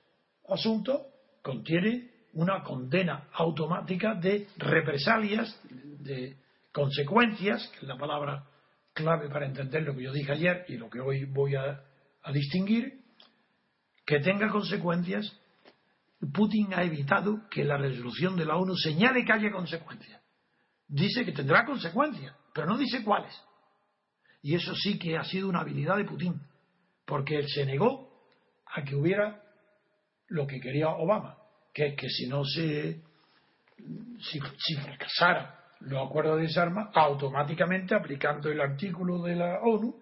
asunto 0.47 1.07
contiene 1.41 2.09
una 2.33 2.63
condena 2.63 3.27
automática 3.33 4.15
de 4.15 4.47
represalias, 4.55 5.59
de 5.69 6.37
consecuencias, 6.71 7.67
que 7.73 7.79
es 7.79 7.83
la 7.83 7.97
palabra 7.97 8.47
clave 8.93 9.27
para 9.27 9.45
entender 9.45 9.83
lo 9.83 9.93
que 9.93 10.03
yo 10.03 10.13
dije 10.13 10.31
ayer 10.31 10.65
y 10.69 10.77
lo 10.77 10.89
que 10.89 11.01
hoy 11.01 11.25
voy 11.25 11.55
a, 11.55 11.83
a 12.23 12.31
distinguir, 12.31 13.01
que 14.05 14.21
tenga 14.21 14.49
consecuencias. 14.49 15.37
Putin 16.33 16.73
ha 16.75 16.83
evitado 16.83 17.49
que 17.49 17.65
la 17.65 17.75
resolución 17.75 18.37
de 18.37 18.45
la 18.45 18.55
ONU 18.55 18.73
señale 18.77 19.25
que 19.25 19.33
haya 19.33 19.51
consecuencias. 19.51 20.21
Dice 20.87 21.25
que 21.25 21.33
tendrá 21.33 21.65
consecuencias, 21.65 22.35
pero 22.53 22.67
no 22.67 22.77
dice 22.77 23.03
cuáles. 23.03 23.33
Y 24.41 24.55
eso 24.55 24.73
sí 24.75 24.97
que 24.97 25.17
ha 25.17 25.23
sido 25.23 25.49
una 25.49 25.61
habilidad 25.61 25.97
de 25.97 26.05
Putin, 26.05 26.41
porque 27.05 27.37
él 27.37 27.47
se 27.47 27.65
negó 27.65 28.09
a 28.65 28.83
que 28.83 28.95
hubiera 28.95 29.43
lo 30.27 30.47
que 30.47 30.59
quería 30.59 30.89
Obama, 30.89 31.37
que 31.73 31.87
es 31.87 31.95
que 31.95 32.09
si 32.09 32.27
no 32.27 32.43
se 32.43 33.01
si, 34.19 34.39
si 34.57 34.75
fracasara 34.75 35.61
los 35.81 36.07
acuerdos 36.07 36.37
de 36.37 36.43
desarma, 36.43 36.91
automáticamente 36.93 37.95
aplicando 37.95 38.49
el 38.49 38.61
artículo 38.61 39.21
de 39.23 39.35
la 39.35 39.59
ONU, 39.61 39.99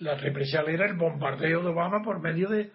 la 0.00 0.14
represión 0.16 0.68
era 0.68 0.86
el 0.86 0.96
bombardeo 0.96 1.62
de 1.62 1.68
Obama 1.68 2.02
por 2.02 2.20
medio 2.20 2.48
de, 2.48 2.70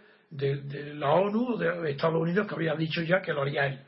la 0.95 1.14
ONU 1.14 1.53
o 1.53 1.57
de 1.57 1.91
Estados 1.91 2.22
Unidos 2.22 2.47
que 2.47 2.55
había 2.55 2.76
dicho 2.76 3.01
ya 3.01 3.22
que 3.22 3.34
lo 3.34 3.41
haría 3.41 3.68
él. 3.68 3.84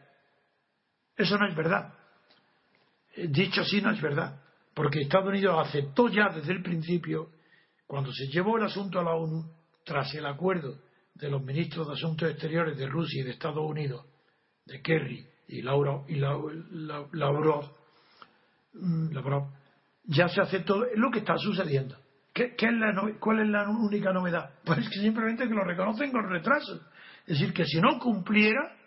Eso 1.15 1.37
no 1.37 1.47
es 1.47 1.55
verdad. 1.55 1.93
Dicho 3.15 3.61
así 3.61 3.81
no 3.81 3.91
es 3.91 4.01
verdad, 4.01 4.39
porque 4.73 5.01
Estados 5.01 5.29
Unidos 5.29 5.67
aceptó 5.67 6.07
ya 6.07 6.29
desde 6.29 6.53
el 6.53 6.61
principio, 6.61 7.29
cuando 7.85 8.11
se 8.13 8.27
llevó 8.27 8.57
el 8.57 8.63
asunto 8.63 8.99
a 8.99 9.03
la 9.03 9.15
ONU, 9.15 9.43
tras 9.83 10.13
el 10.15 10.25
acuerdo 10.25 10.79
de 11.13 11.29
los 11.29 11.43
ministros 11.43 11.87
de 11.87 11.93
Asuntos 11.93 12.29
Exteriores 12.29 12.77
de 12.77 12.87
Rusia 12.87 13.21
y 13.21 13.25
de 13.25 13.31
Estados 13.31 13.69
Unidos, 13.69 14.05
de 14.65 14.81
Kerry 14.81 15.27
y 15.49 15.61
Laura 15.61 16.01
y 16.07 16.15
Lavrov, 16.15 17.65
mm, 18.73 19.09
ya 20.05 20.29
se 20.29 20.41
aceptó 20.41 20.85
lo 20.95 21.11
que 21.11 21.19
está 21.19 21.37
sucediendo. 21.37 21.97
¿Qué, 22.33 22.55
es 22.57 22.73
la, 22.73 22.93
¿Cuál 23.19 23.41
es 23.41 23.49
la 23.49 23.69
única 23.69 24.13
novedad? 24.13 24.51
Pues 24.63 24.79
es 24.79 24.89
que 24.89 24.99
simplemente 24.99 25.47
que 25.47 25.53
lo 25.53 25.63
reconocen 25.63 26.11
con 26.11 26.29
retraso. 26.29 26.81
Es 27.27 27.39
decir, 27.39 27.53
que 27.53 27.65
si 27.65 27.79
no 27.81 27.99
cumpliera, 27.99 28.77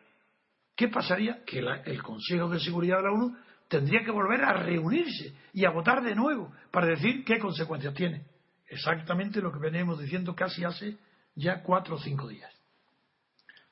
¿qué 0.75 0.89
pasaría? 0.89 1.45
Que 1.45 1.59
el 1.59 2.03
Consejo 2.03 2.49
de 2.49 2.59
Seguridad 2.61 2.97
de 2.97 3.03
la 3.03 3.13
ONU 3.13 3.37
tendría 3.75 4.05
que 4.05 4.13
volver 4.13 4.45
a 4.45 4.53
reunirse 4.53 5.35
y 5.53 5.65
a 5.65 5.71
votar 5.71 6.01
de 6.01 6.15
nuevo 6.15 6.53
para 6.71 6.87
decir 6.87 7.25
qué 7.25 7.41
consecuencias 7.41 7.93
tiene. 7.93 8.25
Exactamente 8.69 9.41
lo 9.41 9.51
que 9.51 9.59
venimos 9.59 9.99
diciendo 9.99 10.33
casi 10.35 10.65
hace 10.65 10.97
ya 11.35 11.61
cuatro 11.61 11.97
o 11.97 11.99
cinco 11.99 12.29
días. 12.29 12.53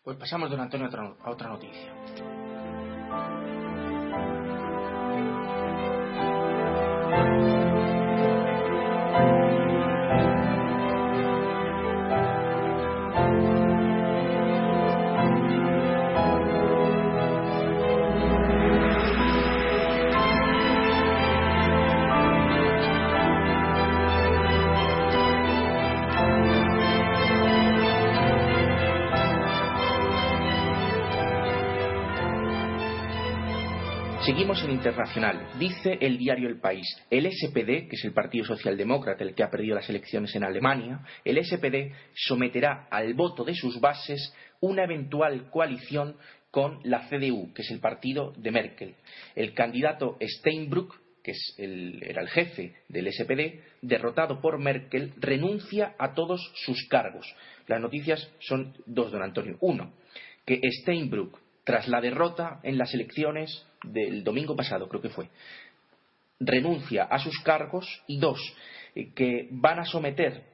Pues 0.02 0.16
pasamos, 0.16 0.50
don 0.50 0.58
Antonio, 0.58 0.88
a 1.22 1.30
otra 1.30 1.48
noticia. 1.48 2.41
Seguimos 34.24 34.62
en 34.62 34.70
internacional. 34.70 35.48
Dice 35.58 35.98
el 36.00 36.16
diario 36.16 36.48
El 36.48 36.60
País, 36.60 36.86
el 37.10 37.26
SPD, 37.26 37.88
que 37.88 37.96
es 37.96 38.04
el 38.04 38.12
Partido 38.12 38.44
Socialdemócrata, 38.44 39.24
el 39.24 39.34
que 39.34 39.42
ha 39.42 39.50
perdido 39.50 39.74
las 39.74 39.90
elecciones 39.90 40.32
en 40.36 40.44
Alemania, 40.44 41.00
el 41.24 41.44
SPD 41.44 41.92
someterá 42.14 42.86
al 42.88 43.14
voto 43.14 43.42
de 43.42 43.56
sus 43.56 43.80
bases 43.80 44.32
una 44.60 44.84
eventual 44.84 45.50
coalición 45.50 46.16
con 46.52 46.78
la 46.84 47.08
CDU, 47.08 47.52
que 47.52 47.62
es 47.62 47.70
el 47.72 47.80
partido 47.80 48.32
de 48.36 48.52
Merkel. 48.52 48.94
El 49.34 49.54
candidato 49.54 50.18
Steinbrück, 50.20 50.94
que 51.24 51.32
es 51.32 51.54
el, 51.58 52.00
era 52.04 52.22
el 52.22 52.28
jefe 52.28 52.76
del 52.88 53.12
SPD, 53.12 53.60
derrotado 53.80 54.40
por 54.40 54.56
Merkel, 54.60 55.14
renuncia 55.16 55.96
a 55.98 56.14
todos 56.14 56.52
sus 56.64 56.86
cargos. 56.86 57.26
Las 57.66 57.80
noticias 57.80 58.30
son 58.38 58.72
dos, 58.86 59.10
don 59.10 59.22
Antonio. 59.24 59.56
Uno, 59.60 59.94
que 60.46 60.60
Steinbrück, 60.80 61.41
tras 61.64 61.88
la 61.88 62.00
derrota 62.00 62.60
en 62.62 62.78
las 62.78 62.92
elecciones 62.94 63.66
del 63.84 64.24
domingo 64.24 64.56
pasado, 64.56 64.88
creo 64.88 65.02
que 65.02 65.10
fue, 65.10 65.28
renuncia 66.40 67.04
a 67.04 67.18
sus 67.18 67.38
cargos 67.40 68.02
y 68.06 68.18
dos, 68.18 68.40
eh, 68.94 69.12
que 69.14 69.48
van 69.50 69.78
a 69.78 69.84
someter 69.84 70.44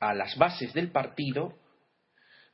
a 0.00 0.14
las 0.14 0.36
bases 0.36 0.72
del 0.74 0.90
partido 0.90 1.54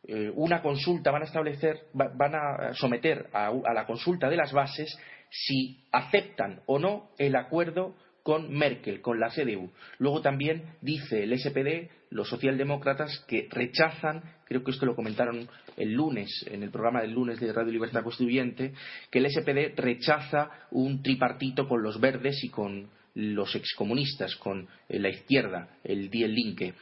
eh, 0.06 0.30
una 0.34 0.62
consulta, 0.62 1.10
van 1.10 1.22
a 1.22 1.26
establecer, 1.26 1.86
van 1.92 2.34
a 2.34 2.74
someter 2.74 3.28
a, 3.32 3.48
a 3.48 3.74
la 3.74 3.84
consulta 3.86 4.28
de 4.28 4.36
las 4.36 4.52
bases 4.52 4.96
si 5.30 5.84
aceptan 5.92 6.62
o 6.66 6.78
no 6.78 7.10
el 7.18 7.36
acuerdo 7.36 7.96
con 8.22 8.50
Merkel, 8.50 9.00
con 9.00 9.18
la 9.18 9.30
CDU. 9.30 9.72
Luego 9.98 10.20
también 10.20 10.76
dice 10.80 11.24
el 11.24 11.38
SPD, 11.38 11.90
los 12.10 12.28
socialdemócratas, 12.28 13.24
que 13.28 13.48
rechazan, 13.50 14.22
creo 14.44 14.64
que 14.64 14.70
esto 14.70 14.86
lo 14.86 14.96
comentaron 14.96 15.48
el 15.76 15.92
lunes, 15.92 16.28
en 16.50 16.62
el 16.62 16.70
programa 16.70 17.02
del 17.02 17.12
lunes 17.12 17.38
de 17.40 17.52
Radio 17.52 17.72
Libertad 17.72 18.02
Constituyente, 18.02 18.72
que 19.10 19.18
el 19.18 19.30
SPD 19.30 19.74
rechaza 19.76 20.50
un 20.70 21.02
tripartito 21.02 21.68
con 21.68 21.82
los 21.82 22.00
verdes 22.00 22.42
y 22.42 22.48
con 22.48 22.88
los 23.18 23.56
excomunistas 23.56 24.36
con 24.36 24.68
eh, 24.88 24.98
la 25.00 25.08
izquierda, 25.08 25.68
el 25.82 26.08
Die 26.08 26.28
Linke. 26.28 26.74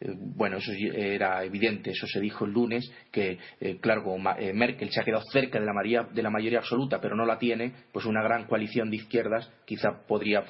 Eh, 0.00 0.08
bueno, 0.16 0.56
eso 0.56 0.72
era 0.72 1.44
evidente, 1.44 1.90
eso 1.90 2.06
se 2.06 2.18
dijo 2.18 2.46
el 2.46 2.52
lunes, 2.52 2.90
que, 3.10 3.38
eh, 3.60 3.76
claro, 3.78 4.16
Merkel 4.16 4.90
se 4.90 5.00
ha 5.00 5.04
quedado 5.04 5.22
cerca 5.30 5.60
de 5.60 5.66
la, 5.66 5.74
mayoría, 5.74 6.04
de 6.04 6.22
la 6.22 6.30
mayoría 6.30 6.60
absoluta, 6.60 6.98
pero 7.00 7.14
no 7.14 7.26
la 7.26 7.38
tiene, 7.38 7.72
pues 7.92 8.06
una 8.06 8.22
gran 8.22 8.46
coalición 8.46 8.90
de 8.90 8.96
izquierdas 8.96 9.50
quizá 9.66 10.06
podría 10.06 10.44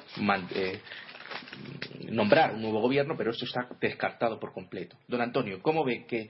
nombrar 2.09 2.53
un 2.53 2.61
nuevo 2.61 2.81
gobierno, 2.81 3.15
pero 3.17 3.31
esto 3.31 3.45
está 3.45 3.67
descartado 3.79 4.39
por 4.39 4.53
completo. 4.53 4.97
Don 5.07 5.21
Antonio, 5.21 5.61
¿cómo 5.61 5.83
ve 5.83 6.05
que 6.05 6.29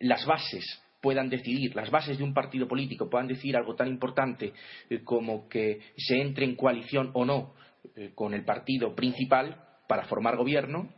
las 0.00 0.24
bases 0.26 0.64
puedan 1.00 1.28
decidir, 1.28 1.74
las 1.76 1.90
bases 1.90 2.18
de 2.18 2.24
un 2.24 2.34
partido 2.34 2.66
político 2.66 3.08
puedan 3.08 3.28
decidir 3.28 3.56
algo 3.56 3.74
tan 3.74 3.88
importante 3.88 4.52
como 5.04 5.48
que 5.48 5.80
se 5.96 6.20
entre 6.20 6.44
en 6.44 6.56
coalición 6.56 7.10
o 7.14 7.24
no 7.24 7.54
eh, 7.96 8.12
con 8.14 8.34
el 8.34 8.44
partido 8.44 8.94
principal 8.94 9.56
para 9.86 10.04
formar 10.04 10.36
gobierno 10.36 10.88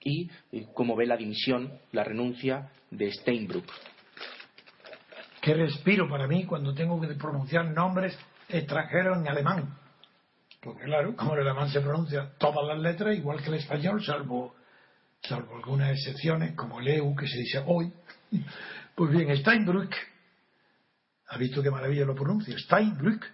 y 0.00 0.30
eh, 0.52 0.66
cómo 0.74 0.94
ve 0.94 1.06
la 1.06 1.16
dimisión, 1.16 1.72
la 1.92 2.04
renuncia 2.04 2.70
de 2.90 3.10
Steinbrück. 3.10 3.66
Qué 5.40 5.54
respiro 5.54 6.08
para 6.08 6.26
mí 6.26 6.44
cuando 6.44 6.74
tengo 6.74 7.00
que 7.00 7.08
pronunciar 7.14 7.70
nombres 7.70 8.18
extranjeros 8.48 9.18
en 9.18 9.28
alemán. 9.28 9.78
Porque 10.68 10.84
claro, 10.84 11.16
como 11.16 11.32
el 11.32 11.40
alemán 11.40 11.70
se 11.70 11.80
pronuncia 11.80 12.30
todas 12.36 12.66
las 12.68 12.78
letras 12.78 13.16
igual 13.16 13.40
que 13.40 13.48
el 13.48 13.54
español, 13.54 14.04
salvo, 14.04 14.54
algunas 15.30 15.92
excepciones 15.92 16.54
como 16.56 16.80
el 16.80 16.88
EU 16.88 17.16
que 17.16 17.26
se 17.26 17.38
dice 17.38 17.62
hoy. 17.66 17.90
Pues 18.94 19.12
bien, 19.12 19.34
Steinbrück, 19.34 19.94
ha 21.28 21.38
visto 21.38 21.62
qué 21.62 21.70
maravilla 21.70 22.04
lo 22.04 22.16
pronuncia, 22.16 22.58
Steinbrück, 22.58 23.24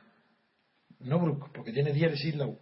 no 1.01 1.18
Bruck, 1.18 1.51
porque 1.55 1.72
tiene 1.72 1.91
diéresis 1.95 2.37
la 2.37 2.47
U. 2.47 2.59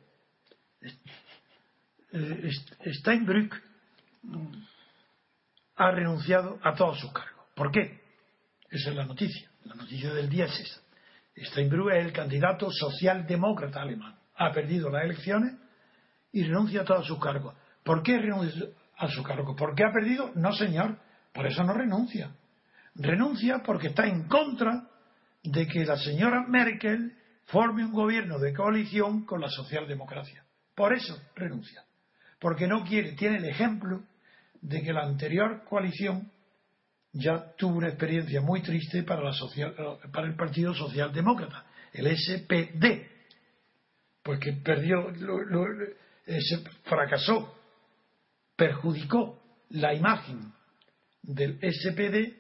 Steinbrück 3.01 3.61
ha 5.75 5.91
renunciado 5.91 6.61
a 6.63 6.75
todos 6.77 7.01
sus 7.01 7.13
cargos. 7.13 7.45
¿Por 7.57 7.73
qué? 7.73 8.01
Esa 8.71 8.91
es 8.91 8.97
la 8.97 9.05
noticia. 9.05 9.51
La 9.65 9.75
noticia 9.75 10.15
del 10.15 10.29
día 10.29 10.45
es 10.45 10.61
esa. 10.61 10.81
Steinbrück 11.51 11.91
es 11.91 12.07
el 12.07 12.13
candidato 12.13 12.71
socialdemócrata 12.71 13.83
alemán. 13.83 14.22
Ha 14.43 14.53
perdido 14.53 14.91
las 14.91 15.05
elecciones 15.05 15.55
y 16.33 16.43
renuncia 16.45 16.81
a 16.81 16.85
todos 16.85 17.07
sus 17.07 17.21
cargos. 17.21 17.55
¿Por 17.85 18.03
qué 18.03 18.19
renuncia 18.19 18.67
a 18.97 19.09
sus 19.09 19.25
cargos? 19.25 19.57
¿Por 19.57 19.75
qué 19.75 19.85
ha 19.85 19.93
perdido? 19.93 20.33
No, 20.35 20.53
señor. 20.53 20.99
Por 21.33 21.47
eso 21.47 21.63
no 21.63 21.73
renuncia. 21.73 22.33
Renuncia 22.95 23.63
porque 23.65 23.89
está 23.89 24.07
en 24.07 24.25
contra 24.25 24.89
de 25.45 25.67
que 25.67 25.85
la 25.85 25.97
señora 25.97 26.45
Merkel 26.49 27.17
forme 27.47 27.85
un 27.85 27.93
gobierno 27.93 28.39
de 28.39 28.53
coalición 28.53 29.25
con 29.25 29.41
la 29.41 29.49
socialdemocracia. 29.49 30.45
Por 30.75 30.93
eso 30.93 31.21
renuncia. 31.37 31.85
Porque 32.41 32.67
no 32.67 32.85
quiere, 32.85 33.13
tiene 33.13 33.37
el 33.37 33.45
ejemplo 33.45 34.03
de 34.61 34.83
que 34.83 34.93
la 34.93 35.05
anterior 35.05 35.65
coalición 35.69 36.31
ya 37.13 37.53
tuvo 37.57 37.77
una 37.77 37.89
experiencia 37.89 38.41
muy 38.41 38.63
triste 38.63 39.03
para, 39.03 39.23
la 39.23 39.33
social, 39.33 39.75
para 40.13 40.27
el 40.27 40.35
Partido 40.35 40.75
Socialdemócrata, 40.75 41.65
el 41.93 42.17
SPD, 42.17 43.12
pues 44.23 44.39
que 44.39 44.53
perdió, 44.53 45.13
se 46.27 46.59
fracasó, 46.85 47.55
perjudicó 48.57 49.41
la 49.71 49.95
imagen 49.95 50.53
del 51.23 51.59
SPD 51.59 52.37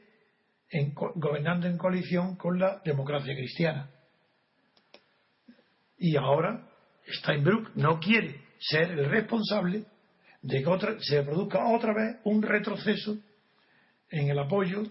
en, 0.70 0.94
gobernando 0.94 1.66
en 1.66 1.78
coalición 1.78 2.36
con 2.36 2.58
la 2.58 2.80
democracia 2.84 3.34
cristiana. 3.34 3.90
Y 5.98 6.16
ahora 6.16 6.68
Steinbrück 7.08 7.74
no 7.74 7.98
quiere 8.00 8.40
ser 8.58 8.92
el 8.92 9.08
responsable 9.08 9.84
de 10.42 10.62
que 10.62 11.00
se 11.00 11.22
produzca 11.22 11.66
otra 11.66 11.92
vez 11.94 12.16
un 12.24 12.42
retroceso 12.42 13.16
en 14.10 14.28
el 14.28 14.38
apoyo 14.38 14.82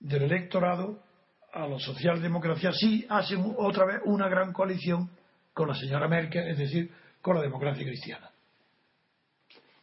del 0.00 0.22
electorado 0.22 1.02
a 1.52 1.66
la 1.68 1.78
socialdemocracia 1.78 2.72
si 2.72 3.06
hacen 3.08 3.54
otra 3.56 3.86
vez 3.86 4.00
una 4.04 4.28
gran 4.28 4.52
coalición 4.52 5.08
con 5.54 5.68
la 5.68 5.74
señora 5.74 6.08
Merkel, 6.08 6.48
es 6.48 6.58
decir, 6.58 6.92
con 7.22 7.36
la 7.36 7.42
democracia 7.42 7.84
cristiana. 7.84 8.30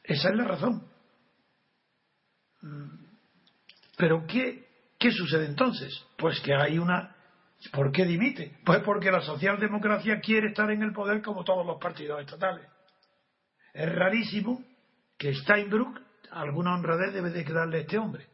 Esa 0.04 0.30
es 0.30 0.36
la 0.36 0.44
razón. 0.44 0.88
Mm. 2.62 3.06
Pero 3.98 4.26
¿qué, 4.28 4.68
qué 5.00 5.12
sucede 5.12 5.46
entonces? 5.48 5.92
Pues 6.18 6.40
que 6.42 6.54
hay 6.54 6.78
una 6.78 7.16
¿Por 7.72 7.92
qué 7.92 8.06
dimite? 8.06 8.58
Pues 8.66 8.82
porque 8.84 9.12
la 9.12 9.22
socialdemocracia 9.22 10.20
quiere 10.20 10.48
estar 10.48 10.72
en 10.72 10.82
el 10.82 10.94
poder 10.94 11.22
como 11.22 11.44
todos 11.44 11.66
los 11.66 11.80
partidos 11.80 12.20
estatales. 12.22 12.68
Es 13.74 13.88
rarísimo 13.88 14.64
que 15.18 15.34
Steinbrück 15.36 16.02
alguna 16.32 16.74
honradez 16.74 17.14
debe 17.14 17.30
de 17.30 17.46
quedarle 17.46 17.78
a 17.78 17.82
este 17.82 17.98
hombre. 18.00 18.26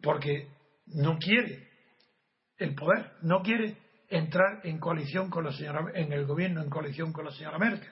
Porque 0.00 0.48
no 0.86 1.18
quiere 1.18 1.68
el 2.56 2.74
poder, 2.74 3.12
no 3.22 3.42
quiere 3.42 3.76
entrar 4.08 4.60
en 4.64 4.78
coalición 4.78 5.30
con 5.30 5.44
la 5.44 5.52
señora, 5.52 5.92
en 5.94 6.12
el 6.12 6.26
gobierno 6.26 6.62
en 6.62 6.70
coalición 6.70 7.12
con 7.12 7.24
la 7.24 7.32
señora 7.32 7.58
Merkel. 7.58 7.90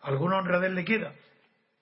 Alguna 0.00 0.38
honradez 0.38 0.72
le 0.72 0.84
queda. 0.84 1.14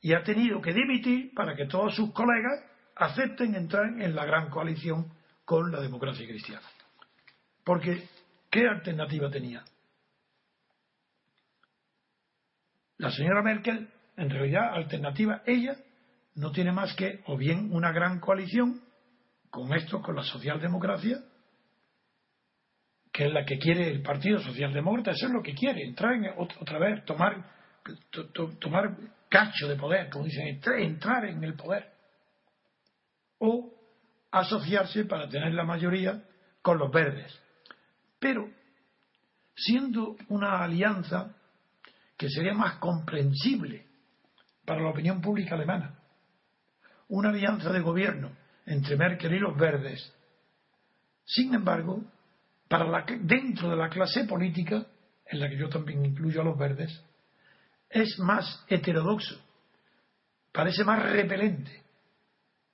Y 0.00 0.14
ha 0.14 0.22
tenido 0.22 0.60
que 0.60 0.72
dimitir 0.72 1.32
para 1.34 1.54
que 1.54 1.66
todos 1.66 1.94
sus 1.94 2.12
colegas 2.12 2.64
acepten 2.96 3.54
entrar 3.54 3.86
en 4.00 4.14
la 4.14 4.24
gran 4.24 4.50
coalición 4.50 5.12
con 5.44 5.70
la 5.72 5.80
democracia 5.80 6.26
cristiana. 6.26 6.66
Porque, 7.64 8.08
¿qué 8.50 8.66
alternativa 8.66 9.30
tenía? 9.30 9.64
La 12.98 13.10
señora 13.10 13.42
Merkel, 13.42 13.88
en 14.16 14.30
realidad, 14.30 14.74
alternativa, 14.74 15.42
ella 15.46 15.76
no 16.34 16.52
tiene 16.52 16.72
más 16.72 16.94
que 16.94 17.22
o 17.26 17.36
bien 17.36 17.70
una 17.72 17.92
gran 17.92 18.20
coalición 18.20 18.82
con 19.48 19.72
esto, 19.74 20.00
con 20.00 20.16
la 20.16 20.22
socialdemocracia, 20.22 21.18
que 23.20 23.26
es 23.26 23.34
la 23.34 23.44
que 23.44 23.58
quiere 23.58 23.90
el 23.90 24.00
Partido 24.00 24.40
Socialdemócrata, 24.40 25.10
eso 25.10 25.26
es 25.26 25.32
lo 25.32 25.42
que 25.42 25.52
quiere, 25.52 25.84
entrar 25.84 26.14
en, 26.14 26.30
otra 26.38 26.78
vez, 26.78 27.04
tomar, 27.04 27.44
tomar 28.58 28.96
cacho 29.28 29.68
de 29.68 29.76
poder, 29.76 30.08
como 30.08 30.24
dicen, 30.24 30.58
entrar 30.78 31.26
en 31.26 31.44
el 31.44 31.52
poder. 31.52 31.92
O 33.38 33.74
asociarse 34.30 35.04
para 35.04 35.28
tener 35.28 35.52
la 35.52 35.64
mayoría 35.64 36.24
con 36.62 36.78
los 36.78 36.90
verdes. 36.90 37.38
Pero, 38.18 38.48
siendo 39.54 40.16
una 40.30 40.64
alianza 40.64 41.36
que 42.16 42.30
sería 42.30 42.54
más 42.54 42.76
comprensible 42.76 43.84
para 44.64 44.80
la 44.80 44.88
opinión 44.88 45.20
pública 45.20 45.56
alemana, 45.56 45.94
una 47.08 47.28
alianza 47.28 47.70
de 47.70 47.80
gobierno 47.80 48.32
entre 48.64 48.96
Merkel 48.96 49.34
y 49.34 49.40
los 49.40 49.58
verdes, 49.58 50.10
sin 51.26 51.52
embargo, 51.52 52.02
para 52.70 52.86
la, 52.86 53.04
dentro 53.22 53.68
de 53.68 53.74
la 53.74 53.88
clase 53.88 54.26
política, 54.26 54.86
en 55.26 55.40
la 55.40 55.48
que 55.48 55.56
yo 55.56 55.68
también 55.68 56.06
incluyo 56.06 56.40
a 56.40 56.44
los 56.44 56.56
verdes, 56.56 57.02
es 57.88 58.16
más 58.20 58.64
heterodoxo, 58.68 59.34
parece 60.52 60.84
más 60.84 61.02
repelente 61.02 61.82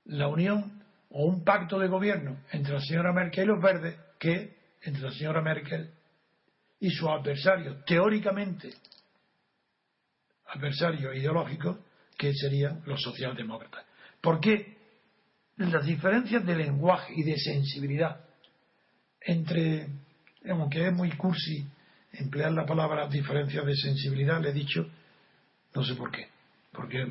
la 0.04 0.28
unión 0.28 0.84
o 1.08 1.24
un 1.24 1.42
pacto 1.42 1.78
de 1.78 1.88
gobierno 1.88 2.42
entre 2.52 2.74
la 2.74 2.80
señora 2.80 3.14
Merkel 3.14 3.44
y 3.44 3.46
los 3.46 3.62
verdes 3.62 3.98
que 4.18 4.54
entre 4.82 5.02
la 5.02 5.12
señora 5.12 5.40
Merkel 5.40 5.90
y 6.78 6.90
su 6.90 7.08
adversario, 7.08 7.82
teóricamente 7.86 8.74
adversario 10.48 11.14
ideológico, 11.14 11.78
que 12.18 12.34
serían 12.34 12.82
los 12.84 13.00
socialdemócratas. 13.00 13.86
Porque 14.20 14.76
las 15.56 15.86
diferencias 15.86 16.44
de 16.44 16.54
lenguaje 16.54 17.14
y 17.16 17.22
de 17.22 17.38
sensibilidad 17.38 18.25
entre, 19.26 19.88
aunque 20.48 20.86
es 20.86 20.92
muy 20.92 21.10
cursi 21.12 21.66
emplear 22.12 22.52
la 22.52 22.64
palabra 22.64 23.08
diferencias 23.08 23.66
de 23.66 23.74
sensibilidad, 23.74 24.40
le 24.40 24.50
he 24.50 24.52
dicho, 24.52 24.88
no 25.74 25.84
sé 25.84 25.94
por 25.94 26.10
qué, 26.10 26.28
porque 26.72 27.06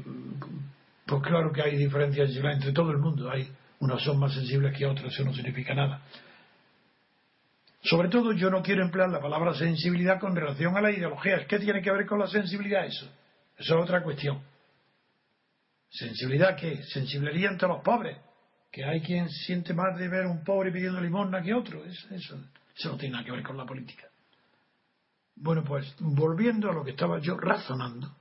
pues 1.06 1.22
claro 1.22 1.52
que 1.52 1.62
hay 1.62 1.76
diferencias 1.78 2.32
entre 2.36 2.72
todo 2.72 2.92
el 2.92 2.98
mundo, 2.98 3.30
hay 3.30 3.48
unos 3.80 4.04
son 4.04 4.18
más 4.18 4.34
sensibles 4.34 4.76
que 4.76 4.86
otros, 4.86 5.14
eso 5.14 5.24
no 5.24 5.34
significa 5.34 5.76
nada. 5.76 6.02
Sobre 7.82 8.10
todo 8.10 8.32
yo 8.32 8.50
no 8.50 8.64
quiero 8.64 8.84
emplear 8.84 9.10
la 9.10 9.22
palabra 9.22 9.54
sensibilidad 9.54 10.20
con 10.20 10.36
relación 10.36 10.76
a 10.76 10.82
la 10.82 10.92
ideología. 10.92 11.46
¿Qué 11.46 11.60
tiene 11.60 11.84
que 11.84 11.92
ver 11.92 12.08
con 12.08 12.18
la 12.18 12.26
sensibilidad 12.26 12.86
eso? 12.86 13.06
Eso 13.58 13.76
es 13.78 13.84
otra 13.84 14.02
cuestión. 14.02 14.42
¿Sensibilidad 15.92 16.58
qué? 16.58 16.84
Sensibilidad 16.84 17.52
entre 17.52 17.68
los 17.68 17.84
pobres. 17.84 18.18
Que 18.76 18.84
hay 18.84 19.00
quien 19.00 19.30
siente 19.30 19.74
más 19.74 19.98
de 19.98 20.10
ver 20.10 20.26
un 20.26 20.44
pobre 20.44 20.70
pidiendo 20.70 21.00
limosna 21.00 21.42
que 21.42 21.54
otro. 21.54 21.86
Eso, 21.86 22.14
eso, 22.14 22.38
eso 22.76 22.90
no 22.90 22.98
tiene 22.98 23.14
nada 23.14 23.24
que 23.24 23.32
ver 23.32 23.42
con 23.42 23.56
la 23.56 23.66
política. 23.66 24.04
Bueno, 25.34 25.64
pues 25.64 25.96
volviendo 26.00 26.70
a 26.70 26.74
lo 26.74 26.84
que 26.84 26.92
estaba 26.92 27.20
yo 27.20 27.38
razonando. 27.38 28.14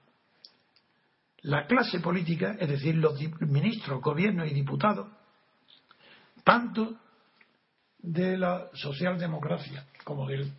La 1.38 1.66
clase 1.66 1.98
política, 1.98 2.56
es 2.60 2.68
decir, 2.68 2.94
los 2.94 3.18
ministros, 3.40 4.00
gobiernos 4.00 4.46
y 4.48 4.54
diputados, 4.54 5.10
tanto 6.44 7.00
de 7.98 8.38
la 8.38 8.68
socialdemocracia 8.74 9.84
como 10.04 10.28
de 10.28 10.52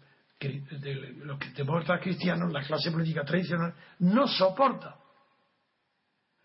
los 1.24 1.40
demócratas 1.56 2.02
cristianos, 2.02 2.52
la 2.52 2.64
clase 2.64 2.92
política 2.92 3.24
tradicional, 3.24 3.74
no 4.00 4.28
soporta 4.28 4.98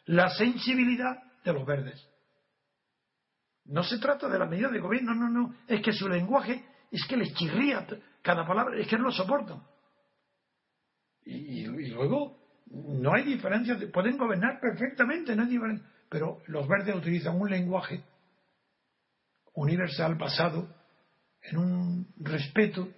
la 0.05 0.31
sensibilidad 0.31 1.21
de 1.45 1.53
los 1.53 1.67
verdes. 1.67 2.10
No 3.71 3.85
se 3.85 3.99
trata 3.99 4.29
de 4.29 4.39
la 4.39 4.47
medida 4.47 4.69
de 4.69 4.81
gobierno, 4.81 5.15
no, 5.15 5.29
no, 5.29 5.55
es 5.69 5.81
que 5.81 5.93
su 5.93 6.09
lenguaje 6.09 6.65
es 6.91 7.07
que 7.09 7.17
les 7.17 7.33
chirría 7.35 7.87
cada 8.21 8.45
palabra, 8.45 8.77
es 8.77 8.89
que 8.89 8.99
no 8.99 9.05
lo 9.05 9.13
soportan. 9.13 9.63
Y, 11.25 11.67
luego 11.91 12.37
no 12.67 13.15
hay 13.15 13.23
diferencia, 13.23 13.79
pueden 13.93 14.19
gobernar 14.19 14.59
perfectamente, 14.61 15.37
no 15.37 15.43
hay 15.43 15.51
diferencia, 15.51 15.87
pero 16.09 16.39
los 16.49 16.67
verdes 16.67 16.97
utilizan 16.97 17.41
un 17.41 17.49
lenguaje 17.49 18.03
universal 19.55 20.17
basado 20.17 20.69
en 21.43 21.59
un 21.59 22.15
respeto 22.19 22.89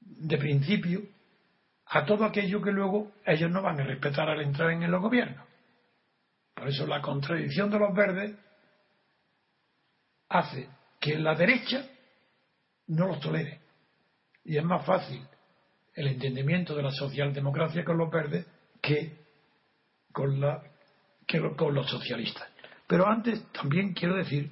de 0.00 0.36
principio 0.36 1.00
a 1.86 2.04
todo 2.04 2.24
aquello 2.24 2.60
que 2.60 2.72
luego 2.72 3.12
ellos 3.24 3.52
no 3.52 3.62
van 3.62 3.80
a 3.80 3.84
respetar 3.84 4.28
al 4.28 4.40
entrar 4.40 4.72
en 4.72 4.82
el 4.82 4.98
gobierno. 4.98 5.46
Por 6.54 6.66
eso 6.68 6.88
la 6.88 7.00
contradicción 7.00 7.70
de 7.70 7.78
los 7.78 7.94
verdes 7.94 8.36
hace 10.34 10.68
que 11.00 11.18
la 11.18 11.34
derecha 11.34 11.88
no 12.88 13.06
los 13.08 13.20
tolere. 13.20 13.60
Y 14.44 14.56
es 14.56 14.64
más 14.64 14.84
fácil 14.84 15.26
el 15.94 16.08
entendimiento 16.08 16.74
de 16.74 16.82
la 16.82 16.90
socialdemocracia 16.90 17.84
con 17.84 17.98
los 17.98 18.10
verdes 18.10 18.46
que 18.82 19.24
con, 20.12 20.40
la, 20.40 20.62
que 21.26 21.40
con 21.56 21.74
los 21.74 21.88
socialistas. 21.88 22.48
Pero 22.86 23.06
antes 23.06 23.44
también 23.52 23.94
quiero 23.94 24.16
decir 24.16 24.50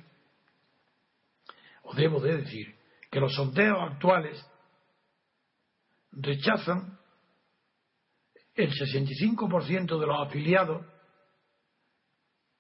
o 1.83 1.95
debo 1.95 2.21
de 2.21 2.39
decir, 2.39 2.75
que 3.11 3.21
los 3.21 3.35
sondeos 3.35 3.79
actuales 3.93 4.45
rechazan 6.13 6.99
el 8.55 8.71
65% 8.71 9.99
de 9.99 10.07
los 10.07 10.27
afiliados 10.27 10.87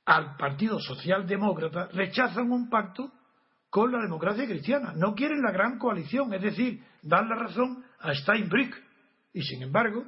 al 0.04 0.36
Partido 0.36 0.80
Socialdemócrata 0.80 1.88
rechazan 1.92 2.50
un 2.50 2.68
pacto 2.68 3.12
con 3.70 3.92
la 3.92 4.02
democracia 4.02 4.46
cristiana. 4.46 4.92
No 4.94 5.14
quieren 5.14 5.42
la 5.42 5.52
gran 5.52 5.78
coalición, 5.78 6.32
es 6.34 6.42
decir, 6.42 6.84
dan 7.02 7.28
la 7.28 7.36
razón 7.36 7.84
a 8.00 8.14
Steinbrück. 8.14 8.76
Y 9.32 9.42
sin 9.42 9.62
embargo, 9.62 10.04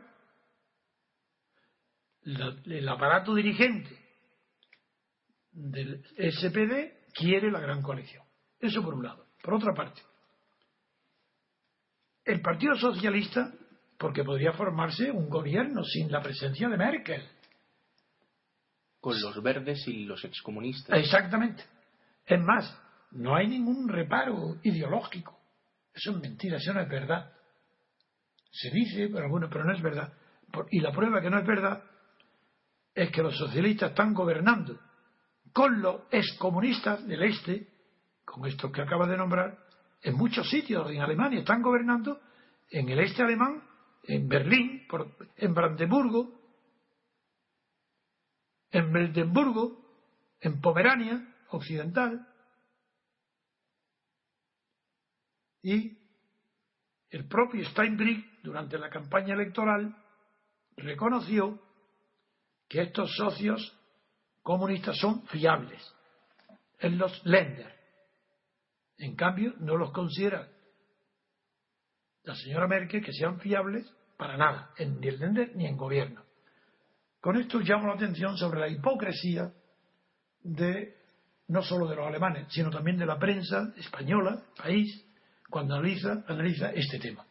el 2.24 2.88
aparato 2.88 3.34
dirigente 3.34 3.98
del 5.52 6.04
SPD 6.16 7.12
quiere 7.14 7.50
la 7.50 7.60
gran 7.60 7.80
coalición. 7.80 8.24
Eso 8.58 8.82
por 8.82 8.94
un 8.94 9.04
lado. 9.04 9.26
Por 9.42 9.54
otra 9.54 9.72
parte, 9.74 10.02
el 12.24 12.40
Partido 12.40 12.74
Socialista, 12.76 13.52
porque 13.98 14.24
podría 14.24 14.52
formarse 14.52 15.10
un 15.10 15.28
gobierno 15.28 15.84
sin 15.84 16.10
la 16.10 16.22
presencia 16.22 16.68
de 16.68 16.76
Merkel. 16.76 17.28
Con 19.04 19.20
los 19.20 19.42
verdes 19.42 19.86
y 19.86 20.04
los 20.04 20.24
excomunistas. 20.24 20.98
Exactamente. 20.98 21.62
Es 22.24 22.40
más, 22.40 22.80
no 23.10 23.36
hay 23.36 23.46
ningún 23.46 23.86
reparo 23.86 24.56
ideológico. 24.62 25.38
Eso 25.92 26.12
es 26.12 26.20
mentira, 26.22 26.56
eso 26.56 26.72
no 26.72 26.80
es 26.80 26.88
verdad. 26.88 27.30
Se 28.50 28.70
dice, 28.70 29.10
pero 29.12 29.28
bueno, 29.28 29.48
pero 29.50 29.64
no 29.64 29.74
es 29.74 29.82
verdad. 29.82 30.10
Y 30.70 30.80
la 30.80 30.90
prueba 30.90 31.20
que 31.20 31.28
no 31.28 31.38
es 31.38 31.46
verdad 31.46 31.82
es 32.94 33.10
que 33.10 33.22
los 33.22 33.36
socialistas 33.36 33.90
están 33.90 34.14
gobernando 34.14 34.80
con 35.52 35.82
los 35.82 36.02
excomunistas 36.10 37.06
del 37.06 37.24
este 37.24 37.68
con 38.24 38.46
esto 38.46 38.72
que 38.72 38.80
acaba 38.80 39.06
de 39.06 39.18
nombrar, 39.18 39.58
en 40.02 40.16
muchos 40.16 40.48
sitios 40.48 40.90
en 40.90 41.02
Alemania 41.02 41.40
están 41.40 41.60
gobernando, 41.60 42.20
en 42.70 42.88
el 42.88 43.00
este 43.00 43.22
alemán, 43.22 43.62
en 44.04 44.28
Berlín, 44.28 44.86
en 45.36 45.52
Brandeburgo, 45.52 46.33
en 48.74 48.92
Brandenburgo, 48.92 49.80
en 50.40 50.60
Pomerania 50.60 51.32
Occidental, 51.50 52.26
y 55.62 55.96
el 57.10 57.28
propio 57.28 57.64
Steinbrück, 57.70 58.42
durante 58.42 58.76
la 58.76 58.90
campaña 58.90 59.34
electoral, 59.34 59.96
reconoció 60.76 61.62
que 62.68 62.82
estos 62.82 63.14
socios 63.16 63.78
comunistas 64.42 64.98
son 64.98 65.24
fiables 65.28 65.80
en 66.80 66.98
los 66.98 67.24
Länder. 67.24 67.72
En 68.98 69.14
cambio, 69.14 69.54
no 69.60 69.76
los 69.76 69.92
considera 69.92 70.50
la 72.24 72.34
señora 72.34 72.66
Merkel 72.66 73.04
que 73.04 73.12
sean 73.12 73.38
fiables 73.38 73.88
para 74.16 74.36
nada, 74.36 74.74
ni 74.78 74.84
en 74.84 75.00
Länder 75.20 75.54
ni 75.54 75.66
en 75.66 75.76
gobierno. 75.76 76.23
Con 77.24 77.38
esto 77.38 77.58
llamo 77.60 77.86
la 77.86 77.94
atención 77.94 78.36
sobre 78.36 78.60
la 78.60 78.68
hipocresía 78.68 79.50
de 80.42 80.94
no 81.48 81.62
solo 81.62 81.88
de 81.88 81.96
los 81.96 82.06
alemanes, 82.06 82.48
sino 82.50 82.68
también 82.68 82.98
de 82.98 83.06
la 83.06 83.18
prensa 83.18 83.72
española, 83.78 84.42
país, 84.54 85.06
cuando 85.48 85.74
analiza, 85.74 86.22
analiza 86.28 86.72
este 86.72 86.98
tema. 86.98 87.24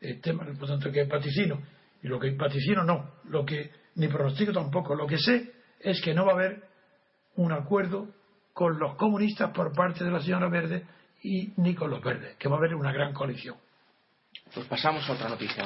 El 0.00 0.20
tema, 0.20 0.46
por 0.56 0.68
tanto, 0.68 0.92
que 0.92 1.06
vaticino, 1.06 1.60
y 2.04 2.06
lo 2.06 2.20
que 2.20 2.30
vaticino 2.36 2.84
no, 2.84 3.14
lo 3.30 3.44
que 3.44 3.72
ni 3.96 4.06
pronostico 4.06 4.52
tampoco, 4.52 4.94
lo 4.94 5.08
que 5.08 5.18
sé 5.18 5.52
es 5.80 6.00
que 6.00 6.14
no 6.14 6.24
va 6.24 6.30
a 6.30 6.34
haber 6.36 6.62
un 7.34 7.50
acuerdo 7.50 8.14
con 8.52 8.78
los 8.78 8.94
comunistas 8.94 9.50
por 9.50 9.74
parte 9.74 10.04
de 10.04 10.12
la 10.12 10.20
señora 10.20 10.48
Verde 10.48 10.86
y 11.20 11.52
ni 11.56 11.74
con 11.74 11.90
los 11.90 12.00
verdes, 12.00 12.36
que 12.36 12.48
va 12.48 12.54
a 12.54 12.58
haber 12.58 12.76
una 12.76 12.92
gran 12.92 13.12
coalición. 13.12 13.56
Pues 14.54 14.68
pasamos 14.68 15.02
a 15.10 15.14
otra 15.14 15.28
noticia. 15.28 15.64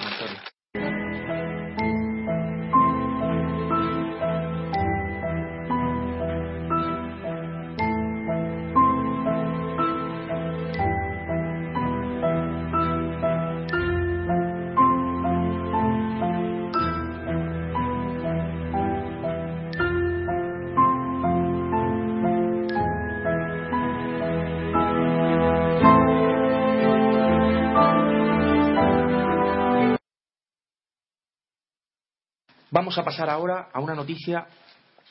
Vamos 32.87 32.99
a 32.99 33.05
pasar 33.05 33.29
ahora 33.29 33.69
a 33.73 33.81
una 33.81 33.97
noticia 33.97 34.47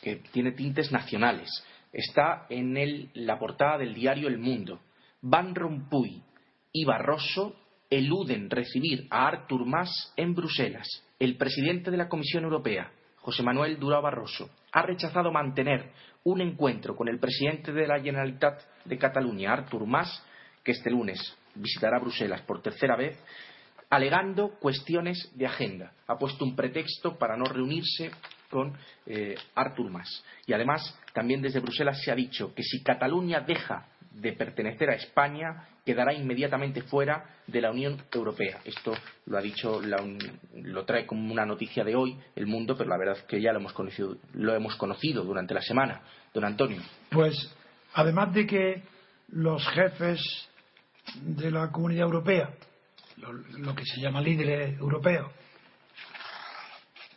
que 0.02 0.16
tiene 0.32 0.54
tintes 0.54 0.94
nacionales. 0.94 1.50
Está 1.92 2.46
en 2.48 2.78
el, 2.78 3.10
la 3.16 3.38
portada 3.38 3.80
del 3.80 3.94
diario 3.94 4.30
El 4.30 4.38
Mundo. 4.38 4.80
Van 5.20 5.54
Rompuy 5.54 6.24
y 6.72 6.86
Barroso 6.86 7.54
eluden 7.90 8.50
recibir 8.50 9.08
a 9.10 9.28
Artur 9.28 9.66
Mas 9.66 10.14
en 10.16 10.34
Bruselas. 10.34 10.88
El 11.20 11.36
presidente 11.36 11.92
de 11.92 11.98
la 11.98 12.08
Comisión 12.08 12.46
Europea, 12.46 12.94
José 13.18 13.44
Manuel 13.44 13.78
Durao 13.78 14.02
Barroso, 14.02 14.50
ha 14.72 14.82
rechazado 14.82 15.30
mantener 15.34 15.92
un 16.24 16.40
encuentro 16.40 16.96
con 16.96 17.10
el 17.10 17.20
presidente 17.20 17.74
de 17.74 17.88
la 17.88 18.00
Generalitat 18.00 18.62
de 18.86 18.98
Cataluña, 18.98 19.52
Artur 19.52 19.86
Mas, 19.86 20.26
que 20.64 20.72
este 20.72 20.90
lunes 20.90 21.20
visitará 21.56 22.00
Bruselas 22.00 22.42
por 22.44 22.62
tercera 22.62 22.96
vez, 22.96 23.22
alegando 23.90 24.50
cuestiones 24.60 25.32
de 25.36 25.46
agenda. 25.46 25.92
Ha 26.08 26.18
puesto 26.18 26.46
un 26.46 26.56
pretexto 26.56 27.18
para 27.18 27.38
no 27.38 27.46
reunirse 27.46 28.12
con 28.50 28.74
eh, 29.06 29.36
Artur 29.56 29.90
Mas. 29.90 30.24
Y 30.46 30.54
además, 30.54 30.98
también 31.14 31.42
desde 31.42 31.60
Bruselas 31.60 32.02
se 32.02 32.12
ha 32.12 32.16
dicho 32.16 32.54
que 32.54 32.64
si 32.64 32.84
Cataluña 32.84 33.42
deja 33.42 33.88
de 34.12 34.32
pertenecer 34.34 34.90
a 34.90 34.96
España, 34.96 35.68
quedará 35.86 36.14
inmediatamente 36.14 36.82
fuera 36.84 37.26
de 37.48 37.62
la 37.62 37.72
Unión 37.72 38.02
Europea. 38.12 38.60
Esto 38.64 38.94
lo 39.26 39.38
ha 39.38 39.42
dicho, 39.42 39.82
lo 39.82 40.86
trae 40.86 41.06
como 41.06 41.32
una 41.32 41.46
noticia 41.46 41.84
de 41.84 41.96
hoy 41.96 42.18
el 42.36 42.48
mundo, 42.48 42.78
pero 42.78 42.90
la 42.90 42.98
verdad 42.98 43.18
es 43.18 43.24
que 43.24 43.42
ya 43.42 43.52
lo 43.52 43.60
hemos 43.60 43.74
conocido, 43.74 44.18
lo 44.34 44.56
hemos 44.56 44.76
conocido 44.78 45.24
durante 45.24 45.54
la 45.54 45.62
semana. 45.62 46.02
Don 46.34 46.46
Antonio. 46.46 46.82
Pues, 47.12 47.36
además 47.94 48.34
de 48.34 48.48
que 48.48 48.84
los 49.30 49.68
jefes 49.70 50.22
de 51.22 51.52
la 51.52 51.72
Comunidad 51.72 52.06
Europea 52.06 52.50
lo, 53.18 53.76
que 53.76 53.86
se 53.86 54.02
llama 54.02 54.22
líderes 54.22 54.78
europeos, 54.80 55.32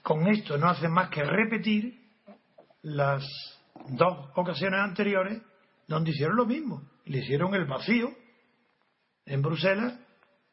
con 0.03 0.27
esto 0.29 0.57
no 0.57 0.69
hacen 0.69 0.93
más 0.93 1.11
que 1.11 1.23
repetir 1.23 2.01
las 2.83 3.25
dos 3.91 4.31
ocasiones 4.37 4.81
anteriores 4.81 5.43
donde 5.87 6.11
hicieron 6.11 6.37
lo 6.37 6.47
mismo. 6.47 6.83
Le 7.05 7.19
hicieron 7.19 7.55
el 7.55 7.67
vacío 7.67 8.11
en 9.27 9.43
Bruselas 9.43 9.99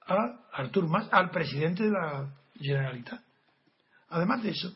a 0.07 0.47
Artur 0.53 0.87
Mas, 0.87 1.07
al 1.11 1.29
presidente 1.29 1.83
de 1.83 1.91
la 1.91 2.33
Generalitat. 2.55 3.21
Además 4.09 4.43
de 4.43 4.49
eso, 4.49 4.73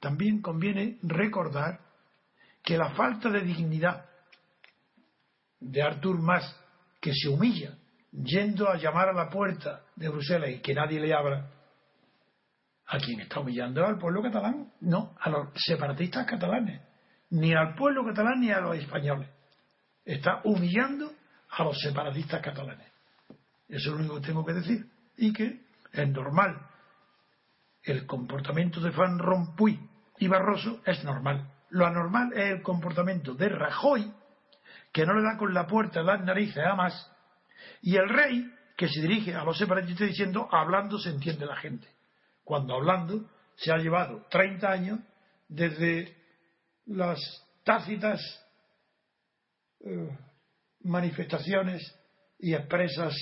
también 0.00 0.40
conviene 0.42 0.98
recordar 1.02 1.80
que 2.62 2.76
la 2.76 2.90
falta 2.90 3.30
de 3.30 3.42
dignidad 3.42 4.06
de 5.60 5.82
Artur 5.82 6.18
Mas, 6.20 6.54
que 7.00 7.12
se 7.14 7.28
humilla 7.28 7.76
yendo 8.22 8.68
a 8.68 8.76
llamar 8.76 9.08
a 9.08 9.12
la 9.12 9.28
puerta 9.28 9.82
de 9.94 10.08
Bruselas 10.08 10.50
y 10.50 10.60
que 10.60 10.74
nadie 10.74 11.00
le 11.00 11.12
abra, 11.12 11.50
¿a 12.86 12.98
quién 12.98 13.20
está 13.20 13.40
humillando? 13.40 13.84
¿Al 13.84 13.98
pueblo 13.98 14.22
catalán? 14.22 14.72
No, 14.80 15.14
a 15.20 15.30
los 15.30 15.48
separatistas 15.54 16.26
catalanes. 16.26 16.80
Ni 17.30 17.52
al 17.54 17.74
pueblo 17.74 18.04
catalán 18.04 18.40
ni 18.40 18.50
a 18.50 18.60
los 18.60 18.76
españoles. 18.76 19.28
Está 20.04 20.40
humillando 20.44 21.12
a 21.50 21.64
los 21.64 21.78
separatistas 21.80 22.40
catalanes. 22.40 22.86
Eso 23.68 23.90
es 23.90 23.94
lo 23.94 23.96
único 23.96 24.20
que 24.20 24.26
tengo 24.26 24.44
que 24.44 24.52
decir. 24.52 24.86
Y 25.16 25.32
que 25.32 25.60
es 25.92 26.08
normal. 26.08 26.68
El 27.82 28.06
comportamiento 28.06 28.80
de 28.80 28.90
Van 28.90 29.18
Rompuy 29.18 29.78
y 30.18 30.28
Barroso 30.28 30.80
es 30.84 31.02
normal. 31.04 31.52
Lo 31.70 31.86
anormal 31.86 32.32
es 32.32 32.52
el 32.52 32.62
comportamiento 32.62 33.34
de 33.34 33.48
Rajoy, 33.48 34.12
que 34.92 35.04
no 35.04 35.14
le 35.14 35.22
da 35.22 35.36
con 35.36 35.52
la 35.52 35.66
puerta 35.66 36.02
las 36.02 36.22
narices 36.24 36.64
a 36.64 36.74
más 36.74 37.15
y 37.82 37.96
el 37.96 38.08
rey, 38.08 38.50
que 38.76 38.88
se 38.88 39.00
dirige 39.00 39.34
a 39.34 39.44
los 39.44 39.56
separatistas 39.56 40.08
diciendo, 40.08 40.48
hablando 40.50 40.98
se 40.98 41.10
entiende 41.10 41.46
la 41.46 41.56
gente. 41.56 41.88
Cuando 42.44 42.74
hablando 42.74 43.30
se 43.56 43.72
ha 43.72 43.78
llevado 43.78 44.26
30 44.30 44.70
años 44.70 45.00
desde 45.48 46.14
las 46.86 47.18
tácitas 47.64 48.20
eh, 49.80 50.18
manifestaciones 50.82 51.82
y 52.38 52.54
expresas 52.54 53.14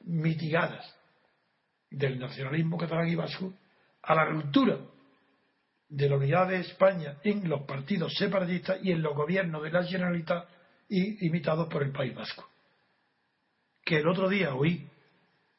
mitigadas 0.00 0.94
del 1.90 2.18
nacionalismo 2.18 2.76
catalán 2.76 3.08
y 3.08 3.14
vasco 3.14 3.54
a 4.02 4.14
la 4.14 4.26
ruptura 4.26 4.78
de 5.88 6.08
la 6.08 6.16
unidad 6.16 6.48
de 6.48 6.60
España 6.60 7.16
en 7.24 7.48
los 7.48 7.62
partidos 7.62 8.12
separatistas 8.14 8.78
y 8.82 8.92
en 8.92 9.02
los 9.02 9.16
gobiernos 9.16 9.62
de 9.62 9.70
la 9.70 9.84
Generalitat 9.84 10.48
y 10.88 11.26
imitados 11.26 11.68
por 11.68 11.82
el 11.82 11.92
País 11.92 12.14
Vasco 12.14 12.48
que 13.88 13.96
el 13.96 14.06
otro 14.06 14.28
día 14.28 14.54
oí 14.54 14.86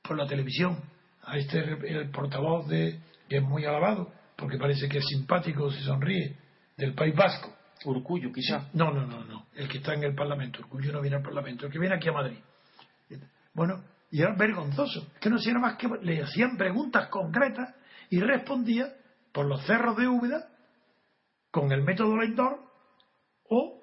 por 0.03 0.15
la 0.15 0.27
televisión 0.27 0.77
a 1.23 1.35
este 1.37 1.57
el 1.61 2.11
portavoz 2.11 2.67
de 2.67 2.99
que 3.27 3.37
es 3.37 3.43
muy 3.43 3.65
alabado 3.65 4.13
porque 4.37 4.59
parece 4.59 4.87
que 4.87 4.99
es 4.99 5.05
simpático 5.07 5.71
se 5.71 5.81
sonríe 5.81 6.37
del 6.77 6.93
País 6.93 7.15
Vasco. 7.15 7.51
Urcullo 7.85 8.31
quizá. 8.31 8.69
No 8.73 8.91
no 8.91 9.07
no 9.07 9.25
no. 9.25 9.47
El 9.55 9.67
que 9.67 9.79
está 9.79 9.95
en 9.95 10.03
el 10.03 10.13
Parlamento. 10.13 10.59
Urcullo 10.59 10.91
no 10.91 11.01
viene 11.01 11.17
al 11.17 11.23
Parlamento 11.23 11.65
el 11.65 11.71
que 11.71 11.79
viene 11.79 11.95
aquí 11.95 12.07
a 12.07 12.11
Madrid. 12.11 12.37
Bueno 13.51 13.83
y 14.11 14.21
era 14.21 14.35
vergonzoso 14.35 15.11
que 15.19 15.31
no 15.31 15.37
hacía 15.37 15.55
más 15.55 15.77
que 15.77 15.87
le 16.03 16.21
hacían 16.21 16.55
preguntas 16.55 17.07
concretas 17.07 17.73
y 18.11 18.19
respondía 18.19 18.93
por 19.31 19.47
los 19.47 19.65
cerros 19.65 19.97
de 19.97 20.07
Úbeda 20.07 20.49
con 21.49 21.71
el 21.71 21.81
método 21.81 22.15
Lendor 22.15 22.59
o 23.49 23.81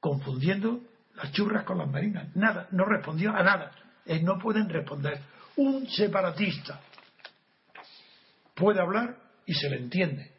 confundiendo 0.00 0.82
las 1.14 1.32
churras 1.32 1.64
con 1.64 1.78
las 1.78 1.88
marinas. 1.88 2.34
Nada, 2.36 2.68
no 2.72 2.84
respondió 2.84 3.30
a 3.30 3.42
nada. 3.42 3.72
Eh, 4.06 4.20
no 4.22 4.38
pueden 4.38 4.68
responder. 4.68 5.20
Un 5.56 5.86
separatista 5.88 6.80
puede 8.54 8.80
hablar 8.80 9.16
y 9.46 9.54
se 9.54 9.70
le 9.70 9.76
entiende. 9.76 10.32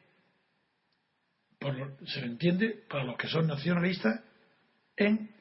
se 2.05 2.21
le 2.21 2.27
entiende 2.27 2.83
para 2.89 3.03
los 3.05 3.17
que 3.17 3.27
son 3.27 3.47
nacionalistas 3.47 4.21
en 4.97 5.31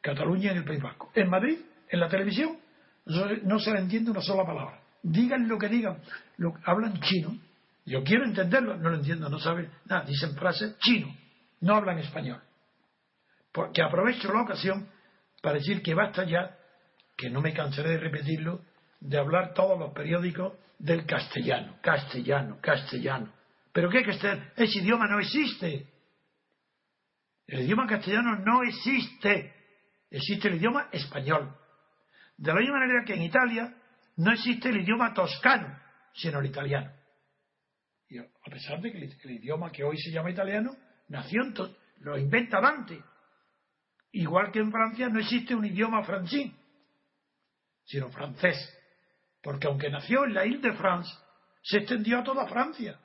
Cataluña 0.00 0.52
en 0.52 0.58
el 0.58 0.64
País 0.64 0.82
Vasco. 0.82 1.10
En 1.14 1.28
Madrid, 1.28 1.58
en 1.88 2.00
la 2.00 2.08
televisión, 2.08 2.58
no 3.06 3.58
se 3.58 3.72
le 3.72 3.78
entiende 3.78 4.10
una 4.10 4.20
sola 4.20 4.44
palabra. 4.44 4.80
Digan 5.02 5.48
lo 5.48 5.58
que 5.58 5.68
digan, 5.68 5.98
lo, 6.38 6.54
hablan 6.64 7.00
chino. 7.00 7.38
Yo 7.86 8.02
quiero 8.02 8.24
entenderlo, 8.24 8.76
no 8.76 8.90
lo 8.90 8.96
entiendo, 8.96 9.28
no 9.28 9.38
saben 9.38 9.70
nada. 9.86 10.04
Dicen 10.04 10.34
frases 10.34 10.78
chino, 10.78 11.14
no 11.60 11.74
hablan 11.74 11.98
español 11.98 12.40
porque 13.54 13.82
aprovecho 13.82 14.32
la 14.32 14.42
ocasión 14.42 14.90
para 15.40 15.58
decir 15.58 15.80
que 15.80 15.94
basta 15.94 16.24
ya, 16.24 16.58
que 17.16 17.30
no 17.30 17.40
me 17.40 17.54
cansaré 17.54 17.90
de 17.90 17.98
repetirlo, 17.98 18.64
de 18.98 19.16
hablar 19.16 19.54
todos 19.54 19.78
los 19.78 19.92
periódicos 19.92 20.58
del 20.80 21.06
castellano, 21.06 21.78
castellano, 21.80 22.58
castellano. 22.60 23.32
¿Pero 23.72 23.88
qué 23.90 24.02
castellano? 24.02 24.44
Ese 24.56 24.80
idioma 24.80 25.06
no 25.06 25.20
existe. 25.20 25.86
El 27.46 27.60
idioma 27.60 27.86
castellano 27.86 28.40
no 28.40 28.64
existe. 28.64 29.54
Existe 30.10 30.48
el 30.48 30.56
idioma 30.56 30.88
español. 30.90 31.56
De 32.36 32.52
la 32.52 32.58
misma 32.58 32.80
manera 32.80 33.04
que 33.04 33.14
en 33.14 33.22
Italia 33.22 33.72
no 34.16 34.32
existe 34.32 34.70
el 34.70 34.78
idioma 34.78 35.14
toscano, 35.14 35.78
sino 36.12 36.40
el 36.40 36.46
italiano. 36.46 36.90
Y 38.08 38.18
a 38.18 38.50
pesar 38.50 38.80
de 38.80 38.90
que 38.90 38.98
el, 38.98 39.30
idioma 39.30 39.70
que 39.70 39.84
hoy 39.84 39.96
se 39.96 40.10
llama 40.10 40.32
italiano 40.32 40.74
nació 41.08 41.42
en 41.44 41.54
lo 42.00 42.18
inventa 42.18 42.60
Dante 42.60 43.00
Igual 44.14 44.52
que 44.52 44.60
en 44.60 44.70
Francia 44.70 45.08
no 45.08 45.18
existe 45.18 45.56
un 45.56 45.64
idioma 45.64 46.04
francés, 46.04 46.52
sino 47.84 48.10
francés. 48.10 48.56
Porque 49.42 49.66
aunque 49.66 49.90
nació 49.90 50.24
en 50.24 50.34
la 50.34 50.46
Ile 50.46 50.58
de 50.58 50.72
France, 50.74 51.10
se 51.62 51.78
extendió 51.78 52.20
a 52.20 52.22
toda 52.22 52.46
Francia. 52.46 53.00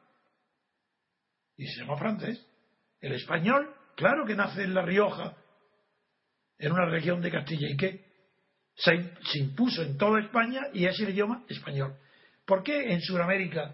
Y 1.57 1.66
se 1.66 1.82
llama 1.82 1.97
francés. 1.97 2.45
El 3.01 3.14
español, 3.14 3.74
claro 3.95 4.24
que 4.24 4.36
nace 4.36 4.62
en 4.62 4.76
La 4.76 4.84
Rioja, 4.84 5.36
en 6.60 6.74
una 6.74 6.86
región 6.86 7.22
de 7.22 7.32
Castilla 7.32 7.68
y 7.68 7.76
que 7.76 8.05
se, 8.76 8.93
impuso 9.39 9.82
en 9.82 9.97
toda 9.97 10.20
España 10.20 10.68
y 10.74 10.86
es 10.86 10.99
el 10.99 11.10
idioma 11.10 11.43
español. 11.49 11.97
¿Por 12.45 12.62
qué 12.62 12.93
en 12.93 13.01
Sudamérica 13.01 13.74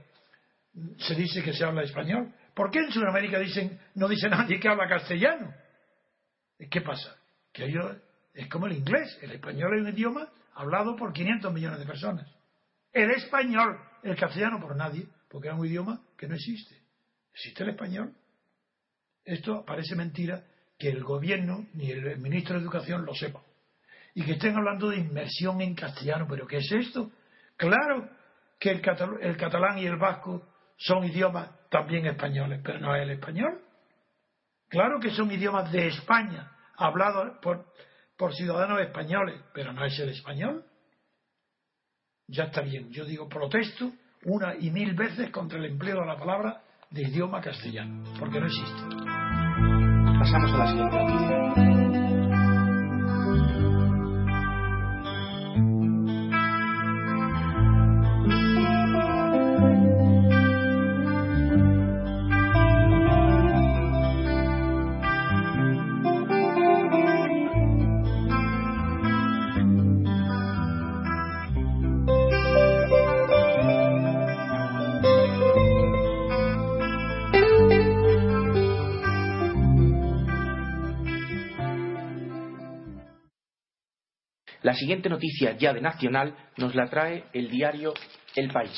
se 0.99 1.15
dice 1.15 1.43
que 1.43 1.51
se 1.51 1.65
habla 1.65 1.83
español? 1.83 2.33
¿Por 2.53 2.71
qué 2.71 2.79
en 2.79 2.93
Sudamérica 2.93 3.39
dicen, 3.39 3.77
no 3.95 4.07
dice 4.07 4.29
nadie 4.29 4.57
que 4.57 4.69
habla 4.69 4.87
castellano? 4.87 5.53
¿Qué 6.71 6.79
pasa? 6.79 7.17
Que 7.55 7.65
ellos, 7.65 7.95
es 8.33 8.49
como 8.49 8.67
el 8.67 8.73
inglés, 8.73 9.17
el 9.21 9.31
español 9.31 9.75
es 9.75 9.81
un 9.81 9.89
idioma 9.89 10.29
hablado 10.55 10.95
por 10.97 11.13
500 11.13 11.53
millones 11.53 11.79
de 11.79 11.85
personas. 11.85 12.27
El 12.91 13.11
español, 13.11 13.79
el 14.03 14.15
castellano 14.17 14.59
por 14.59 14.75
nadie, 14.75 15.07
porque 15.29 15.47
es 15.47 15.53
un 15.53 15.65
idioma 15.65 16.01
que 16.17 16.27
no 16.27 16.35
existe. 16.35 16.77
¿Existe 17.33 17.63
el 17.63 17.69
español? 17.69 18.13
Esto 19.23 19.63
parece 19.65 19.95
mentira 19.95 20.43
que 20.77 20.89
el 20.89 21.03
gobierno 21.03 21.67
ni 21.73 21.91
el 21.91 22.17
ministro 22.19 22.55
de 22.55 22.61
Educación 22.61 23.05
lo 23.05 23.15
sepa. 23.15 23.41
Y 24.13 24.23
que 24.23 24.33
estén 24.33 24.55
hablando 24.55 24.89
de 24.89 24.97
inmersión 24.97 25.61
en 25.61 25.75
castellano. 25.75 26.27
¿Pero 26.29 26.47
qué 26.47 26.57
es 26.57 26.71
esto? 26.71 27.11
Claro 27.57 28.09
que 28.59 28.71
el, 28.71 28.81
catalán 28.81 29.77
y 29.77 29.85
el 29.85 29.97
vasco 29.97 30.45
son 30.77 31.05
idiomas 31.05 31.49
también 31.69 32.05
españoles, 32.05 32.61
pero 32.63 32.79
no 32.79 32.95
es 32.95 33.03
el 33.03 33.11
español. 33.11 33.61
Claro 34.69 34.99
que 34.99 35.11
son 35.11 35.31
idiomas 35.31 35.71
de 35.71 35.87
España, 35.87 36.51
hablados 36.77 37.37
por, 37.41 37.65
por 38.17 38.33
ciudadanos 38.33 38.81
españoles, 38.81 39.41
pero 39.53 39.73
no 39.73 39.85
es 39.85 39.97
el 39.99 40.09
español. 40.09 40.65
Ya 42.27 42.45
está 42.45 42.61
bien, 42.61 42.91
yo 42.91 43.05
digo 43.05 43.29
protesto 43.29 43.91
una 44.23 44.55
y 44.55 44.71
mil 44.71 44.95
veces 44.95 45.29
contra 45.29 45.59
el 45.59 45.65
empleo 45.65 46.01
de 46.01 46.07
la 46.07 46.17
palabra 46.17 46.63
de 46.89 47.03
idioma 47.03 47.41
castellano, 47.41 48.03
porque 48.19 48.39
no 48.39 48.47
existe. 48.47 48.81
Pasamos 50.19 50.51
a 50.53 50.57
la 50.57 50.67
siguiente 50.67 52.04
La 84.75 84.79
siguiente 84.79 85.07
noticia 85.07 85.55
ya 85.57 85.71
de 85.71 85.79
nacional 85.79 86.35
nos 86.57 86.75
la 86.75 86.89
trae 86.89 87.23
el 87.31 87.49
diario 87.49 87.93
El 88.35 88.51
País. 88.51 88.77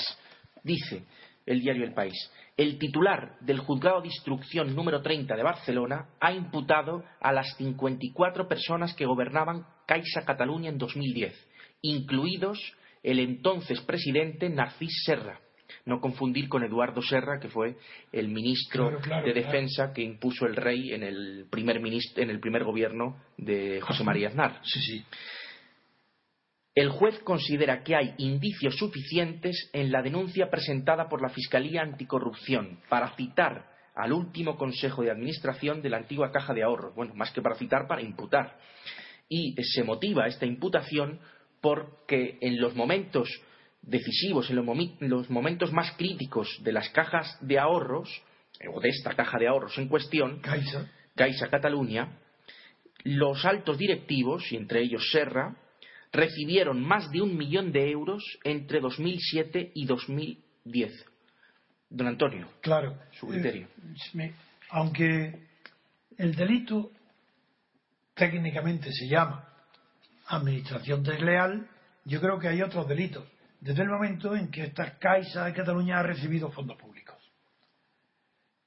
Dice 0.63 1.07
el 1.43 1.59
diario 1.59 1.85
El 1.85 1.95
País, 1.95 2.13
el 2.55 2.77
titular 2.77 3.39
del 3.41 3.57
juzgado 3.57 4.01
de 4.01 4.09
instrucción 4.09 4.75
número 4.75 5.01
30 5.01 5.35
de 5.35 5.41
Barcelona 5.41 6.09
ha 6.19 6.31
imputado 6.33 7.03
a 7.19 7.33
las 7.33 7.47
54 7.57 8.47
personas 8.47 8.93
que 8.93 9.07
gobernaban 9.07 9.65
Caixa 9.87 10.23
Cataluña 10.23 10.69
en 10.69 10.77
2010, 10.77 11.33
incluidos 11.81 12.59
el 13.01 13.19
entonces 13.19 13.81
presidente 13.81 14.49
Narcís 14.49 15.01
Serra. 15.03 15.39
No 15.83 15.99
confundir 15.99 16.47
con 16.47 16.63
Eduardo 16.63 17.01
Serra, 17.01 17.39
que 17.39 17.49
fue 17.49 17.75
el 18.11 18.27
ministro 18.27 18.99
de 19.25 19.33
Defensa 19.33 19.93
que 19.93 20.03
impuso 20.03 20.45
el 20.45 20.55
rey 20.55 20.93
en 20.93 21.01
el 21.01 21.47
primer, 21.49 21.77
en 21.77 22.29
el 22.29 22.39
primer 22.39 22.63
gobierno 22.63 23.17
de 23.35 23.81
José 23.81 24.03
María 24.03 24.27
Aznar. 24.27 24.61
Sí, 24.63 24.79
sí 24.79 25.03
el 26.77 26.91
juez 26.91 27.17
considera 27.23 27.81
que 27.81 27.95
hay 27.95 28.13
indicios 28.19 28.77
suficientes 28.77 29.67
en 29.73 29.91
la 29.91 30.03
denuncia 30.03 30.51
presentada 30.51 31.09
por 31.09 31.23
la 31.23 31.29
Fiscalía 31.29 31.81
Anticorrupción 31.81 32.81
para 32.87 33.15
citar 33.15 33.65
al 33.95 34.13
último 34.13 34.57
Consejo 34.57 35.01
de 35.01 35.09
Administración 35.09 35.81
de 35.81 35.89
la 35.89 35.97
antigua 35.97 36.31
Caja 36.31 36.53
de 36.53 36.61
Ahorros. 36.61 36.93
Bueno, 36.93 37.15
más 37.15 37.31
que 37.31 37.41
para 37.41 37.55
citar, 37.55 37.87
para 37.87 38.03
imputar. 38.03 38.59
Y 39.27 39.55
se 39.59 39.83
motiva 39.83 40.27
esta 40.27 40.45
imputación 40.45 41.19
porque 41.61 42.37
en 42.41 42.61
los 42.61 42.75
momentos 42.75 43.27
decisivos, 43.81 44.51
en 44.51 45.09
los, 45.09 45.31
momentos 45.31 45.73
más 45.73 45.93
críticos 45.97 46.59
de 46.61 46.73
las 46.73 46.89
cajas 46.89 47.39
de 47.41 47.57
ahorros, 47.57 48.07
o 48.71 48.79
de 48.79 48.89
esta 48.89 49.15
caja 49.15 49.39
de 49.39 49.47
ahorros 49.47 49.75
en 49.79 49.87
cuestión, 49.87 50.41
Caixa, 50.41 50.91
Caixa 51.15 51.49
Cataluña, 51.49 52.19
los 53.03 53.43
altos 53.45 53.79
directivos, 53.79 54.51
y 54.51 54.57
entre 54.57 54.83
ellos 54.83 55.09
Serra, 55.11 55.55
recibieron 56.11 56.81
más 56.81 57.09
de 57.11 57.21
un 57.21 57.37
millón 57.37 57.71
de 57.71 57.89
euros 57.89 58.23
entre 58.43 58.79
2007 58.79 59.71
y 59.73 59.85
2010. 59.85 61.05
Don 61.89 62.07
Antonio, 62.07 62.49
claro, 62.61 62.97
su 63.11 63.27
criterio. 63.27 63.67
Eh, 64.19 64.33
aunque 64.69 65.47
el 66.17 66.35
delito 66.35 66.91
técnicamente 68.13 68.91
se 68.91 69.07
llama 69.07 69.47
administración 70.27 71.03
desleal, 71.03 71.67
yo 72.03 72.19
creo 72.19 72.39
que 72.39 72.49
hay 72.49 72.61
otros 72.61 72.87
delitos. 72.87 73.25
Desde 73.59 73.83
el 73.83 73.89
momento 73.89 74.35
en 74.35 74.51
que 74.51 74.63
esta 74.63 74.97
Caixa 74.97 75.45
de 75.45 75.53
Cataluña 75.53 75.99
ha 75.99 76.03
recibido 76.03 76.51
fondos 76.51 76.77
públicos. 76.77 77.15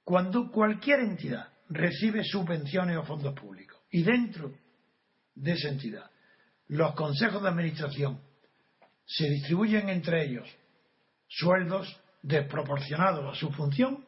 Cuando 0.03 0.51
cualquier 0.51 1.01
entidad 1.01 1.49
recibe 1.69 2.25
subvenciones 2.25 2.97
o 2.97 3.05
fondos 3.05 3.35
públicos 3.39 3.81
y 3.91 4.03
dentro 4.03 4.53
de 5.35 5.53
esa 5.53 5.69
entidad 5.69 6.11
los 6.71 6.95
consejos 6.95 7.43
de 7.43 7.49
administración 7.49 8.21
se 9.05 9.29
distribuyen 9.29 9.89
entre 9.89 10.25
ellos 10.25 10.49
sueldos 11.27 12.01
desproporcionados 12.23 13.33
a 13.33 13.39
su 13.39 13.51
función, 13.51 14.05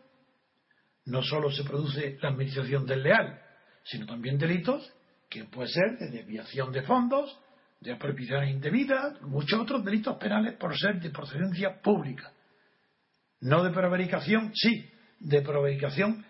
no 1.06 1.22
solo 1.22 1.50
se 1.50 1.64
produce 1.64 2.18
la 2.22 2.28
administración 2.28 2.86
desleal, 2.86 3.40
sino 3.82 4.06
también 4.06 4.38
delitos 4.38 4.92
que 5.28 5.44
puede 5.44 5.70
ser 5.70 5.98
de 5.98 6.10
desviación 6.10 6.70
de 6.70 6.82
fondos, 6.82 7.36
de 7.80 7.92
apropiación 7.92 8.48
indebida, 8.48 9.18
muchos 9.22 9.58
otros 9.58 9.84
delitos 9.84 10.16
penales 10.18 10.54
por 10.54 10.78
ser 10.78 11.00
de 11.00 11.10
procedencia 11.10 11.80
pública. 11.82 12.32
No 13.40 13.64
de 13.64 13.70
prevaricación, 13.70 14.52
sí, 14.54 14.88
de 15.18 15.42
prevaricación, 15.42 16.24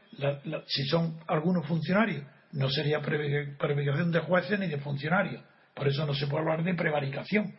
si 0.67 0.87
son 0.87 1.21
algunos 1.27 1.67
funcionarios, 1.67 2.25
no 2.53 2.71
sería 2.71 3.03
prevaricación 3.03 4.11
de 4.11 4.21
jueces 4.21 4.59
ni 4.59 4.69
de 4.69 4.79
funcionarios, 4.79 5.43
por 5.75 5.89
eso 5.89 6.07
no 6.07 6.15
se 6.15 6.27
puede 6.27 6.43
hablar 6.43 6.65
de 6.65 6.75
prevaricación, 6.75 7.55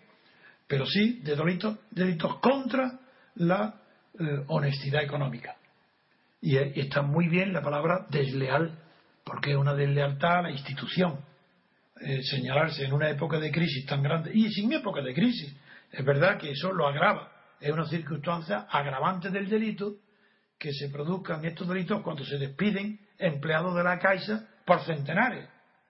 pero 0.67 0.85
sí 0.85 1.21
de 1.23 1.35
delitos, 1.35 2.39
contra 2.39 2.99
la 3.35 3.81
eh, 4.19 4.43
honestidad 4.47 5.03
económica. 5.03 5.55
Y, 6.41 6.57
está 6.57 7.01
muy 7.01 7.27
bien 7.27 7.53
la 7.53 7.61
palabra 7.61 8.05
desleal, 8.09 8.79
porque 9.23 9.51
es 9.51 9.57
una 9.57 9.73
deslealtad 9.73 10.39
a 10.39 10.41
la 10.43 10.51
institución. 10.51 11.19
Eh, 12.01 12.21
señalarse 12.23 12.83
en 12.85 12.93
una 12.93 13.09
época 13.09 13.39
de 13.39 13.51
crisis 13.51 13.85
tan 13.85 14.03
grande, 14.03 14.31
y 14.33 14.51
sin 14.51 14.73
época 14.73 15.01
de 15.01 15.13
crisis, 15.13 15.55
es 15.91 16.03
verdad 16.03 16.37
que 16.37 16.51
eso 16.51 16.73
lo 16.73 16.87
agrava, 16.87 17.31
es 17.61 17.71
una 17.71 17.85
circunstancia 17.85 18.67
agravante 18.69 19.29
del 19.29 19.47
delito 19.47 19.95
que 20.57 20.73
se 20.73 20.89
produzcan 20.89 21.45
estos 21.45 21.67
delitos 21.67 22.01
cuando 22.01 22.25
se 22.25 22.37
despiden 22.37 22.99
empleados 23.17 23.75
de 23.75 23.83
la 23.83 23.99
Caixa 23.99 24.47
por 24.65 24.83
centenares, 24.83 25.47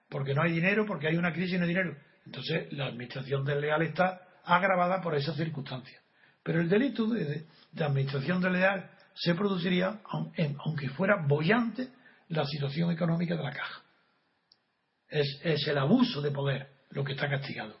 porque 0.08 0.34
no 0.34 0.42
hay 0.42 0.52
dinero, 0.52 0.84
porque 0.86 1.08
hay 1.08 1.16
una 1.16 1.32
crisis 1.32 1.54
y 1.54 1.58
no 1.58 1.62
hay 1.62 1.68
dinero. 1.68 1.96
Entonces, 2.26 2.72
la 2.72 2.86
administración 2.86 3.44
desleal 3.44 3.82
está 3.82 4.22
agravada 4.44 5.00
por 5.00 5.14
esa 5.14 5.34
circunstancia. 5.34 6.00
Pero 6.42 6.60
el 6.60 6.68
delito 6.68 7.06
de, 7.06 7.46
administración 7.80 8.40
desleal 8.40 8.90
se 9.14 9.34
produciría 9.34 10.00
aunque 10.58 10.88
fuera 10.90 11.24
bollante 11.26 11.88
la 12.28 12.44
situación 12.44 12.90
económica 12.90 13.36
de 13.36 13.42
la 13.42 13.52
caja. 13.52 13.82
Es, 15.08 15.66
el 15.66 15.78
abuso 15.78 16.20
de 16.20 16.30
poder 16.30 16.68
lo 16.90 17.04
que 17.04 17.12
está 17.12 17.28
castigado. 17.28 17.76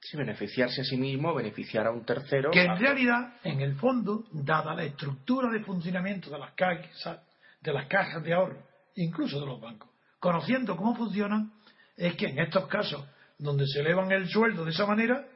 Sí, 0.00 0.16
beneficiarse 0.16 0.82
a 0.82 0.84
sí 0.84 0.96
mismo, 0.96 1.34
beneficiar 1.34 1.86
a 1.86 1.90
un 1.90 2.04
tercero. 2.04 2.50
Que 2.50 2.64
en 2.64 2.78
realidad, 2.78 3.34
en 3.42 3.60
el 3.60 3.74
fondo, 3.74 4.26
dada 4.30 4.74
la 4.74 4.84
estructura 4.84 5.50
de 5.50 5.60
funcionamiento 5.64 6.30
de 6.30 6.38
las 6.38 6.52
cajas, 6.52 7.20
de 7.60 7.72
las 7.72 7.86
cajas 7.86 8.22
de 8.22 8.32
ahorro, 8.32 8.62
incluso 8.94 9.40
de 9.40 9.46
los 9.46 9.60
bancos, 9.60 9.90
conociendo 10.20 10.76
cómo 10.76 10.94
funcionan, 10.94 11.52
es 11.96 12.14
que 12.14 12.26
en 12.26 12.38
estos 12.38 12.68
casos 12.68 13.04
donde 13.38 13.66
se 13.66 13.80
elevan 13.80 14.10
el 14.12 14.28
sueldo 14.28 14.64
de 14.64 14.72
esa 14.72 14.86
manera, 14.86 15.26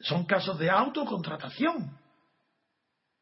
son 0.00 0.24
casos 0.26 0.58
de 0.58 0.68
autocontratación. 0.68 1.96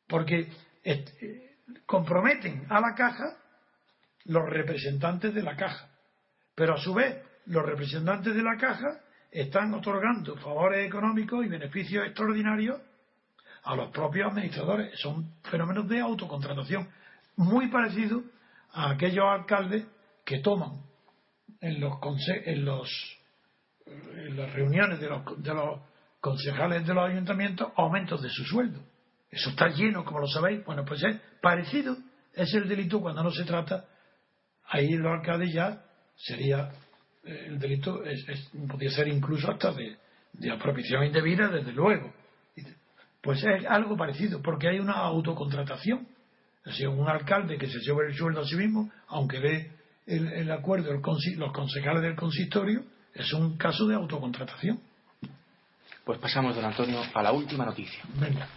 Porque 0.08 0.50
eh, 0.82 1.56
comprometen 1.86 2.66
a 2.68 2.80
la 2.80 2.94
caja 2.94 3.36
los 4.24 4.48
representantes 4.48 5.34
de 5.34 5.42
la 5.42 5.56
caja. 5.56 5.88
Pero 6.54 6.74
a 6.74 6.78
su 6.78 6.94
vez, 6.94 7.22
los 7.46 7.64
representantes 7.64 8.34
de 8.34 8.42
la 8.42 8.56
caja 8.56 9.00
están 9.30 9.72
otorgando 9.74 10.36
favores 10.36 10.86
económicos 10.86 11.44
y 11.44 11.48
beneficios 11.48 12.04
extraordinarios 12.06 12.80
a 13.62 13.76
los 13.76 13.90
propios 13.90 14.30
administradores. 14.30 14.98
Son 14.98 15.34
fenómenos 15.44 15.88
de 15.88 16.00
autocontratación 16.00 16.88
muy 17.36 17.68
parecidos 17.68 18.24
a 18.72 18.90
aquellos 18.90 19.24
alcaldes 19.26 19.86
que 20.24 20.40
toman 20.40 20.82
en 21.60 21.80
los, 21.80 21.94
en 22.44 22.64
los 22.64 23.19
en 23.86 24.36
las 24.36 24.52
reuniones 24.52 25.00
de 25.00 25.08
los, 25.08 25.42
de 25.42 25.54
los 25.54 25.80
concejales 26.20 26.86
de 26.86 26.94
los 26.94 27.08
ayuntamientos 27.08 27.72
aumentos 27.76 28.22
de 28.22 28.28
su 28.28 28.44
sueldo. 28.44 28.80
Eso 29.30 29.50
está 29.50 29.68
lleno, 29.68 30.04
como 30.04 30.20
lo 30.20 30.26
sabéis. 30.26 30.64
Bueno, 30.64 30.84
pues 30.84 31.02
es 31.02 31.16
parecido, 31.40 31.96
es 32.34 32.52
el 32.54 32.68
delito 32.68 33.00
cuando 33.00 33.22
no 33.22 33.30
se 33.30 33.44
trata, 33.44 33.84
ahí 34.66 34.88
los 34.90 35.12
alcaldes 35.12 35.52
ya 35.52 35.82
sería 36.16 36.70
el 37.24 37.58
delito 37.58 38.02
es, 38.04 38.24
podría 38.68 38.90
ser 38.90 39.08
incluso 39.08 39.50
hasta 39.50 39.72
de, 39.72 39.96
de 40.32 40.50
apropiación 40.50 41.04
indebida, 41.04 41.48
desde 41.48 41.72
luego. 41.72 42.12
Pues 43.22 43.44
es 43.44 43.66
algo 43.66 43.96
parecido, 43.96 44.40
porque 44.40 44.68
hay 44.68 44.78
una 44.78 44.94
autocontratación. 44.94 46.08
Es 46.64 46.72
decir, 46.72 46.88
un 46.88 47.08
alcalde 47.08 47.58
que 47.58 47.66
se 47.66 47.80
sube 47.80 48.06
el 48.06 48.14
sueldo 48.14 48.40
a 48.40 48.46
sí 48.46 48.56
mismo, 48.56 48.90
aunque 49.08 49.38
ve 49.38 49.70
el, 50.06 50.50
acuerdo, 50.50 50.92
los 50.92 51.52
concejales 51.52 52.02
del 52.02 52.16
consistorio, 52.16 52.84
es 53.14 53.32
un 53.32 53.56
caso 53.56 53.86
de 53.86 53.94
autocontratación. 53.94 54.80
Pues 56.04 56.18
pasamos, 56.18 56.56
don 56.56 56.64
Antonio, 56.64 57.02
a 57.12 57.22
la 57.22 57.32
última 57.32 57.64
noticia. 57.64 58.00
Venga. 58.14 58.48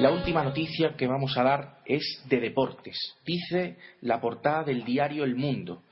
La 0.00 0.10
última 0.10 0.42
noticia 0.42 0.94
que 0.96 1.06
vamos 1.06 1.36
a 1.36 1.42
dar 1.42 1.76
es 1.84 2.24
de 2.26 2.40
deportes. 2.40 2.96
Dice 3.22 3.76
la 4.00 4.18
portada 4.18 4.64
del 4.64 4.82
diario 4.82 5.24
El 5.24 5.36
Mundo 5.36 5.82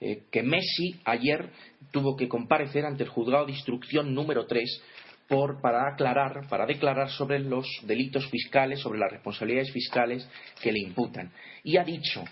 eh, 0.00 0.26
que 0.30 0.44
Messi 0.44 0.94
ayer 1.04 1.50
tuvo 1.90 2.14
que 2.14 2.28
comparecer 2.28 2.86
ante 2.86 3.02
el 3.02 3.08
juzgado 3.08 3.46
de 3.46 3.52
instrucción 3.52 4.14
número 4.14 4.46
3 4.46 4.82
por, 5.26 5.60
para 5.60 5.88
aclarar, 5.88 6.46
para 6.48 6.66
declarar 6.66 7.10
sobre 7.10 7.40
los 7.40 7.66
delitos 7.82 8.30
fiscales, 8.30 8.78
sobre 8.78 9.00
las 9.00 9.10
responsabilidades 9.10 9.72
fiscales 9.72 10.28
que 10.62 10.70
le 10.70 10.78
imputan. 10.78 11.32
Y 11.64 11.78
ha 11.78 11.84
dicho 11.84 12.22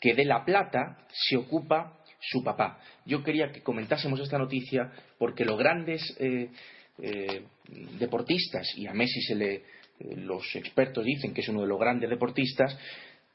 que 0.00 0.14
de 0.14 0.24
la 0.24 0.44
plata 0.44 0.98
se 1.10 1.36
ocupa 1.36 1.98
su 2.20 2.44
papá. 2.44 2.78
Yo 3.04 3.24
quería 3.24 3.50
que 3.50 3.60
comentásemos 3.60 4.20
esta 4.20 4.38
noticia 4.38 4.92
porque 5.18 5.44
los 5.44 5.58
grandes 5.58 6.16
eh, 6.20 6.48
eh, 6.98 7.42
deportistas, 7.98 8.72
y 8.76 8.86
a 8.86 8.94
Messi 8.94 9.20
se 9.22 9.34
le 9.34 9.75
los 10.00 10.54
expertos 10.56 11.04
dicen 11.04 11.32
que 11.32 11.40
es 11.40 11.48
uno 11.48 11.62
de 11.62 11.68
los 11.68 11.78
grandes 11.78 12.10
deportistas, 12.10 12.76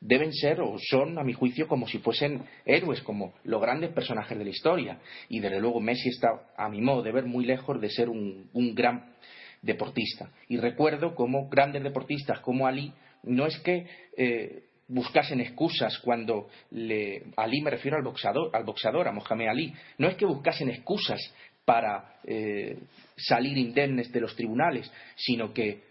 deben 0.02 0.34
ser 0.34 0.60
o 0.62 0.78
son, 0.80 1.20
a 1.20 1.24
mi 1.24 1.34
juicio, 1.34 1.68
como 1.68 1.88
si 1.88 2.00
fuesen 2.00 2.44
héroes, 2.66 3.02
como 3.02 3.34
los 3.44 3.62
grandes 3.62 3.92
personajes 3.92 4.38
de 4.38 4.44
la 4.44 4.50
historia. 4.50 5.00
Y 5.30 5.40
desde 5.40 5.60
luego 5.62 5.80
Messi 5.80 6.10
está, 6.10 6.30
a 6.58 6.68
mi 6.70 6.82
modo 6.82 7.04
de 7.04 7.12
ver, 7.12 7.26
muy 7.26 7.46
lejos 7.46 7.80
de 7.80 7.90
ser 7.90 8.10
un, 8.10 8.50
gran 8.74 9.14
deportista. 9.62 10.32
Y 10.50 10.58
recuerdo 10.58 11.14
como 11.14 11.48
grandes 11.48 11.84
deportistas 11.84 12.40
como 12.40 12.66
Ali, 12.66 12.92
no 13.24 13.46
es 13.46 13.60
que 13.60 13.86
eh, 14.18 14.64
buscasen 14.88 15.40
excusas 15.40 16.00
cuando 16.00 16.50
le, 16.72 17.24
Ali 17.38 17.62
me 17.62 17.70
refiero 17.70 17.96
al 17.96 18.04
boxeador, 18.04 18.50
al 18.54 18.64
boxeador, 18.64 19.08
a 19.08 19.12
Mohamed 19.12 19.48
Ali, 19.48 19.74
no 20.00 20.08
es 20.08 20.16
que 20.16 20.26
buscasen 20.26 20.70
excusas 20.70 21.20
para 21.64 22.16
eh, 22.26 22.80
salir 23.16 23.56
indemnes 23.56 24.12
de 24.12 24.20
los 24.20 24.36
tribunales, 24.36 24.92
sino 25.16 25.54
que 25.54 25.91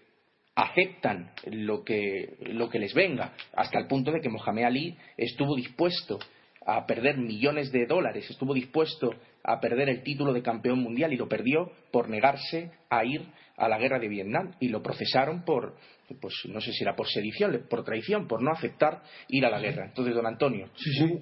aceptan 0.63 1.31
lo 1.47 1.83
que, 1.85 2.37
lo 2.53 2.69
que 2.69 2.79
les 2.79 2.95
venga, 2.95 3.33
hasta 3.55 3.79
el 3.79 3.87
punto 3.87 4.13
de 4.13 4.21
que 4.21 4.29
Mohamed 4.29 4.65
Ali 4.65 4.97
estuvo 5.17 5.57
dispuesto 5.57 6.19
a 6.67 6.87
perder 6.87 7.17
millones 7.17 7.73
de 7.73 7.87
dólares, 7.87 8.29
estuvo 8.29 8.53
dispuesto 8.53 9.15
a 9.43 9.59
perder 9.59 9.89
el 9.89 10.03
título 10.03 10.33
de 10.33 10.43
campeón 10.43 10.81
mundial 10.81 11.13
y 11.13 11.17
lo 11.17 11.29
perdió 11.29 11.73
por 11.91 12.09
negarse 12.09 12.71
a 12.91 13.05
ir 13.05 13.27
a 13.57 13.69
la 13.69 13.79
guerra 13.79 13.99
de 13.99 14.09
Vietnam 14.09 14.53
y 14.61 14.69
lo 14.69 14.83
procesaron 14.83 15.45
por, 15.45 15.77
pues 16.21 16.35
no 16.47 16.61
sé 16.61 16.73
si 16.73 16.83
era 16.83 16.95
por 16.95 17.09
sedición, 17.09 17.67
por 17.69 17.85
traición, 17.85 18.27
por 18.27 18.43
no 18.43 18.51
aceptar 18.53 19.03
ir 19.29 19.45
a 19.47 19.51
la 19.51 19.61
guerra. 19.61 19.87
Entonces, 19.87 20.15
don 20.15 20.27
Antonio, 20.27 20.69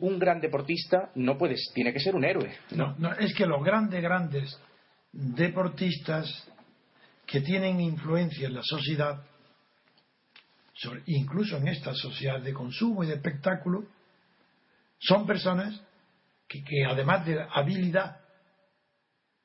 Un, 0.01 0.19
gran 0.19 0.41
deportista 0.41 1.11
no 1.15 1.37
puedes, 1.37 1.71
tiene 1.75 1.93
que 1.93 2.01
ser 2.01 2.15
un 2.15 2.25
héroe. 2.25 2.51
No, 2.73 2.97
no, 2.99 3.13
es 3.15 3.35
que 3.35 3.47
los 3.47 3.63
grandes, 3.65 4.03
grandes 4.03 4.61
deportistas 5.13 6.49
que 7.27 7.41
tienen 7.41 7.81
influencia 7.81 8.49
en 8.49 8.55
la 8.55 8.63
sociedad, 8.63 9.23
incluso 11.07 11.57
en 11.57 11.69
esta 11.69 11.95
sociedad 11.95 12.41
de 12.41 12.53
consumo 12.53 13.03
y 13.03 13.09
de 13.09 13.15
espectáculo, 13.15 13.87
son 14.99 15.27
personas 15.27 15.81
que, 16.49 16.85
además 16.85 17.27
de 17.27 17.47
habilidad 17.53 18.21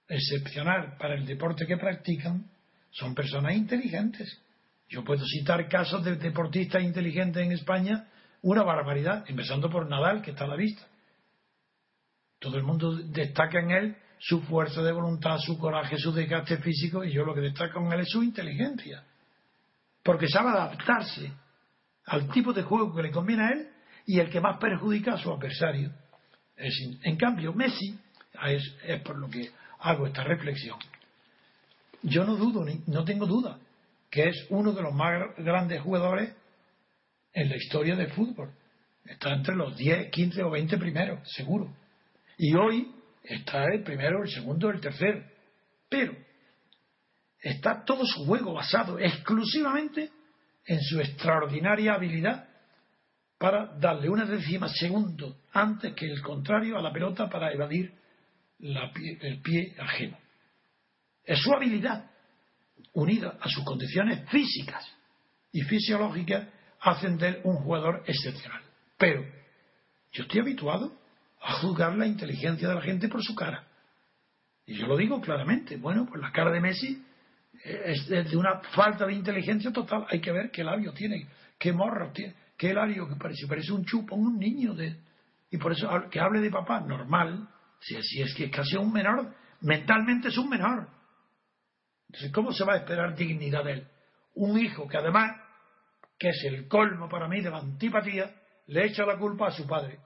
excepcional 0.08 0.98
para 0.98 1.16
el 1.16 1.26
deporte 1.26 1.66
que 1.66 1.78
practican, 1.78 2.50
son 2.92 3.16
personas 3.16 3.56
inteligentes. 3.56 4.40
Yo 4.90 5.04
puedo 5.04 5.26
citar 5.26 5.68
casos 5.68 6.04
de 6.04 6.16
deportistas 6.16 6.84
inteligentes 6.84 7.44
en 7.44 7.52
España, 7.52 8.08
una 8.42 8.64
barbaridad, 8.64 9.26
empezando 9.28 9.70
por 9.70 9.90
Nadal, 9.90 10.22
que 10.22 10.32
está 10.32 10.44
a 10.44 10.48
la 10.48 10.56
vista. 10.56 10.86
Todo 12.40 12.58
el 12.58 12.64
mundo 12.64 12.96
destaca 12.96 13.60
en 13.60 13.72
él 13.72 13.98
su 14.20 14.42
fuerza 14.42 14.82
de 14.84 14.92
voluntad, 14.92 15.38
su 15.40 15.58
coraje, 15.58 15.98
su 15.98 16.12
desgaste 16.12 16.58
físico, 16.58 17.04
y 17.04 17.12
yo 17.12 17.26
lo 17.26 17.34
que 17.34 17.42
destaco 17.42 17.80
en 17.80 17.94
él 17.94 18.02
es 18.02 18.10
su 18.10 18.22
inteligencia. 18.22 19.04
Porque 20.04 20.28
sabe 20.28 20.50
adaptarse 20.50 21.32
al 22.06 22.30
tipo 22.30 22.54
de 22.54 22.64
juego 22.64 22.94
que 22.94 23.04
le 23.04 23.12
conviene 23.12 23.44
a 23.44 23.50
él 23.52 23.70
y 24.06 24.20
el 24.20 24.30
que 24.30 24.42
más 24.42 24.58
perjudica 24.60 25.14
a 25.14 25.18
su 25.18 25.32
adversario. 25.32 25.92
en 26.58 27.16
cambio, 27.16 27.54
Messi, 27.54 27.98
es, 28.48 28.76
es, 28.84 29.02
por 29.02 29.18
lo 29.18 29.30
que 29.30 29.50
hago 29.80 30.08
esta 30.08 30.24
reflexión, 30.24 30.78
yo 32.02 32.26
no 32.26 32.36
dudo, 32.36 32.66
ni, 32.66 32.82
no 32.88 33.06
tengo 33.06 33.26
duda, 33.26 33.58
que 34.10 34.28
es 34.30 34.46
uno 34.50 34.74
de 34.74 34.82
los 34.82 34.94
más 34.94 35.36
grandes 35.38 35.82
jugadores 35.82 36.34
en 37.34 37.50
la 37.50 37.56
historia 37.56 37.96
del 37.96 38.12
fútbol. 38.12 38.52
Está 39.06 39.34
entre 39.34 39.56
los 39.56 39.76
10, 39.76 40.12
15 40.12 40.44
o 40.44 40.50
20 40.50 40.78
primeros, 40.78 41.20
seguro. 41.26 41.74
Y 42.38 42.54
hoy 42.56 42.92
está 43.24 43.66
el 43.74 43.84
primero, 43.84 44.24
el 44.24 44.30
segundo, 44.30 44.70
el 44.70 44.80
tercero. 44.80 45.24
Pero 45.90 46.14
está 47.44 47.84
todo 47.84 48.06
su 48.06 48.26
juego 48.26 48.54
basado 48.54 48.98
exclusivamente 48.98 50.10
en 50.66 50.82
su 50.82 51.00
extraordinaria 51.02 51.94
habilidad 51.94 52.48
para 53.38 53.78
darle 53.78 54.10
una 54.10 54.26
décima 54.26 54.70
segundo 54.70 55.36
antes 55.52 55.94
que 55.94 56.10
el 56.10 56.22
contrario 56.22 56.78
a 56.78 56.82
la 56.82 56.94
pelota 56.94 57.30
para 57.30 57.52
evadir 57.52 57.94
el 58.60 59.42
pie 59.42 59.76
ajeno. 59.78 60.18
Es 61.26 61.40
su 61.40 61.54
habilidad, 61.54 62.10
unida 62.94 63.38
a 63.42 63.50
sus 63.50 63.66
condiciones 63.66 64.30
físicas 64.30 64.90
y 65.52 65.62
fisiológicas, 65.64 66.48
hacen 66.80 67.18
de 67.18 67.28
él 67.28 67.42
un 67.44 67.58
jugador 67.58 68.04
excepcional. 68.08 68.62
Pero 68.98 69.26
yo 70.14 70.24
estoy 70.24 70.40
habituado 70.40 70.98
a 71.42 71.54
juzgar 71.56 71.98
la 71.98 72.08
inteligencia 72.08 72.70
de 72.70 72.76
la 72.76 72.82
gente 72.82 73.10
por 73.10 73.22
su 73.22 73.36
cara. 73.36 73.68
Y 74.66 74.76
yo 74.76 74.88
lo 74.88 74.96
digo 74.96 75.20
claramente. 75.20 75.76
Bueno, 75.76 76.06
pues 76.06 76.22
la 76.22 76.32
cara 76.32 76.52
de 76.52 76.62
Messi 76.62 77.04
es 77.64 78.08
de 78.08 78.38
una 78.38 78.60
falta 78.76 79.06
de 79.06 79.14
inteligencia 79.14 79.72
total. 79.72 80.06
Hay 80.10 80.20
que 80.20 80.32
ver 80.32 80.52
qué 80.52 80.64
labio 80.64 80.94
tiene, 80.94 81.28
qué 81.58 81.72
morro 81.72 82.12
tiene, 82.12 82.36
qué 82.58 82.74
labio 82.74 83.08
que 83.08 83.16
parece, 83.16 83.48
parece 83.48 83.72
un 83.72 83.86
chupo, 83.86 84.16
un 84.16 84.38
niño. 84.38 84.74
De, 84.74 84.98
y 85.50 85.58
por 85.58 85.72
eso 85.72 85.90
que 86.10 86.20
hable 86.20 86.42
de 86.42 86.50
papá 86.50 86.80
normal, 86.82 87.48
si, 87.80 88.02
si 88.04 88.22
es 88.22 88.34
que 88.36 88.46
es 88.46 88.52
casi 88.52 88.76
un 88.76 88.92
menor, 88.92 89.34
mentalmente 89.62 90.28
es 90.28 90.38
un 90.38 90.50
menor. 90.50 90.88
Entonces, 92.08 92.32
¿cómo 92.32 92.52
se 92.52 92.64
va 92.64 92.74
a 92.74 92.78
esperar 92.78 93.16
dignidad 93.16 93.64
de 93.64 93.72
él? 93.72 93.88
Un 94.36 94.60
hijo 94.60 94.88
que 94.88 94.98
además, 94.98 95.40
que 96.18 96.30
es 96.30 96.44
el 96.46 96.68
colmo 96.68 97.08
para 97.08 97.28
mí 97.28 97.42
de 97.42 97.50
la 97.50 97.60
antipatía, 97.60 98.34
le 98.68 98.86
echa 98.86 99.06
la 99.06 99.18
culpa 99.18 99.48
a 99.48 99.52
su 99.52 99.66
padre 99.66 100.00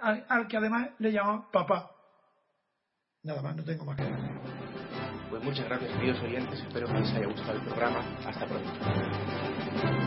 al, 0.00 0.46
que 0.48 0.56
además 0.56 0.90
le 0.98 1.12
llama 1.12 1.50
papá. 1.50 1.90
Nada 3.22 3.42
más, 3.42 3.56
no 3.56 3.64
tengo 3.64 3.84
más 3.84 3.96
que 3.96 4.04
decir. 4.04 4.63
Pues 5.30 5.42
muchas 5.42 5.66
gracias, 5.66 5.92
queridos 5.92 6.20
oyentes. 6.22 6.60
Espero 6.60 6.86
que 6.86 6.94
les 6.94 7.12
haya 7.14 7.26
gustado 7.26 7.52
el 7.54 7.62
programa. 7.62 8.04
Hasta 8.26 8.46
pronto. 8.46 10.03